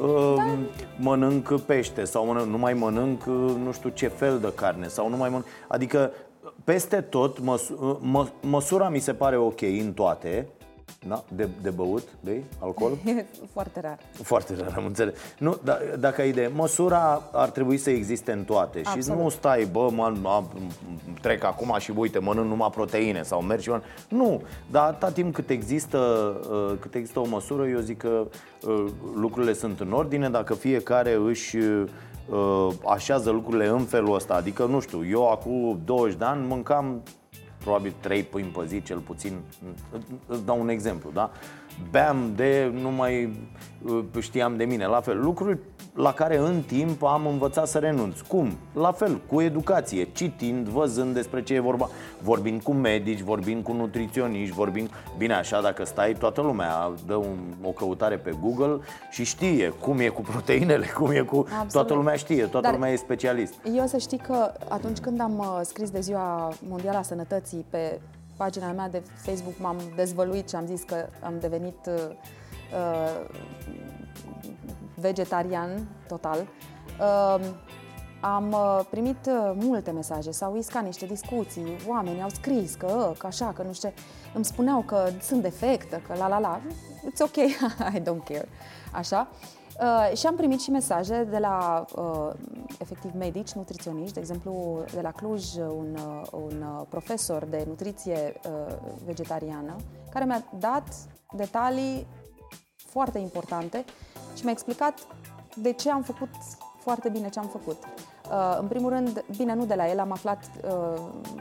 uh, 0.00 0.34
da. 0.36 0.56
mănânc 0.98 1.60
pește 1.60 2.04
sau 2.04 2.26
mănânc, 2.26 2.46
nu 2.46 2.58
mai 2.58 2.74
mănânc 2.74 3.26
uh, 3.26 3.54
nu 3.64 3.72
știu 3.72 3.90
ce 3.90 4.08
fel 4.08 4.38
de 4.38 4.52
carne 4.54 4.88
sau 4.88 5.08
nu 5.08 5.16
mai 5.16 5.28
mănânc, 5.28 5.46
adică 5.68 6.10
peste 6.64 7.00
tot 7.00 7.38
măs- 7.38 7.68
uh, 7.68 7.96
mă, 8.00 8.26
măsura 8.40 8.88
mi 8.88 8.98
se 8.98 9.14
pare 9.14 9.36
ok 9.36 9.60
în 9.62 9.92
toate, 9.92 10.48
da? 11.08 11.24
De, 11.28 11.48
de 11.62 11.70
băut, 11.70 12.08
bei 12.20 12.44
alcool? 12.58 12.92
Foarte 13.52 13.80
rar. 13.80 13.98
Foarte 14.12 14.54
rar, 14.58 14.74
am 14.76 14.84
înțeles. 14.84 15.14
Nu, 15.38 15.58
da, 15.64 15.78
dacă 15.98 16.20
ai 16.20 16.28
idee, 16.28 16.46
măsura 16.46 17.22
ar 17.32 17.50
trebui 17.50 17.76
să 17.76 17.90
existe 17.90 18.32
în 18.32 18.44
toate 18.44 18.78
Absolut. 18.78 19.04
și 19.04 19.10
nu 19.10 19.28
stai, 19.28 19.68
bă, 19.72 19.88
mă, 19.92 20.12
mă, 20.20 20.42
trec 21.20 21.44
acum 21.44 21.76
și 21.78 21.92
uite, 21.96 22.18
mănânc 22.18 22.48
numai 22.48 22.70
proteine 22.70 23.22
sau 23.22 23.40
mergi 23.40 23.64
și 23.64 23.72
Nu, 24.08 24.42
dar 24.70 24.84
atâta 24.88 25.10
timp 25.10 25.34
cât 25.34 25.50
există, 25.50 25.98
uh, 26.50 26.72
cât 26.80 26.94
există 26.94 27.20
o 27.20 27.26
măsură, 27.26 27.66
eu 27.66 27.78
zic 27.78 27.98
că 27.98 28.26
uh, 28.66 28.84
lucrurile 29.14 29.52
sunt 29.52 29.80
în 29.80 29.92
ordine, 29.92 30.28
dacă 30.28 30.54
fiecare 30.54 31.18
își 31.24 31.56
uh, 31.56 32.68
așează 32.86 33.30
lucrurile 33.30 33.68
în 33.68 33.84
felul 33.84 34.14
ăsta. 34.14 34.34
Adică, 34.34 34.64
nu 34.64 34.80
știu, 34.80 35.06
eu 35.06 35.30
acum 35.30 35.80
20 35.84 36.16
de 36.16 36.24
ani 36.24 36.46
mâncam 36.46 37.02
probabil 37.64 37.94
3 38.00 38.22
pâini 38.22 38.48
pe 38.48 38.66
zi 38.66 38.82
cel 38.82 38.98
puțin. 38.98 39.32
Îți 40.26 40.44
dau 40.44 40.60
un 40.60 40.68
exemplu, 40.68 41.10
da? 41.12 41.30
Beam 41.90 42.32
de, 42.34 42.70
nu 42.80 42.90
mai 42.90 43.32
uh, 43.82 44.04
știam 44.20 44.56
de 44.56 44.64
mine, 44.64 44.86
la 44.86 45.00
fel. 45.00 45.20
Lucruri 45.20 45.58
la 45.94 46.12
care 46.12 46.36
în 46.38 46.62
timp 46.62 47.02
am 47.02 47.26
învățat 47.26 47.68
să 47.68 47.78
renunț. 47.78 48.20
Cum? 48.20 48.56
La 48.72 48.92
fel, 48.92 49.20
cu 49.26 49.40
educație, 49.40 50.08
citind, 50.12 50.68
văzând 50.68 51.14
despre 51.14 51.42
ce 51.42 51.54
e 51.54 51.60
vorba, 51.60 51.88
vorbind 52.22 52.62
cu 52.62 52.72
medici, 52.72 53.20
vorbind 53.20 53.64
cu 53.64 53.72
nutriționiști, 53.72 54.54
vorbind... 54.54 54.90
Bine, 55.18 55.34
așa, 55.34 55.60
dacă 55.60 55.84
stai, 55.84 56.12
toată 56.12 56.40
lumea 56.40 56.92
dă 57.06 57.14
un, 57.14 57.38
o 57.62 57.68
căutare 57.68 58.16
pe 58.16 58.36
Google 58.40 58.78
și 59.10 59.24
știe 59.24 59.68
cum 59.68 59.98
e 59.98 60.08
cu 60.08 60.20
proteinele, 60.20 60.86
cum 60.86 61.10
e 61.10 61.20
cu... 61.20 61.36
Absolut. 61.36 61.72
Toată 61.72 61.94
lumea 61.94 62.14
știe, 62.14 62.44
toată 62.46 62.66
Dar 62.66 62.72
lumea 62.74 62.90
e 62.90 62.96
specialist. 62.96 63.54
Eu 63.76 63.86
să 63.86 63.96
știi 63.98 64.18
că 64.18 64.52
atunci 64.68 64.98
când 64.98 65.20
am 65.20 65.38
uh, 65.38 65.60
scris 65.62 65.90
de 65.90 66.00
Ziua 66.00 66.52
Mondială 66.68 66.98
a 66.98 67.02
Sănătății 67.02 67.64
pe 67.70 68.00
pagina 68.36 68.72
mea 68.72 68.88
de 68.88 69.02
Facebook, 69.16 69.54
m-am 69.58 69.76
dezvăluit 69.96 70.48
și 70.48 70.54
am 70.54 70.66
zis 70.66 70.82
că 70.82 70.96
am 71.20 71.34
devenit 71.40 71.90
uh, 72.74 73.26
uh 73.28 73.42
vegetarian 74.96 75.88
total. 76.08 76.46
Uh, 77.00 77.40
am 78.20 78.52
uh, 78.52 78.80
primit 78.90 79.26
uh, 79.26 79.52
multe 79.54 79.90
mesaje, 79.90 80.30
s-au 80.30 80.56
iscat 80.56 80.84
niște 80.84 81.06
discuții, 81.06 81.76
oamenii 81.88 82.22
au 82.22 82.28
scris 82.28 82.74
că, 82.74 83.12
că 83.18 83.26
așa, 83.26 83.52
că 83.54 83.62
nu 83.62 83.72
știu 83.72 83.88
ce. 83.88 83.94
Îmi 84.34 84.44
spuneau 84.44 84.82
că 84.82 85.08
sunt 85.20 85.42
defectă, 85.42 86.02
că 86.06 86.14
la 86.18 86.28
la 86.28 86.38
la. 86.38 86.60
It's 87.10 87.20
ok, 87.20 87.36
I 87.96 88.00
don't 88.00 88.24
care. 88.24 88.48
Așa. 88.92 89.28
Uh, 89.80 90.16
și 90.16 90.26
am 90.26 90.36
primit 90.36 90.60
și 90.60 90.70
mesaje 90.70 91.24
de 91.30 91.38
la, 91.38 91.84
uh, 91.96 92.30
efectiv, 92.78 93.10
medici, 93.14 93.52
nutriționiști, 93.52 94.14
de 94.14 94.20
exemplu, 94.20 94.84
de 94.94 95.00
la 95.00 95.10
Cluj, 95.10 95.56
un, 95.56 95.96
uh, 95.96 96.22
un 96.30 96.62
uh, 96.62 96.86
profesor 96.88 97.44
de 97.44 97.64
nutriție 97.66 98.40
uh, 98.48 98.74
vegetariană, 99.04 99.76
care 100.10 100.24
mi-a 100.24 100.44
dat 100.58 100.88
detalii 101.36 102.06
foarte 102.94 103.18
importante 103.18 103.84
și 104.34 104.42
mi-a 104.42 104.52
explicat 104.52 104.94
de 105.54 105.72
ce 105.72 105.90
am 105.90 106.02
făcut 106.02 106.28
foarte 106.78 107.08
bine 107.08 107.28
ce 107.28 107.38
am 107.38 107.46
făcut. 107.46 107.76
Uh, 108.30 108.56
în 108.60 108.66
primul 108.66 108.90
rând, 108.90 109.24
bine, 109.36 109.54
nu 109.54 109.66
de 109.66 109.74
la 109.74 109.88
el, 109.90 109.98
am 109.98 110.12
aflat 110.12 110.50
uh, 110.64 111.00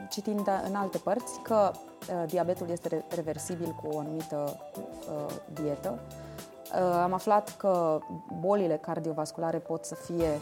citind 0.10 0.48
în 0.68 0.76
alte 0.76 0.98
părți 0.98 1.40
că 1.40 1.72
uh, 1.74 2.30
diabetul 2.30 2.70
este 2.70 3.06
reversibil 3.16 3.76
cu 3.82 3.88
o 3.88 4.00
anumită 4.00 4.60
uh, 4.78 5.34
dietă. 5.54 6.00
Uh, 6.00 6.80
am 6.80 7.14
aflat 7.14 7.58
că 7.58 8.00
bolile 8.40 8.78
cardiovasculare 8.82 9.58
pot 9.58 9.86
să 9.86 9.96
fie, 9.96 10.40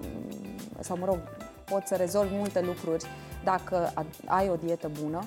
mm, 0.00 0.80
sau 0.80 0.96
mă 0.96 1.04
rog, 1.04 1.18
pot 1.64 1.86
să 1.86 1.94
rezolvi 1.94 2.34
multe 2.34 2.60
lucruri 2.60 3.04
dacă 3.44 3.92
ai 4.26 4.48
o 4.48 4.56
dietă 4.56 4.90
bună. 5.02 5.24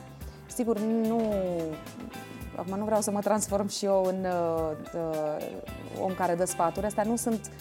Sigur, 0.48 0.80
nu 0.80 1.22
Acum 2.56 2.78
nu 2.78 2.86
vreau 2.86 3.02
să 3.02 3.12
mă 3.12 3.20
transform 3.20 3.68
și 3.68 3.86
eu 3.86 4.06
în 4.08 4.26
uh, 4.26 4.72
uh, 4.94 6.04
om 6.04 6.12
care 6.18 6.36
dă 6.36 6.46
sfaturi. 6.46 6.86
Astea 6.86 7.04
nu 7.04 7.16
sunt, 7.16 7.52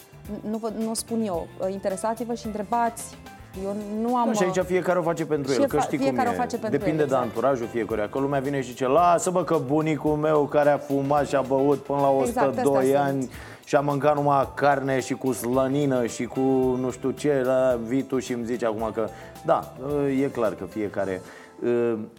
nu, 0.49 0.57
vă, 0.57 0.71
nu 0.77 0.93
spun 0.93 1.21
eu. 1.21 1.47
Uh, 1.61 1.71
interesați-vă 1.71 2.33
și 2.33 2.45
întrebați. 2.45 3.17
Eu 3.63 3.75
nu 4.01 4.15
am... 4.15 4.25
Da, 4.27 4.33
și 4.33 4.43
aici 4.43 4.57
uh, 4.57 4.63
fiecare 4.63 4.99
o 4.99 5.01
face 5.01 5.25
pentru 5.25 5.53
el, 5.53 5.67
că 5.67 5.79
știi 5.79 5.97
cum 5.97 6.17
e. 6.17 6.29
O 6.29 6.31
face 6.31 6.57
pentru 6.57 6.77
Depinde 6.77 7.01
el, 7.01 7.03
exact. 7.03 7.09
de 7.09 7.27
anturajul 7.27 7.67
fiecare. 7.67 8.07
Că 8.11 8.19
lumea 8.19 8.39
vine 8.39 8.61
și 8.61 8.69
zice, 8.69 8.87
lasă-mă 8.87 9.43
că 9.43 9.59
bunicul 9.65 10.15
meu 10.15 10.45
care 10.45 10.69
a 10.69 10.77
fumat 10.77 11.27
și 11.27 11.35
a 11.35 11.41
băut 11.41 11.77
până 11.77 11.99
la 11.99 12.09
102 12.09 12.85
exact, 12.85 13.07
ani 13.07 13.21
sunt. 13.21 13.31
și 13.63 13.75
a 13.75 13.79
mâncat 13.79 14.15
numai 14.15 14.51
carne 14.53 14.99
și 14.99 15.13
cu 15.13 15.31
slănină 15.31 16.05
și 16.05 16.25
cu 16.25 16.39
nu 16.79 16.91
știu 16.91 17.11
ce, 17.11 17.41
la 17.45 17.79
vitu 17.85 18.19
și 18.19 18.33
îmi 18.33 18.45
zice 18.45 18.65
acum 18.65 18.91
că... 18.93 19.07
Da, 19.45 19.73
uh, 19.85 20.21
e 20.23 20.27
clar 20.27 20.53
că 20.53 20.65
fiecare... 20.65 21.21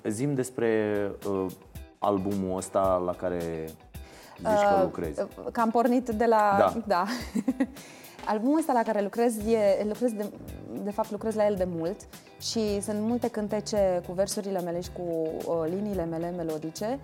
Zim 0.04 0.34
despre 0.34 0.70
albumul 2.02 2.56
ăsta 2.56 3.02
la 3.04 3.12
care 3.12 3.64
zici 4.36 4.66
că 4.68 4.74
uh, 4.76 4.82
lucrezi? 4.82 5.20
Că 5.52 5.60
am 5.60 5.70
pornit 5.70 6.08
de 6.08 6.24
la... 6.24 6.56
Da. 6.58 6.74
da. 6.86 7.04
Albumul 8.26 8.58
ăsta 8.58 8.72
la 8.72 8.82
care 8.82 9.02
lucrez, 9.02 9.46
e, 9.46 9.84
lucrez 9.86 10.12
de, 10.12 10.32
de 10.82 10.90
fapt 10.90 11.10
lucrez 11.10 11.34
la 11.34 11.46
el 11.46 11.54
de 11.54 11.66
mult 11.68 11.96
și 12.40 12.80
sunt 12.80 13.00
multe 13.00 13.28
cântece 13.28 14.02
cu 14.06 14.12
versurile 14.12 14.60
mele 14.60 14.80
și 14.80 14.90
cu 14.92 15.02
uh, 15.02 15.64
liniile 15.68 16.04
mele 16.04 16.30
melodice. 16.36 16.98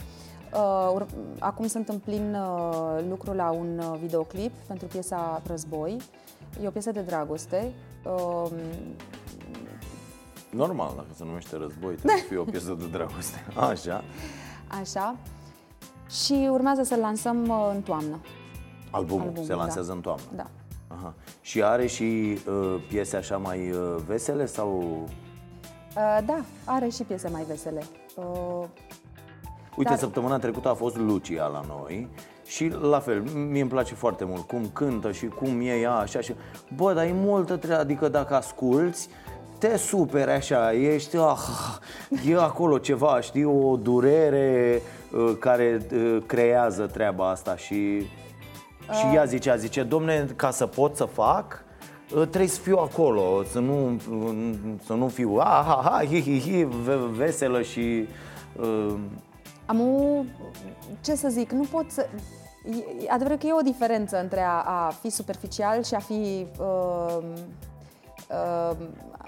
Uh, 0.54 1.02
acum 1.38 1.66
sunt 1.66 1.88
în 1.88 1.98
plin 1.98 2.34
uh, 2.34 3.04
lucru 3.08 3.32
la 3.32 3.50
un 3.50 3.78
uh, 3.78 3.98
videoclip 4.00 4.52
pentru 4.66 4.86
piesa 4.86 5.42
Război. 5.46 5.96
E 6.62 6.66
o 6.66 6.70
piesă 6.70 6.90
de 6.90 7.00
dragoste. 7.00 7.72
Uh, 8.04 8.50
Normal, 10.50 10.92
dacă 10.96 11.08
se 11.16 11.24
numește 11.24 11.56
Război, 11.56 11.94
trebuie 11.94 12.18
să 12.18 12.24
fie 12.24 12.36
o 12.36 12.44
piesă 12.44 12.76
de 12.78 12.86
dragoste. 12.86 13.46
Așa. 13.70 14.04
Așa. 14.80 15.16
Și 16.10 16.48
urmează 16.50 16.82
să-l 16.82 16.98
lansăm 16.98 17.48
uh, 17.48 17.70
în 17.74 17.82
toamnă. 17.82 18.18
Albumul, 18.90 19.22
Albumul 19.22 19.46
se 19.46 19.54
lansează 19.54 19.88
da. 19.88 19.94
în 19.94 20.00
toamnă. 20.00 20.24
Da. 20.36 20.46
Aha. 20.88 21.14
Și 21.40 21.62
are 21.62 21.86
și 21.86 22.38
uh, 22.48 22.82
piese 22.88 23.16
așa 23.16 23.36
mai 23.36 23.70
uh, 23.70 23.96
vesele 24.06 24.46
sau? 24.46 24.78
Uh, 25.96 26.18
da, 26.26 26.44
are 26.64 26.88
și 26.88 27.02
piese 27.02 27.28
mai 27.28 27.42
vesele. 27.48 27.82
Uh, 28.14 28.64
Uite, 29.76 29.90
dar... 29.90 29.98
săptămâna 29.98 30.38
trecută 30.38 30.68
a 30.68 30.74
fost 30.74 30.96
Lucia 30.96 31.46
la 31.46 31.64
noi 31.68 32.08
și 32.46 32.68
la 32.68 33.00
fel, 33.00 33.20
mie 33.20 33.60
îmi 33.60 33.70
place 33.70 33.94
foarte 33.94 34.24
mult 34.24 34.46
cum 34.46 34.70
cântă 34.72 35.12
și 35.12 35.26
cum 35.26 35.60
e 35.60 35.74
ea 35.74 35.94
așa 35.94 36.20
și... 36.20 36.34
Bă, 36.76 36.92
dar 36.92 37.04
e 37.04 37.12
multă 37.12 37.56
treabă, 37.56 37.80
adică 37.80 38.08
dacă 38.08 38.34
asculți, 38.34 39.08
te 39.58 39.76
superi 39.76 40.30
așa, 40.30 40.72
ești, 40.72 41.16
ah, 41.16 41.38
e 42.28 42.36
acolo 42.36 42.78
ceva, 42.78 43.20
știi, 43.20 43.44
o 43.44 43.76
durere 43.76 44.82
uh, 45.12 45.36
care 45.38 45.86
uh, 45.92 46.22
creează 46.26 46.86
treaba 46.86 47.30
asta 47.30 47.56
și, 47.56 48.00
și 48.92 49.14
ea 49.14 49.24
zicea, 49.24 49.56
zice, 49.56 49.82
domne, 49.82 50.26
ca 50.36 50.50
să 50.50 50.66
pot 50.66 50.96
să 50.96 51.04
fac, 51.04 51.64
uh, 52.14 52.20
trebuie 52.20 52.48
să 52.48 52.60
fiu 52.60 52.76
acolo, 52.76 53.42
să 53.50 53.58
nu, 53.58 54.00
să 54.86 54.92
nu 54.92 55.08
fiu 55.08 55.36
ah, 55.36 55.64
ha, 55.66 55.80
ha, 55.84 56.04
hi, 56.04 56.22
hi, 56.22 56.40
hi, 56.40 56.68
veselă 57.16 57.62
și... 57.62 58.08
Uh... 58.60 58.94
Am 59.66 59.80
o, 59.80 60.22
ce 61.00 61.14
să 61.14 61.28
zic, 61.28 61.50
nu 61.50 61.64
pot 61.70 61.90
să... 61.90 62.06
E 63.04 63.10
adevărat 63.10 63.38
că 63.38 63.46
e 63.46 63.52
o 63.52 63.60
diferență 63.60 64.20
între 64.20 64.40
a, 64.40 64.60
a 64.60 64.92
fi 65.00 65.10
superficial 65.10 65.82
și 65.82 65.94
a 65.94 65.98
fi 65.98 66.46
uh, 66.58 67.16
uh, 67.16 67.24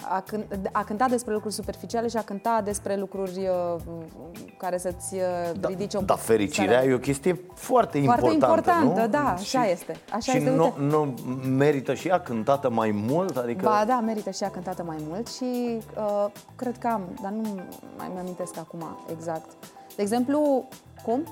a, 0.09 0.21
cânt, 0.27 0.69
a 0.73 0.85
cânta 0.85 1.07
despre 1.09 1.33
lucruri 1.33 1.55
superficiale 1.55 2.09
și 2.09 2.17
a 2.17 2.23
cânta 2.23 2.61
despre 2.65 2.97
lucruri 2.97 3.39
uh, 3.39 3.81
care 4.57 4.79
să-ți 4.79 5.15
uh, 5.15 5.21
da, 5.61 5.69
ridice 5.69 5.97
un 5.97 6.07
Da, 6.07 6.15
fericirea 6.15 6.85
e 6.85 6.95
o 6.95 6.99
chestie 6.99 7.41
foarte, 7.55 8.01
foarte 8.03 8.31
importantă, 8.33 8.71
importantă, 8.71 9.01
nu? 9.01 9.09
da, 9.09 9.33
așa 9.33 9.65
și, 9.65 9.71
este. 9.71 9.97
Așa 10.13 10.33
și 10.33 10.37
este, 10.37 10.51
nu, 10.51 10.75
nu 10.79 11.15
merită 11.57 11.95
și 11.95 12.09
ea 12.09 12.21
cântată 12.21 12.71
mai 12.71 12.91
mult? 13.09 13.37
Adică... 13.37 13.65
Ba 13.65 13.85
da, 13.87 14.01
merită 14.01 14.31
și 14.31 14.43
ea 14.43 14.51
cântată 14.51 14.83
mai 14.83 14.97
mult 15.09 15.29
și 15.29 15.79
uh, 15.97 16.27
cred 16.57 16.79
că 16.79 16.87
am, 16.87 17.03
dar 17.23 17.33
nu 17.33 17.61
mai 17.97 18.11
mi-amintesc 18.13 18.59
acum 18.59 18.99
exact. 19.11 19.51
De 19.97 20.03
exemplu, 20.03 20.69
cum? 21.03 21.27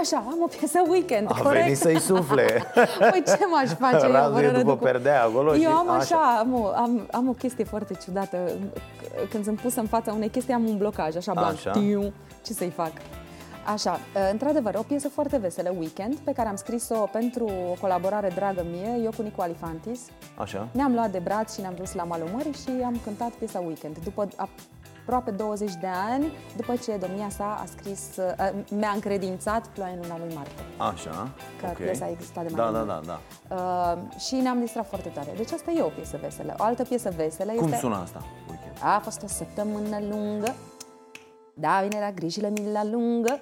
Așa, 0.00 0.16
am 0.16 0.38
o 0.42 0.46
piesă 0.58 0.78
weekend, 0.88 1.28
A 1.30 1.40
corect? 1.42 1.62
venit 1.62 1.78
să-i 1.78 1.98
sufle. 2.00 2.44
Păi 3.10 3.22
ce 3.26 3.38
m-aș 3.50 3.68
face 3.78 4.06
eu? 4.06 4.12
Razu 4.12 4.30
e 4.30 4.34
fără 4.34 4.46
după 4.46 4.56
Răducu? 4.58 4.76
perdea 4.84 5.22
acolo 5.22 5.54
și- 5.54 5.62
Eu 5.62 5.70
am 5.72 5.88
așa. 5.90 5.98
așa, 6.16 6.38
am 6.38 6.54
o, 6.60 6.66
am, 6.66 7.08
am 7.12 7.28
o 7.28 7.32
chestie 7.32 7.64
foarte 7.64 7.94
ciudată. 8.02 8.38
Când 9.30 9.44
sunt 9.44 9.60
pusă 9.60 9.80
în 9.80 9.86
fața 9.86 10.12
unei 10.12 10.28
chestii, 10.28 10.54
am 10.54 10.68
un 10.68 10.76
blocaj, 10.76 11.16
așa, 11.16 11.32
blanc. 11.32 11.52
Așa. 11.52 11.70
Tiu, 11.70 12.12
ce 12.44 12.52
să-i 12.52 12.70
fac? 12.76 12.92
Așa, 13.72 13.98
într-adevăr, 14.32 14.74
o 14.78 14.82
piesă 14.82 15.08
foarte 15.08 15.36
veselă, 15.36 15.74
Weekend, 15.78 16.14
pe 16.14 16.32
care 16.32 16.48
am 16.48 16.56
scris-o 16.56 16.94
pentru 17.12 17.44
o 17.44 17.74
colaborare 17.80 18.32
dragă 18.34 18.64
mie, 18.70 19.00
eu 19.04 19.10
cu 19.16 19.22
Nicu 19.22 19.40
Alifantis. 19.40 20.00
Așa. 20.36 20.68
Ne-am 20.72 20.94
luat 20.94 21.10
de 21.10 21.20
braț 21.24 21.54
și 21.54 21.60
ne-am 21.60 21.74
dus 21.78 21.94
la 21.94 22.02
malul 22.02 22.28
mării 22.34 22.52
și 22.52 22.70
am 22.84 23.00
cântat 23.04 23.28
piesa 23.28 23.58
Weekend. 23.66 23.96
După 24.04 24.28
aproape 25.08 25.30
20 25.30 25.74
de 25.74 25.86
ani, 26.10 26.32
după 26.56 26.76
ce 26.76 26.96
domnia 26.96 27.28
sa 27.28 27.58
a 27.62 27.64
scris, 27.66 28.16
uh, 28.16 28.50
mi-a 28.70 28.90
încredințat 28.94 29.66
Ploaia 29.66 29.92
în 29.92 30.00
luna 30.02 30.18
lui 30.18 30.34
Marte. 30.34 30.62
Așa. 30.76 31.30
Că 31.60 31.66
ok. 31.68 31.76
piesa 31.76 32.04
a 32.04 32.10
existat 32.10 32.46
de 32.46 32.54
mai 32.54 32.64
Da, 32.64 32.78
da, 32.78 32.84
mult. 32.84 33.06
da, 33.06 33.18
da. 33.48 33.56
Uh, 33.56 34.20
și 34.20 34.34
ne-am 34.34 34.60
distrat 34.60 34.88
foarte 34.88 35.08
tare. 35.08 35.32
Deci 35.36 35.52
asta 35.52 35.70
e 35.70 35.82
o 35.82 35.88
piesă 35.88 36.18
veselă. 36.22 36.54
O 36.58 36.62
altă 36.62 36.82
piesă 36.82 37.12
veselă 37.16 37.52
Cum 37.52 37.66
este... 37.66 37.78
sună 37.78 37.96
asta? 37.96 38.24
Weekend. 38.48 38.76
A 38.82 38.98
fost 38.98 39.22
o 39.22 39.26
săptămână 39.26 39.98
lungă, 40.10 40.54
da, 41.54 41.80
vinerea 41.82 42.12
grijile 42.12 42.48
mi 42.48 42.72
la 42.72 42.84
lungă 42.84 43.40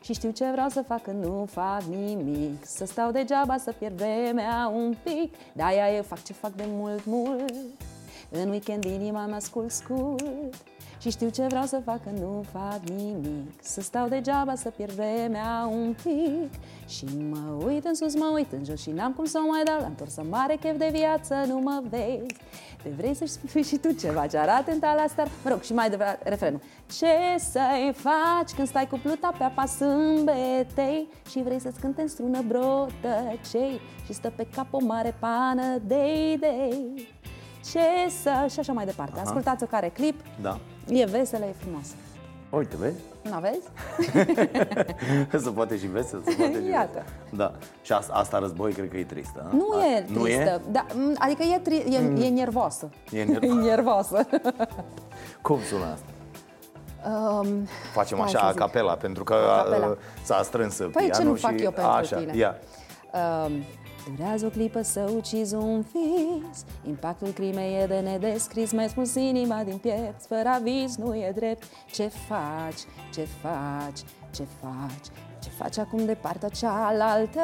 și 0.00 0.12
știu 0.12 0.30
ce 0.30 0.50
vreau 0.52 0.68
să 0.68 0.82
fac 0.82 1.02
când 1.02 1.24
nu 1.24 1.46
fac 1.50 1.82
nimic 1.82 2.64
Să 2.66 2.84
stau 2.84 3.10
degeaba, 3.10 3.56
să 3.56 3.72
pierd 3.78 3.96
vremea 3.96 4.72
un 4.74 4.94
pic 5.02 5.34
De-aia 5.52 5.94
eu 5.94 6.02
fac 6.02 6.22
ce 6.22 6.32
fac 6.32 6.52
de 6.52 6.64
mult, 6.66 7.04
mult 7.04 7.52
În 8.34 8.48
weekend 8.48 8.84
inima 8.84 9.26
mea 9.26 9.38
scult, 9.38 9.70
scult 9.70 10.54
Și 10.98 11.10
știu 11.10 11.28
ce 11.28 11.46
vreau 11.46 11.64
să 11.64 11.80
fac 11.84 12.02
când 12.02 12.18
nu 12.18 12.44
fac 12.52 12.78
nimic. 12.96 13.62
Să 13.62 13.80
stau 13.80 14.08
degeaba, 14.08 14.54
să 14.54 14.70
pierd 14.70 14.92
vremea 14.92 15.68
un 15.72 15.94
pic. 16.02 16.60
Și 16.88 17.04
mă 17.30 17.64
uit 17.64 17.84
în 17.84 17.94
sus, 17.94 18.14
mă 18.14 18.30
uit 18.34 18.52
în 18.52 18.64
jos 18.64 18.80
Și 18.80 18.90
n-am 18.90 19.12
cum 19.12 19.24
să 19.24 19.38
o 19.44 19.50
mai 19.50 19.62
dau. 19.64 19.78
La 19.80 19.86
întorsă 19.86 20.22
mare 20.30 20.56
chef 20.56 20.78
de 20.78 20.88
viață, 20.92 21.34
nu 21.46 21.58
mă 21.58 21.82
vezi. 21.88 22.34
Te 22.82 22.88
vrei 22.96 23.14
să-și 23.14 23.32
spui 23.32 23.62
și 23.62 23.76
tu 23.76 23.92
ceva 23.92 24.26
ce 24.26 24.36
arată 24.36 24.70
în 24.70 24.78
la 24.80 25.04
star 25.08 25.28
Mă 25.44 25.50
rog, 25.50 25.62
și 25.62 25.74
mai 25.74 25.90
de 25.90 25.98
refrenul 26.22 26.60
Ce 26.98 27.38
să-i 27.38 27.92
faci 27.94 28.50
când 28.56 28.68
stai 28.68 28.86
cu 28.86 28.98
pluta 29.02 29.32
pe 29.38 29.44
apa 29.44 29.66
sâmbetei 29.66 31.08
Și 31.30 31.42
vrei 31.42 31.60
să-ți 31.60 31.80
cânte 31.80 32.00
în 32.02 32.08
strună 32.08 32.42
brotăcei 32.42 33.80
Și 34.04 34.12
stă 34.12 34.32
pe 34.36 34.46
cap 34.54 34.66
o 34.70 34.78
mare 34.84 35.14
pană 35.20 35.78
de 35.86 36.32
idei 36.32 37.08
Ce 37.70 38.10
să... 38.22 38.46
și 38.50 38.58
așa 38.58 38.72
mai 38.72 38.84
departe 38.84 39.20
Ascultați-o 39.20 39.66
care 39.66 39.88
clip 39.88 40.20
Da. 40.40 40.58
E 40.88 41.04
veselă, 41.04 41.44
e 41.44 41.54
frumoasă 41.58 41.92
Uite, 42.50 42.76
vezi? 42.76 42.96
Nu 43.22 43.34
aveți? 43.34 43.66
se 45.44 45.50
poate 45.50 45.78
și 45.78 45.86
vesel, 45.86 46.22
se 46.26 46.34
poate 46.38 46.60
și 46.64 46.68
Iată. 46.70 46.88
vesel. 46.92 47.04
Da. 47.30 47.52
Și 47.82 47.92
asta, 47.92 48.12
asta 48.14 48.38
război 48.38 48.72
cred 48.72 48.90
că 48.90 48.96
e 48.96 49.04
tristă. 49.04 49.48
a? 49.52 49.54
Nu 49.56 49.68
A- 49.80 49.86
e 49.86 50.04
Nu 50.08 50.22
tristă. 50.22 50.40
e? 50.40 50.60
Da, 50.70 50.86
m, 50.94 51.14
adică 51.18 51.42
e, 51.42 51.58
tri- 51.58 51.92
e, 51.92 52.24
e 52.24 52.28
nervoasă. 52.28 52.88
E 53.10 53.22
nervoasă. 53.24 53.46
e 53.58 53.68
nervoasă. 53.70 54.26
Cum 55.42 55.58
sună 55.68 55.84
asta? 55.84 56.06
um, 57.40 57.66
Facem 57.92 58.16
Hai 58.18 58.26
așa 58.26 58.38
să 58.38 58.44
a 58.44 58.50
zic. 58.50 58.58
capela, 58.60 58.92
pentru 58.94 59.24
că 59.24 59.34
A 59.34 59.62
capela. 59.62 59.86
uh, 59.86 59.96
s-a 60.22 60.42
strâns 60.42 60.76
Păi 60.76 60.88
pianul 60.90 61.12
ce 61.14 61.22
nu 61.22 61.34
și... 61.34 61.42
fac 61.42 61.60
eu 61.60 61.70
pentru 61.70 61.92
așa, 61.92 62.16
tine? 62.16 62.36
Ia. 62.36 62.54
Um, 63.46 63.52
durează 64.10 64.46
o 64.46 64.48
clipă 64.48 64.82
să 64.82 65.10
ucizi 65.16 65.54
un 65.54 65.80
vis. 65.80 66.64
Impactul 66.86 67.28
crimei 67.28 67.82
e 67.82 67.86
de 67.86 67.98
nedescris 67.98 68.72
Mai 68.72 68.88
spus 68.88 69.14
inima 69.14 69.62
din 69.64 69.76
piept. 69.76 70.24
Fără 70.24 70.48
aviz 70.48 70.96
nu 70.96 71.14
e 71.14 71.32
drept. 71.34 71.62
Ce 71.92 72.06
faci, 72.06 72.80
ce 73.14 73.22
faci, 73.42 74.00
ce 74.30 74.44
faci 74.60 75.31
ce 75.62 75.68
faci 75.68 75.86
acum 75.86 76.04
de 76.04 76.14
partea 76.14 76.48
cealaltă? 76.48 77.40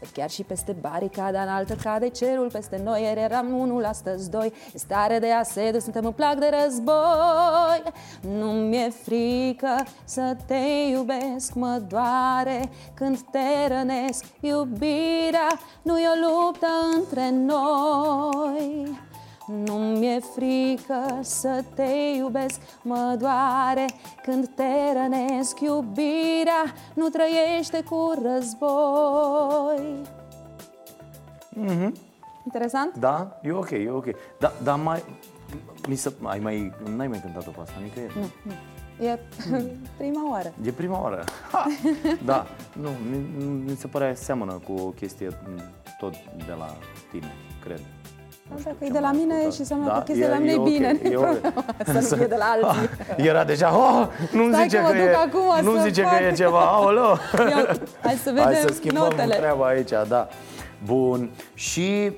Văd 0.00 0.08
chiar 0.12 0.30
și 0.30 0.42
peste 0.42 0.72
baricada 0.80 1.42
înaltă 1.42 1.74
Cade 1.74 2.08
cerul 2.08 2.50
peste 2.50 2.80
noi 2.84 3.02
Ieri 3.02 3.20
eram 3.20 3.58
unul, 3.58 3.84
astăzi 3.84 4.30
doi. 4.30 4.52
E 4.74 4.78
stare 4.78 5.18
de 5.18 5.32
asediu, 5.32 5.80
suntem 5.80 6.04
în 6.04 6.12
plac 6.12 6.34
de 6.38 6.50
război. 6.62 7.82
Nu 8.20 8.50
mi-e 8.50 8.90
frică 8.90 9.86
să 10.04 10.36
te 10.46 10.88
iubesc 10.90 11.54
Mă 11.54 11.82
doare. 11.88 12.70
Când 12.94 13.20
te 13.20 13.74
rănesc 13.74 14.24
Iubirea 14.40 15.48
nu 15.82 15.98
e 15.98 16.06
o 16.06 16.28
luptă 16.28 16.66
între 16.96 17.30
noi 17.30 18.98
nu 19.64 19.74
mi-e 19.74 20.20
frică 20.34 21.18
să 21.20 21.64
te 21.74 21.92
iubesc, 22.16 22.60
mă 22.82 23.16
doare 23.18 23.86
când 24.22 24.48
te 24.54 24.92
rănesc 24.92 25.60
Iubirea 25.60 26.64
nu 26.94 27.08
trăiește 27.08 27.82
cu 27.82 28.12
război 28.22 30.00
Interesant? 32.44 32.96
Da? 32.96 33.40
E 33.42 33.52
ok, 33.52 33.70
e 33.70 33.90
ok. 33.90 34.06
Da, 34.38 34.52
dar 34.62 34.78
mai... 34.78 35.04
Mi 35.88 35.94
se, 35.94 36.12
ai 36.22 36.38
mai, 36.38 36.72
n-ai 36.96 37.08
mai 37.08 37.20
cântat-o 37.20 37.50
pe 37.50 37.60
asta 37.60 37.74
nicăieri? 37.82 38.14
Nu. 38.18 38.52
E 39.06 39.18
prima 39.98 40.30
oară 40.30 40.52
E 40.62 40.70
prima 40.70 41.02
oară. 41.02 41.24
Ha! 41.52 41.66
Da, 42.24 42.46
nu, 42.72 42.88
mi, 43.10 43.44
mi 43.44 43.76
se 43.76 43.86
pare 43.86 44.14
seamănă 44.14 44.52
cu 44.52 44.72
o 44.72 44.88
chestie 44.88 45.28
m, 45.28 45.60
tot 45.98 46.12
de 46.46 46.52
la 46.58 46.76
tine, 47.10 47.32
cred. 47.64 47.80
Nu 48.52 48.58
știu 48.58 48.70
Dacă 48.70 48.84
e 48.84 48.86
ce 48.86 48.92
de 48.92 48.98
la 48.98 49.08
am 49.08 49.14
mai 49.16 49.24
mine 49.24 49.34
ascultat. 49.34 49.52
și 49.54 49.60
înseamnă 49.60 49.86
Da, 49.86 49.92
că 49.92 50.00
chestia 50.02 50.26
de 50.26 50.32
la 50.32 50.38
e- 50.38 50.38
mine 50.38 50.52
e 50.52 50.54
e 50.54 50.58
ok, 50.58 50.68
bine 51.02 51.10
e 51.10 51.16
ok. 51.16 51.34
Să 51.84 51.92
nu 51.92 52.16
fie 52.16 52.26
de 52.26 52.36
la 52.38 52.44
alții 52.54 52.88
Era 53.26 53.44
deja, 53.44 53.76
oh, 53.76 54.06
nu 54.32 54.48
Stai 54.52 54.62
zice 54.62 54.76
că 54.76 54.82
mă 54.82 54.88
că, 54.88 54.94
duc 54.96 55.06
e, 55.06 55.14
acum 55.14 55.64
nu 55.72 55.76
să 55.76 55.82
zice 55.86 56.02
fac. 56.02 56.18
că 56.18 56.24
e 56.24 56.32
ceva, 56.32 56.60
aoleo. 56.60 57.08
Ia, 57.50 57.66
Hai 58.02 58.14
să 58.14 58.30
vedem 58.30 58.42
Hai 58.44 58.54
să 58.54 58.72
schimbăm 58.74 59.02
notele 59.02 59.34
treaba 59.34 59.66
aici, 59.66 59.90
da. 60.08 60.28
Bun. 60.84 61.30
Și 61.54 62.12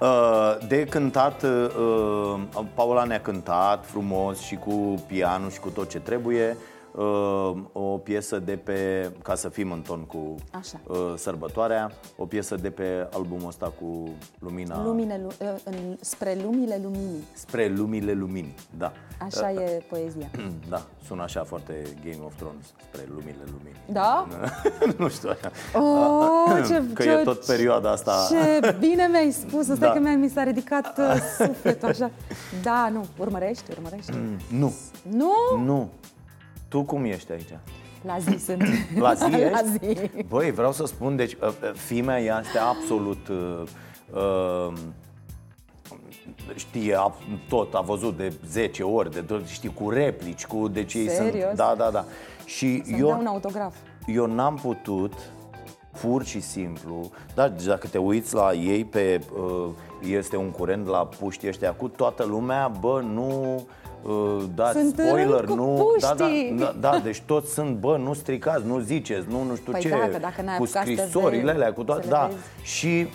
uh, 0.00 0.56
de 0.68 0.84
cântat, 0.84 1.42
uh, 1.42 2.40
Paula 2.74 3.04
ne-a 3.04 3.20
cântat 3.20 3.84
frumos 3.86 4.38
și 4.40 4.56
cu 4.56 4.94
pianul 5.06 5.50
și 5.50 5.60
cu 5.60 5.68
tot 5.68 5.88
ce 5.90 5.98
trebuie. 6.00 6.56
Uh, 6.96 7.52
o 7.72 7.80
piesă 7.98 8.38
de 8.38 8.56
pe, 8.56 9.10
ca 9.22 9.34
să 9.34 9.48
fim 9.48 9.72
în 9.72 9.80
ton 9.80 10.00
cu 10.00 10.34
Așa. 10.50 10.80
uh, 10.86 10.96
sărbătoarea, 11.16 11.90
o 12.16 12.26
piesă 12.26 12.54
de 12.54 12.70
pe 12.70 13.08
albumul 13.12 13.48
ăsta 13.48 13.72
cu 13.80 14.08
Lumina 14.38 14.82
Lumine, 14.84 15.20
lu- 15.22 15.48
în, 15.64 15.74
spre 16.00 16.36
lumile 16.42 16.80
luminii 16.82 17.24
spre 17.32 17.68
lumile 17.76 18.12
luminii. 18.12 18.54
Da. 18.78 18.92
Așa 19.20 19.52
e 19.52 19.82
poezia 19.90 20.30
Da, 20.70 20.82
sună 21.06 21.22
așa 21.22 21.44
foarte 21.44 21.82
Game 22.04 22.24
of 22.24 22.34
Thrones, 22.36 22.64
spre 22.88 23.06
lumile 23.08 23.42
luminii. 23.44 23.80
Da? 23.92 24.26
nu 24.98 25.08
știu 25.08 25.28
așa. 25.30 25.50
Oh, 25.78 26.64
ce, 26.66 26.82
Că 26.94 27.02
ce, 27.02 27.10
e 27.10 27.16
tot 27.22 27.44
perioada 27.46 27.90
asta. 27.90 28.26
Ce 28.30 28.74
bine 28.78 29.06
mi-ai 29.10 29.30
spus, 29.30 29.68
asta 29.68 29.86
Da. 29.86 29.92
că 29.92 29.98
mi-a, 29.98 30.16
mi 30.16 30.28
s-a 30.28 30.42
ridicat 30.42 30.98
uh, 30.98 31.14
sufletul 31.46 31.88
așa. 31.88 32.10
Da, 32.62 32.88
nu, 32.92 33.04
urmărești, 33.18 33.64
urmărești. 33.76 34.12
Nu, 34.58 34.72
Nu? 35.10 35.32
nu. 35.64 35.88
Tu 36.72 36.82
cum 36.82 37.04
ești 37.04 37.32
aici? 37.32 37.58
La 38.02 38.18
zi 38.18 38.44
sunt. 38.44 38.62
La 38.98 39.14
zi 39.14 39.24
ești? 39.40 39.50
La 39.50 39.62
zi. 39.62 40.10
Băi, 40.28 40.50
vreau 40.50 40.72
să 40.72 40.86
spun, 40.86 41.16
deci, 41.16 41.32
uh, 41.32 41.48
uh, 41.48 41.72
fimea 41.74 42.20
ea 42.20 42.40
este 42.44 42.58
absolut... 42.58 43.28
Uh, 43.28 43.62
uh, 44.14 44.72
știe 46.54 46.94
ab- 46.94 47.48
tot, 47.48 47.74
a 47.74 47.80
văzut 47.80 48.16
de 48.16 48.32
10 48.46 48.82
ori, 48.82 49.10
de 49.10 49.20
tot, 49.20 49.46
știi, 49.46 49.74
cu 49.74 49.90
replici, 49.90 50.46
cu... 50.46 50.68
Deci 50.68 50.94
ei 50.94 51.08
sunt... 51.08 51.30
Serios? 51.30 51.54
Da, 51.54 51.74
da, 51.78 51.90
da. 51.90 52.04
Și 52.44 52.82
Să-mi 52.84 52.98
eu... 52.98 53.06
dea 53.06 53.16
un 53.16 53.26
autograf. 53.26 53.74
eu 54.06 54.26
n-am 54.26 54.54
putut 54.54 55.12
pur 56.00 56.24
și 56.24 56.40
simplu, 56.40 57.10
dar 57.34 57.48
deci 57.48 57.66
dacă 57.66 57.86
te 57.86 57.98
uiți 57.98 58.34
la 58.34 58.52
ei 58.52 58.84
pe 58.84 59.20
uh, 59.36 59.68
este 60.10 60.36
un 60.36 60.50
curent 60.50 60.86
la 60.86 61.06
puștii 61.06 61.48
ăștia 61.48 61.72
cu 61.72 61.88
toată 61.88 62.24
lumea, 62.24 62.72
bă, 62.80 63.00
nu 63.00 63.54
uh, 63.54 63.62
dați 64.54 64.78
Sunt 64.78 64.98
în 64.98 65.06
spoiler, 65.06 65.44
rând 65.44 65.48
cu 65.48 65.54
nu, 65.54 65.96
da, 66.00 66.14
da, 66.16 66.24
puștii. 66.24 66.56
da, 66.58 66.74
da, 66.80 66.98
deci 66.98 67.20
toți 67.20 67.52
sunt, 67.52 67.76
bă, 67.76 67.96
nu 67.96 68.12
stricați, 68.12 68.66
nu 68.66 68.78
ziceți, 68.78 69.26
nu, 69.28 69.42
nu 69.42 69.56
știu 69.56 69.72
Păi 69.72 69.80
ce, 69.80 69.88
da, 69.88 70.08
că 70.08 70.18
dacă 70.18 70.42
n-ai 70.42 70.56
cu 70.56 70.62
apucat 70.62 70.86
să 70.86 70.92
te 70.92 70.96
scrisorile 70.96 71.42
vezi, 71.42 71.54
alea, 71.54 71.72
cu 71.72 71.84
toate, 71.84 72.02
să 72.02 72.08
le 72.08 72.14
da, 72.14 72.26
vezi. 72.26 72.38
și 72.62 73.08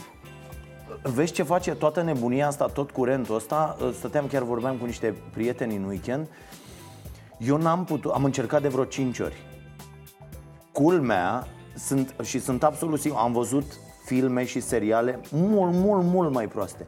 Vezi 1.02 1.34
ce 1.34 1.44
face 1.44 1.72
toată 1.72 2.02
nebunia 2.02 2.48
asta, 2.48 2.66
tot 2.66 2.92
curentul 2.92 3.36
ăsta? 3.36 3.78
Stăteam, 3.94 4.28
chiar 4.28 4.44
vorbeam 4.44 4.76
cu 4.76 4.86
niște 4.86 5.16
prieteni 5.34 5.76
în 5.76 5.84
weekend. 5.84 6.28
Eu 7.38 7.58
n-am 7.58 7.84
putut, 7.86 8.12
am 8.12 8.24
încercat 8.24 8.62
de 8.62 8.68
vreo 8.68 8.84
5 8.84 9.20
ori. 9.20 9.36
Culmea, 10.72 11.48
sunt, 11.76 12.16
și 12.24 12.40
sunt 12.40 12.64
absolut 12.64 13.00
sigur, 13.00 13.18
am 13.22 13.32
văzut 13.32 13.66
filme 14.06 14.46
și 14.46 14.60
seriale 14.60 15.20
mult, 15.32 15.74
mult, 15.74 16.04
mult 16.04 16.34
mai 16.34 16.48
proaste. 16.48 16.86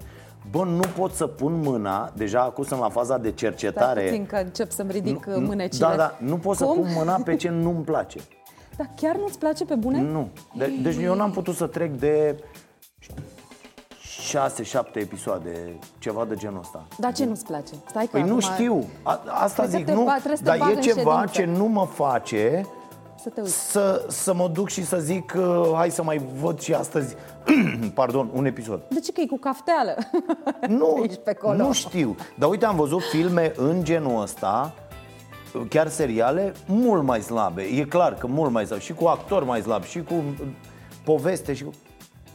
Bă, 0.51 0.63
nu 0.63 0.79
pot 0.97 1.11
să 1.13 1.27
pun 1.27 1.59
mâna, 1.61 2.11
deja 2.15 2.41
acum 2.41 2.63
sunt 2.63 2.79
la 2.79 2.89
faza 2.89 3.17
de 3.17 3.27
Stai 3.27 3.37
cercetare. 3.37 4.01
puțin 4.03 4.25
că 4.25 4.35
încep 4.35 4.71
să-mi 4.71 4.91
ridic 4.91 5.25
Nu- 5.25 5.33
nu, 5.33 5.39
nu- 5.39 5.45
mânecile. 5.47 5.87
Da, 5.87 5.95
da, 5.95 6.15
nu 6.19 6.37
pot 6.37 6.57
să 6.57 6.63
Cum? 6.65 6.75
pun 6.75 6.87
mâna 6.95 7.13
pe 7.25 7.35
ce 7.35 7.49
nu-mi 7.49 7.83
place. 7.83 8.19
Dar 8.77 8.89
chiar 8.95 9.15
nu-ți 9.15 9.39
place 9.39 9.65
pe 9.65 9.75
bune? 9.75 10.01
Nu. 10.01 10.27
De, 10.57 10.71
deci 10.81 10.97
eu 11.01 11.15
n-am 11.15 11.31
putut 11.31 11.55
să 11.55 11.65
trec 11.67 11.91
de 11.91 12.43
6-7 14.31 14.95
episoade, 14.99 15.79
ceva 15.99 16.25
de 16.25 16.35
genul 16.35 16.59
ăsta. 16.59 16.83
Dar 16.97 17.13
ce 17.13 17.25
nu-ți 17.25 17.45
place? 17.45 17.73
Stai 17.89 18.03
că 18.03 18.09
Păi 18.11 18.21
nu 18.21 18.27
acum- 18.27 18.39
știu, 18.53 18.85
A, 19.03 19.21
asta 19.25 19.63
Trebuie 19.63 19.69
să 19.71 19.77
zic, 19.77 19.85
te 19.85 19.93
nu, 19.93 20.03
ba- 20.03 20.11
trebuie 20.15 20.37
să 20.37 20.43
te 20.43 20.49
dar 20.49 20.57
bag 20.57 20.69
e 20.69 20.73
în 20.75 20.81
ceva 20.81 21.11
ședință. 21.25 21.31
ce 21.41 21.45
nu 21.45 21.65
mă 21.65 21.85
face 21.85 22.65
să 23.23 23.29
te 23.29 23.41
uiți. 23.41 23.71
să, 23.71 24.05
să 24.07 24.33
mă 24.33 24.47
duc 24.47 24.69
și 24.69 24.85
să 24.85 24.97
zic 24.97 25.33
uh, 25.37 25.71
hai 25.75 25.89
să 25.89 26.03
mai 26.03 26.21
văd 26.41 26.59
și 26.59 26.73
astăzi, 26.73 27.15
pardon, 27.93 28.29
un 28.33 28.45
episod. 28.45 28.81
De 28.89 28.99
ce 28.99 29.11
că 29.11 29.21
e 29.21 29.25
cu 29.25 29.37
cafteală? 29.37 29.95
Nu, 30.67 31.01
Ești 31.03 31.19
pe 31.19 31.29
acolo. 31.29 31.55
nu 31.57 31.71
știu. 31.73 32.15
Dar 32.35 32.49
uite, 32.49 32.65
am 32.65 32.75
văzut 32.75 33.03
filme 33.03 33.51
în 33.55 33.83
genul 33.83 34.21
ăsta, 34.21 34.73
chiar 35.69 35.87
seriale, 35.87 36.53
mult 36.65 37.03
mai 37.03 37.21
slabe. 37.21 37.61
E 37.61 37.83
clar 37.83 38.13
că 38.13 38.27
mult 38.27 38.51
mai 38.51 38.65
slabe. 38.65 38.81
Și 38.81 38.93
cu 38.93 39.05
actori 39.05 39.45
mai 39.45 39.61
slabi, 39.61 39.87
și 39.87 40.03
cu 40.03 40.13
uh, 40.13 40.47
poveste, 41.03 41.53
și 41.53 41.63
cu... 41.63 41.71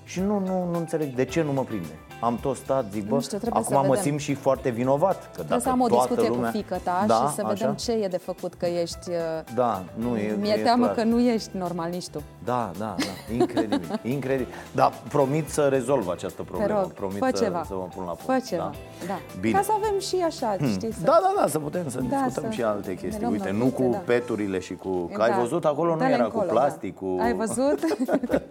Și 0.04 0.20
nu, 0.20 0.38
nu, 0.38 0.68
nu 0.70 0.78
înțeleg 0.78 1.14
de 1.14 1.24
ce 1.24 1.42
nu 1.42 1.52
mă 1.52 1.62
prinde. 1.64 1.98
Am 2.20 2.38
tot 2.42 2.56
stat, 2.56 2.84
zic, 2.92 3.08
bă, 3.08 3.14
Nu 3.14 3.20
știu, 3.20 3.38
trebuie 3.38 3.62
acum 3.62 3.74
să 3.74 3.80
mă 3.82 3.88
vedem. 3.88 4.02
simt 4.02 4.20
și 4.20 4.34
foarte 4.34 4.68
vinovat. 4.70 5.16
Că 5.22 5.26
Trebuie 5.30 5.46
dacă 5.48 5.60
să 5.60 5.68
am 5.68 5.80
o 5.80 5.88
toată 5.88 6.06
discuție 6.08 6.28
lumea... 6.34 6.50
cu 6.50 6.56
fică 6.56 6.80
ta 6.84 7.04
da, 7.06 7.14
și 7.28 7.34
să 7.34 7.42
vedem 7.46 7.68
așa? 7.68 7.74
ce 7.74 7.92
e 7.92 8.08
de 8.08 8.16
făcut, 8.16 8.54
că 8.54 8.66
ești... 8.66 9.08
uh, 9.10 9.54
Da, 9.54 9.82
nu 9.94 10.16
e 10.16 10.36
Mi-e 10.40 10.52
e 10.52 10.62
teamă 10.62 10.84
clar. 10.84 10.94
că 10.96 11.02
nu 11.04 11.20
ești 11.20 11.50
normal 11.56 11.90
nici 11.90 12.08
tu. 12.08 12.22
Da, 12.44 12.70
da, 12.78 12.94
da, 12.98 13.34
incredibil, 13.34 14.00
incredibil. 14.14 14.52
Dar 14.72 14.92
promit 15.08 15.48
să 15.48 15.68
rezolv 15.68 16.08
această 16.08 16.42
Te 16.42 16.48
problemă. 16.50 16.80
rog, 16.80 16.92
promit 16.92 17.18
fă 17.18 17.30
să, 17.34 17.42
ceva. 17.44 17.62
să 17.66 17.74
mă 17.74 17.88
pun 17.94 18.04
la 18.04 18.14
Fă 18.14 18.24
punct. 18.26 18.46
ceva, 18.46 18.70
da. 19.06 19.18
Bine. 19.40 19.56
Ca 19.58 19.62
să 19.64 19.70
avem 19.74 19.98
și 20.00 20.16
așa, 20.26 20.56
știi, 20.72 20.92
să... 20.92 21.00
Da, 21.04 21.18
da, 21.22 21.40
da, 21.40 21.46
să 21.48 21.58
putem 21.58 21.88
să 21.88 22.00
Da, 22.00 22.04
discutăm 22.24 22.50
să 22.50 22.54
și 22.56 22.62
alte 22.62 22.88
ne 22.88 22.94
chestii. 22.94 23.20
luăm 23.20 23.32
Uite, 23.32 23.50
nu 23.50 23.58
notițe, 23.58 23.82
cu 23.82 23.88
da. 23.90 23.96
peturile 23.98 24.58
și 24.58 24.74
cu... 24.74 24.88
Că 25.12 25.22
ai 25.22 25.30
Da. 25.30 25.36
văzut, 25.40 25.64
acolo 25.64 25.90
nu 25.92 25.98
Dă-le 25.98 26.12
era 26.12 26.24
încolo, 26.24 26.44
cu 26.46 26.50
plastic, 26.52 26.94
da. 26.94 27.00
cu... 27.06 27.16
Ai 27.20 27.32
văzut? 27.34 27.78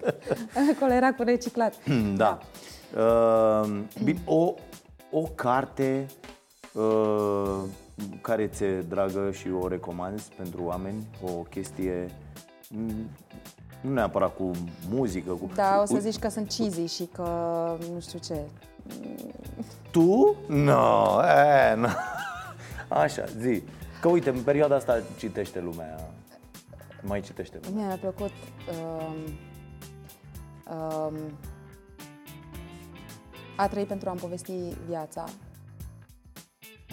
acolo 0.76 0.93
era 0.93 1.14
cu 1.14 1.24
reciclat. 1.24 1.74
Da. 2.16 2.38
Uh, 2.97 3.79
bine, 4.03 4.19
o, 4.25 4.53
o 5.11 5.21
carte 5.21 6.05
uh, 6.73 7.61
care 8.21 8.47
ți-e 8.47 8.81
dragă 8.81 9.31
și 9.31 9.47
o 9.61 9.67
recomanzi 9.67 10.31
pentru 10.37 10.63
oameni, 10.63 11.07
o 11.21 11.29
chestie 11.31 12.11
mm, 12.69 13.09
nu 13.81 13.93
neapărat 13.93 14.35
cu 14.35 14.51
muzică, 14.89 15.31
cu... 15.31 15.49
Da, 15.55 15.79
o 15.81 15.85
să 15.85 15.93
Uite, 15.93 16.09
zici 16.09 16.19
că 16.19 16.29
sunt 16.29 16.47
cheesy 16.47 16.95
și 16.95 17.09
că 17.11 17.23
nu 17.93 17.99
știu 17.99 18.19
ce. 18.19 18.39
Tu? 19.91 20.35
No, 20.47 21.19
e, 21.23 21.75
no. 21.75 21.87
Așa, 23.03 23.23
zi. 23.39 23.63
Că 24.01 24.07
uite, 24.09 24.29
în 24.29 24.41
perioada 24.41 24.75
asta 24.75 25.01
citește 25.17 25.59
lumea. 25.59 26.09
Mai 27.01 27.21
citește 27.21 27.59
lumea. 27.63 27.77
Mie 27.77 27.85
mi-a 27.85 28.11
plăcut 28.11 28.31
um, 28.69 29.15
um, 30.77 31.15
A 33.64 33.68
trăi 33.68 33.84
pentru 33.84 34.09
a-mi 34.09 34.20
povesti 34.20 34.51
viața. 34.88 35.24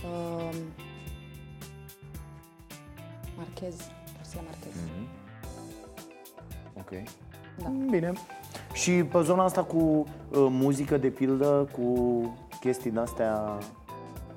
Um, 0.04 0.54
Marchez, 3.36 3.74
Garcia 4.16 4.40
Marchez. 4.44 4.74
Ok. 6.78 6.90
Da. 7.62 7.68
Bine. 7.90 8.12
Și 8.72 8.92
pe 8.92 9.20
zona 9.22 9.44
asta 9.44 9.62
cu 9.64 9.76
uh, 9.76 10.04
muzică, 10.50 10.96
de 10.96 11.08
pildă, 11.08 11.68
cu 11.72 11.88
chestii 12.60 12.90
de-astea 12.90 13.58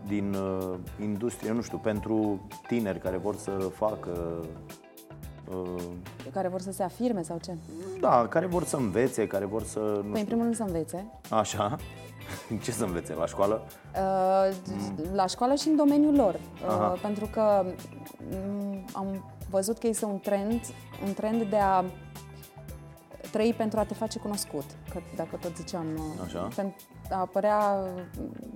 din 0.07 0.33
uh, 0.33 0.75
industrie, 1.01 1.51
nu 1.51 1.61
știu, 1.61 1.77
pentru 1.77 2.47
tineri 2.67 2.99
care 2.99 3.17
vor 3.17 3.35
să 3.35 3.51
facă, 3.51 4.45
uh, 5.51 5.83
Care 6.31 6.47
vor 6.47 6.61
să 6.61 6.71
se 6.71 6.83
afirme 6.83 7.21
sau 7.21 7.37
ce? 7.43 7.57
da, 7.99 8.27
care 8.27 8.45
vor 8.45 8.63
să 8.63 8.75
învețe, 8.75 9.27
care 9.27 9.45
vor 9.45 9.63
să, 9.63 9.79
nu 9.79 9.91
Păi, 10.01 10.09
în 10.09 10.15
știu, 10.15 10.25
primul 10.25 10.43
rând 10.43 10.55
să 10.55 10.63
învețe. 10.63 11.05
așa, 11.29 11.75
ce 12.63 12.71
să 12.71 12.83
învețe, 12.83 13.13
la 13.13 13.25
școală? 13.25 13.61
Uh, 13.95 14.55
La 15.13 15.25
școală 15.27 15.55
și 15.55 15.67
în 15.67 15.75
domeniul 15.75 16.15
lor. 16.15 16.39
Aha. 16.67 16.91
Uh, 16.93 16.99
pentru 17.01 17.25
că 17.25 17.65
mm, 18.31 18.85
am 18.93 19.31
văzut 19.49 19.77
că 19.77 19.87
este 19.87 20.05
un 20.05 20.19
trend, 20.19 20.61
un 21.05 21.13
trend 21.13 21.43
de 21.43 21.57
a 21.57 21.83
trăi 23.31 23.53
pentru 23.57 23.79
a 23.79 23.83
te 23.83 23.93
face 23.93 24.19
cunoscut. 24.19 24.63
Că 24.89 24.99
dacă 25.15 25.37
tot 25.41 25.55
ziceam, 25.55 25.85
uh, 25.95 26.23
Așa. 26.25 26.47
pentru 26.55 26.75
a 27.11 27.19
apărea 27.19 27.77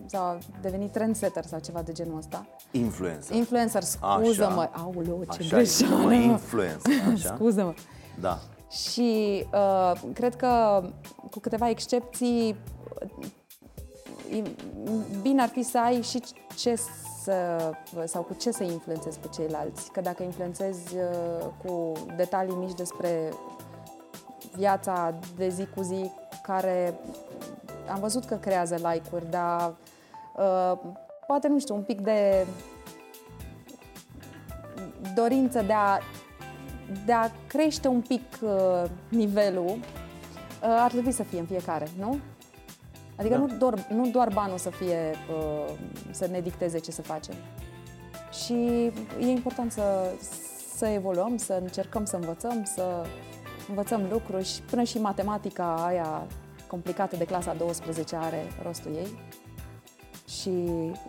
sau 0.05 0.21
a 0.23 0.37
deveni 0.61 0.89
trendsetter 0.89 1.45
sau 1.45 1.59
ceva 1.59 1.81
de 1.81 1.91
genul 1.91 2.17
ăsta. 2.17 2.45
Influencer. 2.71 3.35
Influencer, 3.35 3.81
scuză-mă. 3.83 4.69
Aoleu, 4.71 5.23
ce 5.31 5.39
Așa 5.39 5.55
greșeală. 5.55 6.13
e, 6.13 6.17
mă, 6.17 6.31
influencer, 6.31 6.93
așa? 7.13 7.33
Scuză-mă. 7.35 7.73
Da. 8.19 8.39
Și 8.71 9.43
uh, 9.53 9.99
cred 10.13 10.35
că, 10.35 10.83
cu 11.31 11.39
câteva 11.39 11.69
excepții, 11.69 12.55
uh, 13.19 13.27
bine 15.21 15.41
ar 15.41 15.49
fi 15.49 15.63
să 15.63 15.79
ai 15.79 16.01
și 16.01 16.23
ce 16.55 16.75
să, 17.23 17.71
sau 18.05 18.21
cu 18.21 18.33
ce 18.33 18.51
să 18.51 18.63
influențezi 18.63 19.19
pe 19.19 19.27
ceilalți. 19.35 19.91
Că 19.91 20.01
dacă 20.01 20.23
influențezi 20.23 20.95
uh, 20.95 21.47
cu 21.63 21.91
detalii 22.15 22.55
mici 22.55 22.75
despre 22.75 23.33
viața 24.55 25.13
de 25.35 25.49
zi 25.49 25.67
cu 25.75 25.81
zi, 25.81 26.11
care 26.41 26.99
am 27.91 27.99
văzut 27.99 28.25
că 28.25 28.35
creează 28.35 28.75
like-uri, 28.75 29.29
dar 29.29 29.75
uh, 30.35 30.77
poate, 31.27 31.47
nu 31.47 31.59
știu, 31.59 31.75
un 31.75 31.83
pic 31.83 32.01
de 32.01 32.45
dorință 35.15 35.61
de 35.61 35.73
a 35.73 35.99
de 37.05 37.11
a 37.11 37.31
crește 37.47 37.87
un 37.87 38.01
pic 38.01 38.23
uh, 38.41 38.83
nivelul, 39.09 39.69
uh, 39.69 39.79
ar 40.59 40.91
trebui 40.91 41.11
să 41.11 41.23
fie 41.23 41.39
în 41.39 41.45
fiecare, 41.45 41.87
nu? 41.99 42.19
Adică 43.17 43.35
Da. 43.35 43.39
nu, 43.39 43.57
doar, 43.57 43.87
nu 43.89 44.09
doar 44.09 44.29
banul 44.33 44.57
să 44.57 44.69
fie, 44.69 45.15
uh, 45.31 45.73
să 46.11 46.27
ne 46.31 46.41
dicteze 46.41 46.79
ce 46.79 46.91
să 46.91 47.01
facem. 47.01 47.35
Și 48.43 48.91
e 49.19 49.25
important 49.25 49.71
să, 49.71 50.11
să 50.75 50.85
evoluăm, 50.85 51.37
să 51.37 51.59
încercăm 51.61 52.05
să 52.05 52.15
învățăm, 52.15 52.63
să 52.63 53.05
învățăm 53.67 54.07
lucruri 54.11 54.45
și 54.45 54.61
până 54.61 54.83
și 54.83 54.99
matematica 54.99 55.85
aia 55.85 56.27
complicată 56.67 57.15
de 57.15 57.25
clasa 57.25 57.53
12 57.53 58.15
are 58.15 58.47
rostul 58.63 58.91
ei. 58.95 59.19
Și 60.27 60.49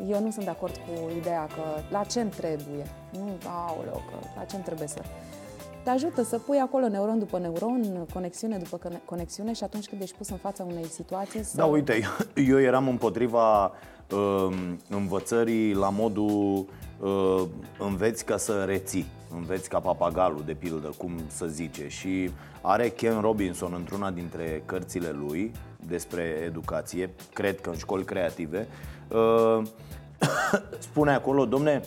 eu 0.08 0.20
nu 0.22 0.30
sunt 0.30 0.44
de 0.44 0.50
acord 0.50 0.76
cu 0.76 1.16
ideea 1.16 1.46
că 1.46 1.62
la 1.90 2.04
ce 2.04 2.20
îmi 2.20 2.30
trebuie. 2.30 2.86
Nu, 3.12 3.38
aoleu, 3.46 4.02
că 4.10 4.26
la 4.36 4.44
ce 4.44 4.54
îmi 4.54 4.64
trebuie 4.64 4.88
să... 4.88 5.02
Te 5.88 5.94
ajută 5.94 6.22
să 6.22 6.38
pui 6.38 6.58
acolo 6.58 6.88
neuron 6.88 7.18
după 7.18 7.38
neuron, 7.38 8.06
conexiune 8.12 8.56
după 8.56 8.76
cone- 8.76 9.00
conexiune 9.04 9.52
și 9.52 9.64
atunci 9.64 9.88
când 9.88 10.02
ești 10.02 10.16
pus 10.16 10.28
în 10.28 10.36
fața 10.36 10.64
unei 10.64 10.84
situații 10.84 11.42
să... 11.42 11.56
Da, 11.56 11.64
uite, 11.64 12.00
eu 12.50 12.60
eram 12.60 12.88
împotriva 12.88 13.64
uh, 13.64 14.56
învățării 14.88 15.74
la 15.74 15.90
modul 15.90 16.66
uh, 17.00 17.42
înveți 17.78 18.24
ca 18.24 18.36
să 18.36 18.64
reții, 18.66 19.06
înveți 19.34 19.68
ca 19.68 19.78
papagalul, 19.78 20.42
de 20.46 20.52
pildă, 20.52 20.92
cum 20.98 21.12
să 21.26 21.46
zice. 21.46 21.88
Și 21.88 22.30
are 22.60 22.88
Ken 22.88 23.20
Robinson 23.20 23.72
într-una 23.76 24.10
dintre 24.10 24.62
cărțile 24.66 25.10
lui 25.10 25.52
despre 25.86 26.22
educație, 26.44 27.10
cred 27.32 27.60
că 27.60 27.70
în 27.70 27.76
școli 27.76 28.04
creative, 28.04 28.66
uh, 29.08 29.62
spune 30.88 31.14
acolo, 31.14 31.44
domne, 31.44 31.82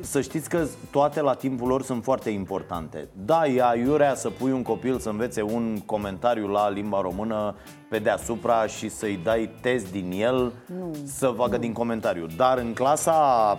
să 0.00 0.20
știți 0.20 0.48
că 0.48 0.66
toate 0.90 1.20
la 1.20 1.34
timpul 1.34 1.68
lor 1.68 1.82
sunt 1.82 2.02
foarte 2.04 2.30
importante. 2.30 3.08
Da, 3.24 3.46
e 3.46 3.62
aiurea 3.62 4.14
să 4.14 4.30
pui 4.30 4.50
un 4.52 4.62
copil 4.62 4.98
să 4.98 5.08
învețe 5.08 5.42
un 5.42 5.78
comentariu 5.86 6.46
la 6.46 6.70
limba 6.70 7.00
română 7.00 7.54
pe 7.88 7.98
deasupra 7.98 8.66
și 8.66 8.88
să-i 8.88 9.20
dai 9.24 9.50
test 9.60 9.90
din 9.92 10.10
el 10.14 10.52
Nu. 10.78 10.96
să 11.04 11.32
facă 11.36 11.56
din 11.56 11.72
comentariu. 11.72 12.26
Dar 12.36 12.58
în 12.58 12.72
clasa 12.72 13.58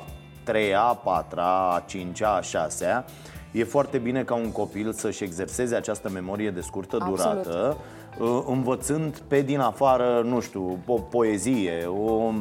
3-a, 0.52 1.02
4-a, 1.06 1.86
5-a, 1.86 2.40
6-a, 2.40 3.06
e 3.52 3.64
foarte 3.64 3.98
bine 3.98 4.24
ca 4.24 4.36
un 4.36 4.52
copil 4.52 4.94
să-și 4.94 5.24
exerseze 5.24 5.76
această 5.76 6.10
memorie 6.10 6.52
de 6.52 6.62
scurtă 6.62 6.98
Absolut. 7.02 7.18
durată, 7.18 7.78
uh, 8.20 8.44
învățând 8.48 9.18
pe 9.28 9.42
din 9.42 9.60
afară, 9.60 10.22
nu 10.26 10.40
știu, 10.40 10.80
o 10.86 10.94
poezie, 10.94 11.86
o, 11.86 12.32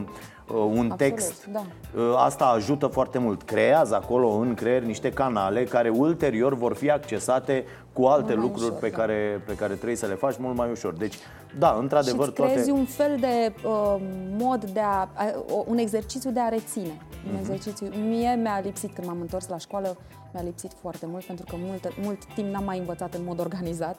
uh, 0.48 0.54
un 0.74 0.92
text. 0.96 1.46
da. 1.52 1.64
Uh, 1.96 2.14
Asta 2.16 2.44
ajută 2.44 2.86
foarte 2.86 3.18
mult. 3.18 3.42
Creează 3.42 3.94
acolo 3.94 4.28
în 4.28 4.54
creier 4.54 4.82
niște 4.82 5.10
canale 5.10 5.64
care 5.64 5.88
ulterior 5.88 6.54
vor 6.54 6.74
fi 6.74 6.90
accesate 6.90 7.64
cu 7.92 8.04
alte 8.04 8.22
Mult 8.34 8.36
mai 8.38 8.46
lucruri 8.46 8.66
ușor, 8.68 8.78
pe, 8.80 8.88
da. 8.88 8.96
care, 8.96 9.42
pe 9.46 9.54
care 9.54 9.74
trebuie 9.74 9.96
să 9.96 10.06
le 10.06 10.14
faci 10.14 10.36
mult 10.38 10.56
mai 10.56 10.70
ușor. 10.70 10.92
Deci, 10.92 11.14
da, 11.58 11.76
într-adevăr, 11.80 12.26
și 12.26 12.32
creezi 12.32 12.54
toate... 12.54 12.70
un 12.70 12.84
fel 12.84 13.16
de 13.20 13.52
uh, 13.66 13.96
mod 14.38 14.64
de 14.64 14.80
a, 14.80 15.00
a, 15.00 15.08
o- 15.50 15.64
un 15.66 15.78
exercițiu 15.78 16.30
de 16.30 16.40
a 16.40 16.48
reține. 16.48 17.00
Mhm. 17.24 17.32
Un 17.34 17.38
exercițiu. 17.40 17.86
Mie 18.08 18.38
mi-a 18.42 18.60
lipsit 18.64 18.94
când 18.94 19.06
m-am 19.06 19.20
întors 19.20 19.48
la 19.48 19.58
școală, 19.58 19.96
mi-a 20.32 20.42
lipsit 20.42 20.70
foarte 20.80 21.06
mult 21.06 21.24
pentru 21.24 21.44
că 21.48 21.56
mult, 21.58 21.92
mult 22.02 22.24
timp 22.34 22.52
n-am 22.52 22.64
mai 22.64 22.78
învățat 22.78 23.14
în 23.14 23.20
mod 23.24 23.40
organizat. 23.40 23.96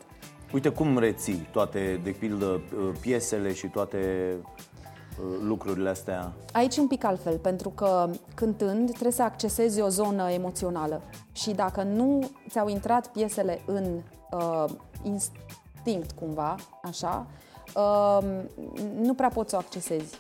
Uite 0.53 0.69
cum 0.69 0.97
reții 0.97 1.47
toate, 1.51 1.99
de 2.03 2.09
pildă, 2.09 2.45
uh, 2.45 2.89
piesele 3.01 3.53
și 3.53 3.67
toate 3.67 3.97
uh, 4.41 4.47
lucrurile 5.41 5.89
astea. 5.89 6.31
Aici 6.51 6.75
e 6.75 6.81
un 6.81 6.87
pic 6.87 7.03
altfel, 7.03 7.37
pentru 7.37 7.69
că 7.69 8.09
cântând 8.35 8.89
trebuie 8.89 9.11
să 9.11 9.23
accesezi 9.23 9.81
o 9.81 9.87
zonă 9.87 10.31
emoțională 10.31 11.01
și 11.31 11.51
dacă 11.51 11.83
nu 11.83 12.29
ți-au 12.49 12.67
intrat 12.67 13.07
piesele 13.07 13.61
în 13.65 14.01
uh, 14.31 14.65
instinct 15.03 16.11
cumva, 16.19 16.55
așa, 16.83 17.25
uh, 17.75 18.23
nu 19.01 19.13
prea 19.13 19.29
poți 19.29 19.49
să 19.49 19.55
o 19.55 19.59
accesezi. 19.59 20.19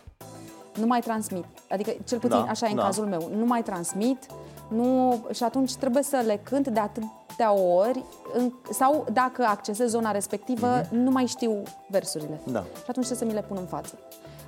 Nu 0.79 0.85
mai 0.85 0.99
transmit. 0.99 1.45
Adică, 1.69 1.91
cel 2.05 2.19
puțin 2.19 2.43
Da, 2.43 2.49
așa 2.49 2.67
e 2.67 2.69
în 2.69 2.75
da. 2.75 2.83
cazul 2.83 3.05
meu. 3.05 3.29
Nu 3.35 3.45
mai 3.45 3.63
transmit 3.63 4.25
nu, 4.69 5.19
și 5.33 5.43
atunci 5.43 5.75
trebuie 5.75 6.03
să 6.03 6.23
le 6.25 6.39
cânt 6.43 6.67
de 6.67 6.79
atât 6.79 7.03
atâtea 7.37 7.63
ori, 7.63 8.03
în, 8.33 8.51
sau 8.71 9.05
dacă 9.13 9.43
accesez 9.43 9.89
zona 9.89 10.11
respectivă, 10.11 10.81
mm-hmm. 10.81 10.89
nu 10.89 11.11
mai 11.11 11.25
știu 11.25 11.63
versurile. 11.89 12.39
Da. 12.43 12.59
Și 12.59 12.89
atunci 12.89 13.05
trebuie 13.05 13.17
să 13.17 13.25
mi 13.25 13.33
le 13.33 13.41
pun 13.47 13.57
în 13.59 13.65
față. 13.65 13.93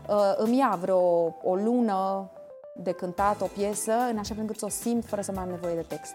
Uh, 0.10 0.34
îmi 0.38 0.57
ia 0.57 0.78
vreo 0.82 0.99
o 1.43 1.55
lună 1.55 2.30
de 2.76 2.91
cântat 2.91 3.41
o 3.41 3.45
piesă, 3.45 3.91
în 4.12 4.18
așa 4.18 4.34
fel 4.34 4.41
încât 4.41 4.57
să 4.60 4.66
o 4.66 4.70
simt 4.70 5.05
fără 5.05 5.22
să 5.22 5.32
mai 5.32 5.43
am 5.43 5.49
nevoie 5.49 5.76
de 5.76 5.82
text. 5.82 6.14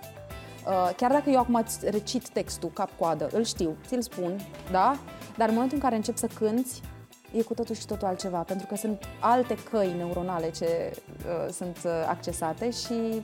Uh, 0.66 0.90
chiar 0.96 1.10
dacă 1.10 1.30
eu 1.30 1.38
acum 1.38 1.54
îți 1.54 1.90
recit 1.90 2.28
textul 2.28 2.68
cap-coadă, 2.68 3.28
îl 3.32 3.44
știu, 3.44 3.76
ți-l 3.86 4.02
spun, 4.02 4.40
da? 4.70 4.96
Dar 5.36 5.48
în 5.48 5.54
momentul 5.54 5.76
în 5.76 5.82
care 5.82 5.96
încep 5.96 6.16
să 6.16 6.26
cânti, 6.38 6.80
e 7.32 7.42
cu 7.42 7.54
totul 7.54 7.74
și 7.74 7.86
totul 7.86 8.06
altceva, 8.06 8.38
pentru 8.38 8.66
că 8.66 8.76
sunt 8.76 9.04
alte 9.20 9.56
căi 9.70 9.94
neuronale 9.96 10.50
ce 10.50 10.92
uh, 10.96 11.52
sunt 11.52 11.78
uh, 11.84 11.90
accesate 12.08 12.70
și 12.70 13.22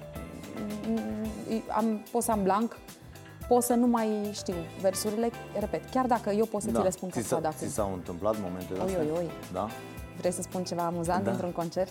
mm, 0.89 1.27
am, 1.69 2.03
pot 2.11 2.23
să 2.23 2.31
am 2.31 2.43
blank, 2.43 2.77
pot 3.49 3.63
să 3.63 3.75
nu 3.75 3.87
mai 3.87 4.31
știu 4.33 4.55
versurile, 4.81 5.31
repet, 5.59 5.91
chiar 5.91 6.07
dacă 6.07 6.31
eu 6.31 6.45
pot 6.45 6.63
să 6.63 6.71
ți 6.71 6.83
le 6.83 6.91
spun 6.91 7.09
Da. 7.09 7.21
ți, 7.21 7.29
ca 7.29 7.41
s-a, 7.41 7.49
acum. 7.49 7.67
ți 7.67 7.75
s-au 7.75 7.93
întâmplat 7.93 8.35
momente 8.43 8.73
de 8.75 8.81
Oi, 8.81 8.87
astea? 8.87 9.01
oi, 9.01 9.11
oi. 9.17 9.31
Da? 9.53 9.69
Vrei 10.21 10.33
să 10.33 10.43
spun 10.43 10.65
ceva 10.65 10.83
amuzant 10.83 11.25
Da. 11.25 11.31
într-un 11.31 11.53
concert? 11.53 11.91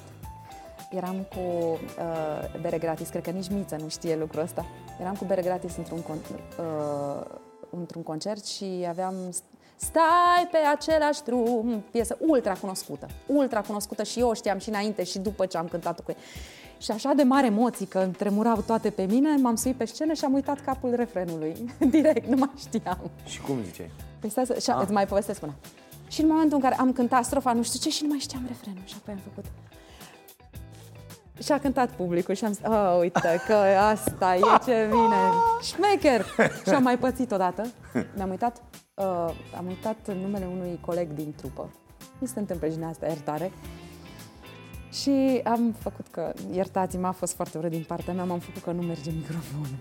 Eram 0.91 1.15
cu 1.29 1.39
uh, 1.39 2.59
bere 2.61 2.77
gratis, 2.77 3.09
cred 3.09 3.23
că 3.23 3.29
nici 3.29 3.49
Miță 3.49 3.75
nu 3.81 3.87
știe 3.89 4.15
lucrul 4.15 4.41
ăsta. 4.41 4.65
Eram 5.01 5.15
cu 5.15 5.25
bere 5.25 5.41
gratis 5.41 5.75
într-un, 5.77 5.99
con- 6.01 6.39
uh, 6.59 7.25
într-un 7.69 8.03
concert 8.03 8.45
și 8.45 8.85
aveam 8.89 9.13
Stai 9.81 10.47
pe 10.51 10.57
același 10.75 11.23
drum, 11.23 11.83
piesă 11.91 12.17
ultra 12.27 12.53
cunoscută, 12.53 13.07
ultra 13.25 13.61
cunoscută 13.61 14.03
și 14.03 14.19
eu 14.19 14.29
o 14.29 14.33
știam 14.33 14.57
și 14.57 14.69
înainte 14.69 15.03
și 15.03 15.19
după 15.19 15.45
ce 15.45 15.57
am 15.57 15.67
cântat-o 15.67 16.03
cu 16.03 16.11
ei. 16.11 16.17
Și 16.77 16.91
așa 16.91 17.13
de 17.13 17.23
mare 17.23 17.45
emoții 17.45 17.85
că 17.85 17.99
îmi 17.99 18.13
tremurau 18.13 18.61
toate 18.61 18.89
pe 18.89 19.03
mine, 19.03 19.35
m-am 19.35 19.55
suit 19.55 19.75
pe 19.75 19.85
scenă 19.85 20.13
și 20.13 20.25
am 20.25 20.33
uitat 20.33 20.59
capul 20.59 20.95
refrenului. 20.95 21.55
Direct, 21.89 22.27
nu 22.27 22.35
mai 22.37 22.49
știam. 22.57 22.99
Și 23.25 23.41
cum 23.41 23.63
ziceai? 23.63 23.91
Păi 24.19 24.29
stai 24.29 24.45
să, 24.45 24.57
și 24.61 24.69
Ah. 24.69 24.79
îți 24.81 24.91
mai 24.91 25.05
povestesc 25.07 25.41
una. 25.43 25.53
Și 26.09 26.21
în 26.21 26.27
momentul 26.27 26.57
în 26.57 26.63
care 26.63 26.75
am 26.79 26.93
cântat 26.93 27.25
strofa, 27.25 27.53
nu 27.53 27.63
știu 27.63 27.79
ce, 27.79 27.89
și 27.89 28.03
nu 28.03 28.09
mai 28.09 28.17
știam 28.17 28.43
refrenul. 28.47 28.81
Și 28.85 28.95
apoi 28.97 29.13
am 29.13 29.19
făcut... 29.23 29.45
Și 31.43 31.51
a 31.51 31.59
cântat 31.59 31.89
publicul 31.89 32.35
și 32.35 32.45
am 32.45 32.53
zis, 32.53 32.65
oh, 32.65 32.97
uite 32.99 33.41
că 33.47 33.53
asta 33.53 34.35
e 34.35 34.41
ce 34.65 34.89
vine, 34.91 35.31
șmecher! 35.61 36.25
Și 36.65 36.73
am 36.73 36.83
mai 36.83 36.97
pățit 36.97 37.31
odată. 37.31 37.67
Mi-am 38.15 38.29
uitat, 38.29 38.61
uh, 38.93 39.05
am 39.57 39.65
uitat 39.67 40.15
numele 40.21 40.45
unui 40.45 40.79
coleg 40.81 41.13
din 41.13 41.33
trupă. 41.35 41.69
Mi 42.19 42.27
se 42.27 42.39
întâmplă 42.39 42.67
și 42.67 42.75
din 42.75 42.83
asta, 42.83 43.05
iertare. 43.05 43.51
Și 44.91 45.41
am 45.43 45.75
făcut 45.79 46.07
că, 46.11 46.33
iertați-mă, 46.51 47.07
a 47.07 47.11
fost 47.11 47.33
foarte 47.35 47.57
urât 47.57 47.71
din 47.71 47.83
partea 47.87 48.13
mea, 48.13 48.23
m-am 48.23 48.39
făcut 48.39 48.61
că 48.63 48.71
nu 48.71 48.81
merge 48.81 49.11
microfonul. 49.11 49.77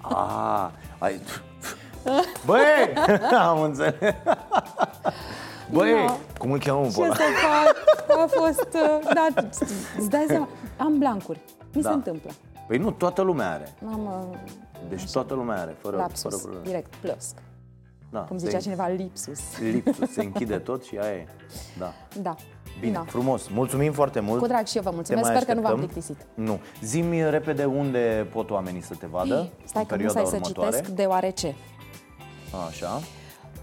Ah, 0.00 0.70
ai... 0.98 1.20
Băi! 2.44 2.60
Am 3.48 3.60
înțeles. 3.62 3.94
Băi, 5.70 5.92
Da. 6.06 6.16
cum 6.38 6.52
îl 6.52 6.58
cheamă 6.58 6.80
pe 6.80 6.88
Ce 6.92 7.00
ăla? 7.02 7.14
să 7.14 7.20
fac? 7.22 7.76
A 8.18 8.26
fost... 8.28 8.68
uh, 8.74 9.14
Da, 9.14 9.26
îți 9.98 10.10
dai 10.10 10.24
seama, 10.28 10.48
am 10.76 10.98
blancuri. 10.98 11.40
Mi 11.74 11.82
Da. 11.82 11.88
se 11.88 11.94
întâmplă. 11.94 12.30
Păi 12.66 12.78
nu, 12.78 12.90
toată 12.90 13.22
lumea 13.22 13.50
are. 13.52 13.74
Am 13.92 14.28
uh, 14.32 14.38
Deci 14.88 15.10
toată 15.12 15.34
lumea 15.34 15.54
are, 15.60 15.76
fără, 15.80 15.96
fără 15.96 15.96
lapsus, 15.96 16.36
probleme. 16.40 16.64
direct, 16.64 16.94
plăsc. 16.94 17.34
Da, 18.10 18.18
Cum 18.20 18.38
se- 18.38 18.46
zicea 18.46 18.58
cineva, 18.58 18.88
lipsus. 18.88 19.40
Lipsul, 19.60 20.06
se 20.06 20.22
închide 20.24 20.56
tot 20.58 20.84
și 20.84 20.96
aia 20.98 21.12
e. 21.12 21.26
Da. 21.78 21.92
Da. 22.22 22.34
Bine, 22.80 22.92
Da. 22.92 23.04
frumos. 23.06 23.48
Mulțumim 23.48 23.92
foarte 23.92 24.20
mult. 24.20 24.40
Cu 24.40 24.46
drag 24.46 24.66
și 24.66 24.76
eu 24.76 24.82
vă 24.82 24.88
Te 24.88 24.94
mulțumesc. 24.94 25.24
mai 25.26 25.34
Sper 25.40 25.48
că 25.48 25.60
nu 25.60 25.66
v-am 25.66 25.74
așteptăm. 25.74 26.02
plictisit. 26.02 26.26
Nu. 26.34 26.60
Zi-mi 26.82 27.30
repede 27.30 27.64
unde 27.64 28.26
pot 28.32 28.50
oamenii 28.50 28.82
să 28.82 28.94
te 28.94 29.06
vadă 29.10 29.48
Stai 29.64 29.82
în 29.82 29.88
că 29.88 29.94
nu 29.94 30.00
perioada 30.02 30.10
stai 30.18 30.24
să 30.24 30.36
următoare. 30.36 30.70
citesc, 30.76 30.90
deoarece 30.94 31.54
Așa. 32.68 33.00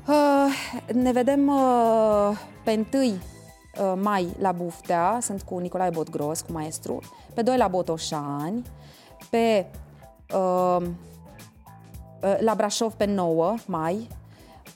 Uh, 0.07 0.53
ne 0.93 1.11
vedem 1.11 1.47
uh, 1.47 2.37
pe 2.63 2.85
1 2.93 3.03
uh, 3.03 3.19
mai 4.01 4.27
la 4.39 4.51
Buftea, 4.51 5.17
sunt 5.21 5.41
cu 5.41 5.57
Nicolae 5.57 5.89
Botgros, 5.89 6.41
cu 6.41 6.51
maestru, 6.51 6.99
pe 7.33 7.41
2 7.41 7.57
la 7.57 7.67
Botoșani, 7.67 8.63
pe 9.29 9.65
uh, 10.33 10.77
uh, 10.81 12.37
la 12.39 12.55
Brașov 12.55 12.93
pe 12.93 13.05
9 13.05 13.55
mai, 13.65 14.07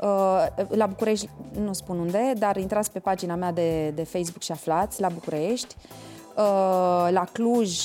uh, 0.01 0.45
la 0.69 0.85
București, 0.85 1.29
nu 1.59 1.73
spun 1.73 1.99
unde, 1.99 2.33
dar 2.37 2.57
intrați 2.57 2.91
pe 2.91 2.99
pagina 2.99 3.35
mea 3.35 3.51
de, 3.51 3.89
de 3.89 4.03
Facebook 4.03 4.41
și 4.41 4.51
aflați, 4.51 5.01
la 5.01 5.09
București, 5.09 5.75
uh, 6.35 7.07
la 7.09 7.23
Cluj 7.31 7.79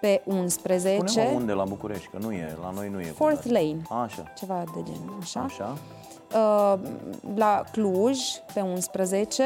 pe 0.00 0.22
11, 0.24 1.02
Spune-mă 1.06 1.30
unde 1.36 1.52
la 1.52 1.64
București, 1.64 2.08
că 2.08 2.18
nu 2.20 2.32
e, 2.32 2.56
la 2.62 2.70
noi 2.70 2.88
nu 2.88 3.00
e. 3.00 3.04
Fourth 3.04 3.44
Lane, 3.44 3.82
Așa. 4.02 4.22
ceva 4.36 4.64
de 4.74 4.82
genul, 4.82 5.16
așa. 5.20 5.40
Așa. 5.40 5.76
Uh, 6.34 6.78
la 7.34 7.62
Cluj 7.72 8.18
pe 8.54 8.60
11, 8.60 9.44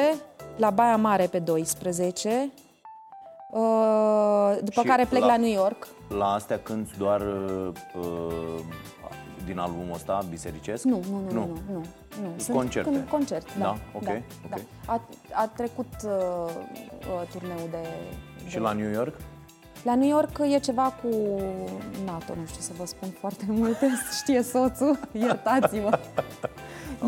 la 0.57 0.70
Baia 0.70 0.96
Mare 0.96 1.26
pe 1.26 1.38
12, 1.38 2.50
uh, 3.50 4.57
după 4.62 4.80
Și 4.80 4.86
care 4.86 5.05
plec 5.05 5.20
la- 5.20 5.26
la... 5.26 5.36
New 5.36 5.52
York. 5.52 5.86
La 6.09 6.32
astea 6.32 6.59
cânti 6.59 6.98
doar 6.98 7.20
uh, 7.20 7.68
uh, 8.00 8.61
din 9.46 9.59
albumul 9.59 9.94
ăsta, 9.94 10.24
bisericesc? 10.30 10.84
Nu, 10.84 11.00
nu, 11.11 11.18
nu, 11.18 11.30
nu, 11.32 11.59
nu. 11.70 11.78
nu. 12.22 12.28
Sunt 12.36 12.57
Concerte. 12.57 12.90
Când, 12.90 13.09
concert, 13.09 13.57
da. 13.59 13.64
Da, 13.64 13.76
ok, 13.94 14.02
da, 14.05 14.12
ok. 14.44 14.50
Da. 14.50 14.57
A, 14.92 15.00
a 15.32 15.48
trecut 15.57 15.92
uh, 16.05 16.11
uh, 16.11 17.28
turneul 17.32 17.68
de, 17.70 17.88
Și 18.46 18.55
de... 18.55 18.61
la 18.61 18.72
New 18.72 18.90
York? 18.90 19.14
La 19.85 19.95
New 19.95 20.09
York 20.09 20.39
e 20.53 20.59
ceva 20.59 20.82
cu 21.03 21.09
NATO, 22.05 22.32
nu 22.41 22.47
știu 22.47 22.61
să 22.61 22.70
vă 22.78 22.87
spun 22.87 23.09
foarte 23.09 23.45
multe, 23.59 23.87
știe 24.18 24.43
soțul, 24.43 24.99
iertați-mă. 25.26 25.99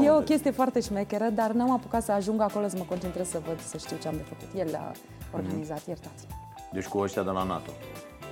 E 0.03 0.11
o 0.11 0.21
chestie 0.21 0.51
foarte 0.51 0.81
șmecheră, 0.81 1.25
dar 1.35 1.51
n-am 1.51 1.71
apucat 1.71 2.03
să 2.03 2.13
ajung 2.13 2.41
acolo 2.41 2.69
să 2.69 2.75
mă 2.79 2.85
concentrez 2.89 3.29
să 3.29 3.39
văd, 3.47 3.61
să 3.61 3.77
știu 3.79 3.97
ce 4.03 4.09
am 4.09 4.15
de 4.17 4.23
făcut. 4.23 4.67
El 4.69 4.75
a 4.75 4.93
organizat, 5.35 5.83
iertați-mă. 5.87 6.35
Deci 6.73 6.87
cu 6.87 6.99
ăștia 6.99 7.23
de 7.23 7.31
la 7.31 7.43
NATO. 7.43 7.71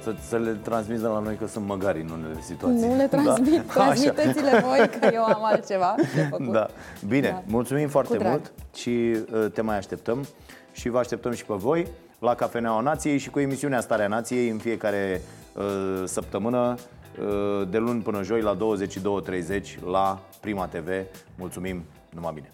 Să, 0.03 0.15
să 0.29 0.37
le 0.39 0.51
transmiți 0.53 1.01
de 1.03 1.07
la 1.07 1.19
noi 1.19 1.37
că 1.37 1.47
sunt 1.47 1.67
măgari 1.67 2.01
în 2.01 2.09
unele 2.11 2.41
situații. 2.41 2.87
Nu 2.89 2.97
le 2.97 3.07
transmit, 3.17 3.63
Da? 3.67 3.73
transmiteți-le 3.73 4.65
voi, 4.67 4.89
că 5.01 5.11
eu 5.13 5.23
am 5.25 5.45
altceva 5.45 5.95
de 6.15 6.27
făcut. 6.31 6.53
Da. 6.53 6.67
Bine, 7.09 7.29
Da. 7.29 7.43
mulțumim 7.47 7.89
foarte 7.89 8.13
Cu 8.17 8.19
drag. 8.23 8.31
mult 8.31 8.53
și 8.75 8.91
uh, 9.33 9.47
te 9.53 9.61
mai 9.61 9.77
așteptăm 9.77 10.27
și 10.73 10.89
vă 10.89 10.99
așteptăm 10.99 11.33
și 11.33 11.45
pe 11.45 11.55
voi 11.55 11.87
la 12.19 12.35
Cafeneaua 12.35 12.81
Nației 12.81 13.19
și 13.19 13.31
cu 13.31 13.41
emisiunea 13.41 13.81
Starea 13.81 14.09
Nației 14.09 14.49
în 14.49 14.59
fiecare 14.59 15.21
uh, 15.53 15.63
săptămână 16.05 16.75
uh, 17.19 17.69
de 17.71 17.79
luni 17.79 18.03
până 18.03 18.23
joi 18.23 18.41
la 18.41 18.57
22.30 18.57 19.79
la 19.91 20.21
Prima 20.41 20.67
TV. 20.67 20.89
Mulțumim, 21.37 21.85
numai 22.11 22.33
bine! 22.35 22.51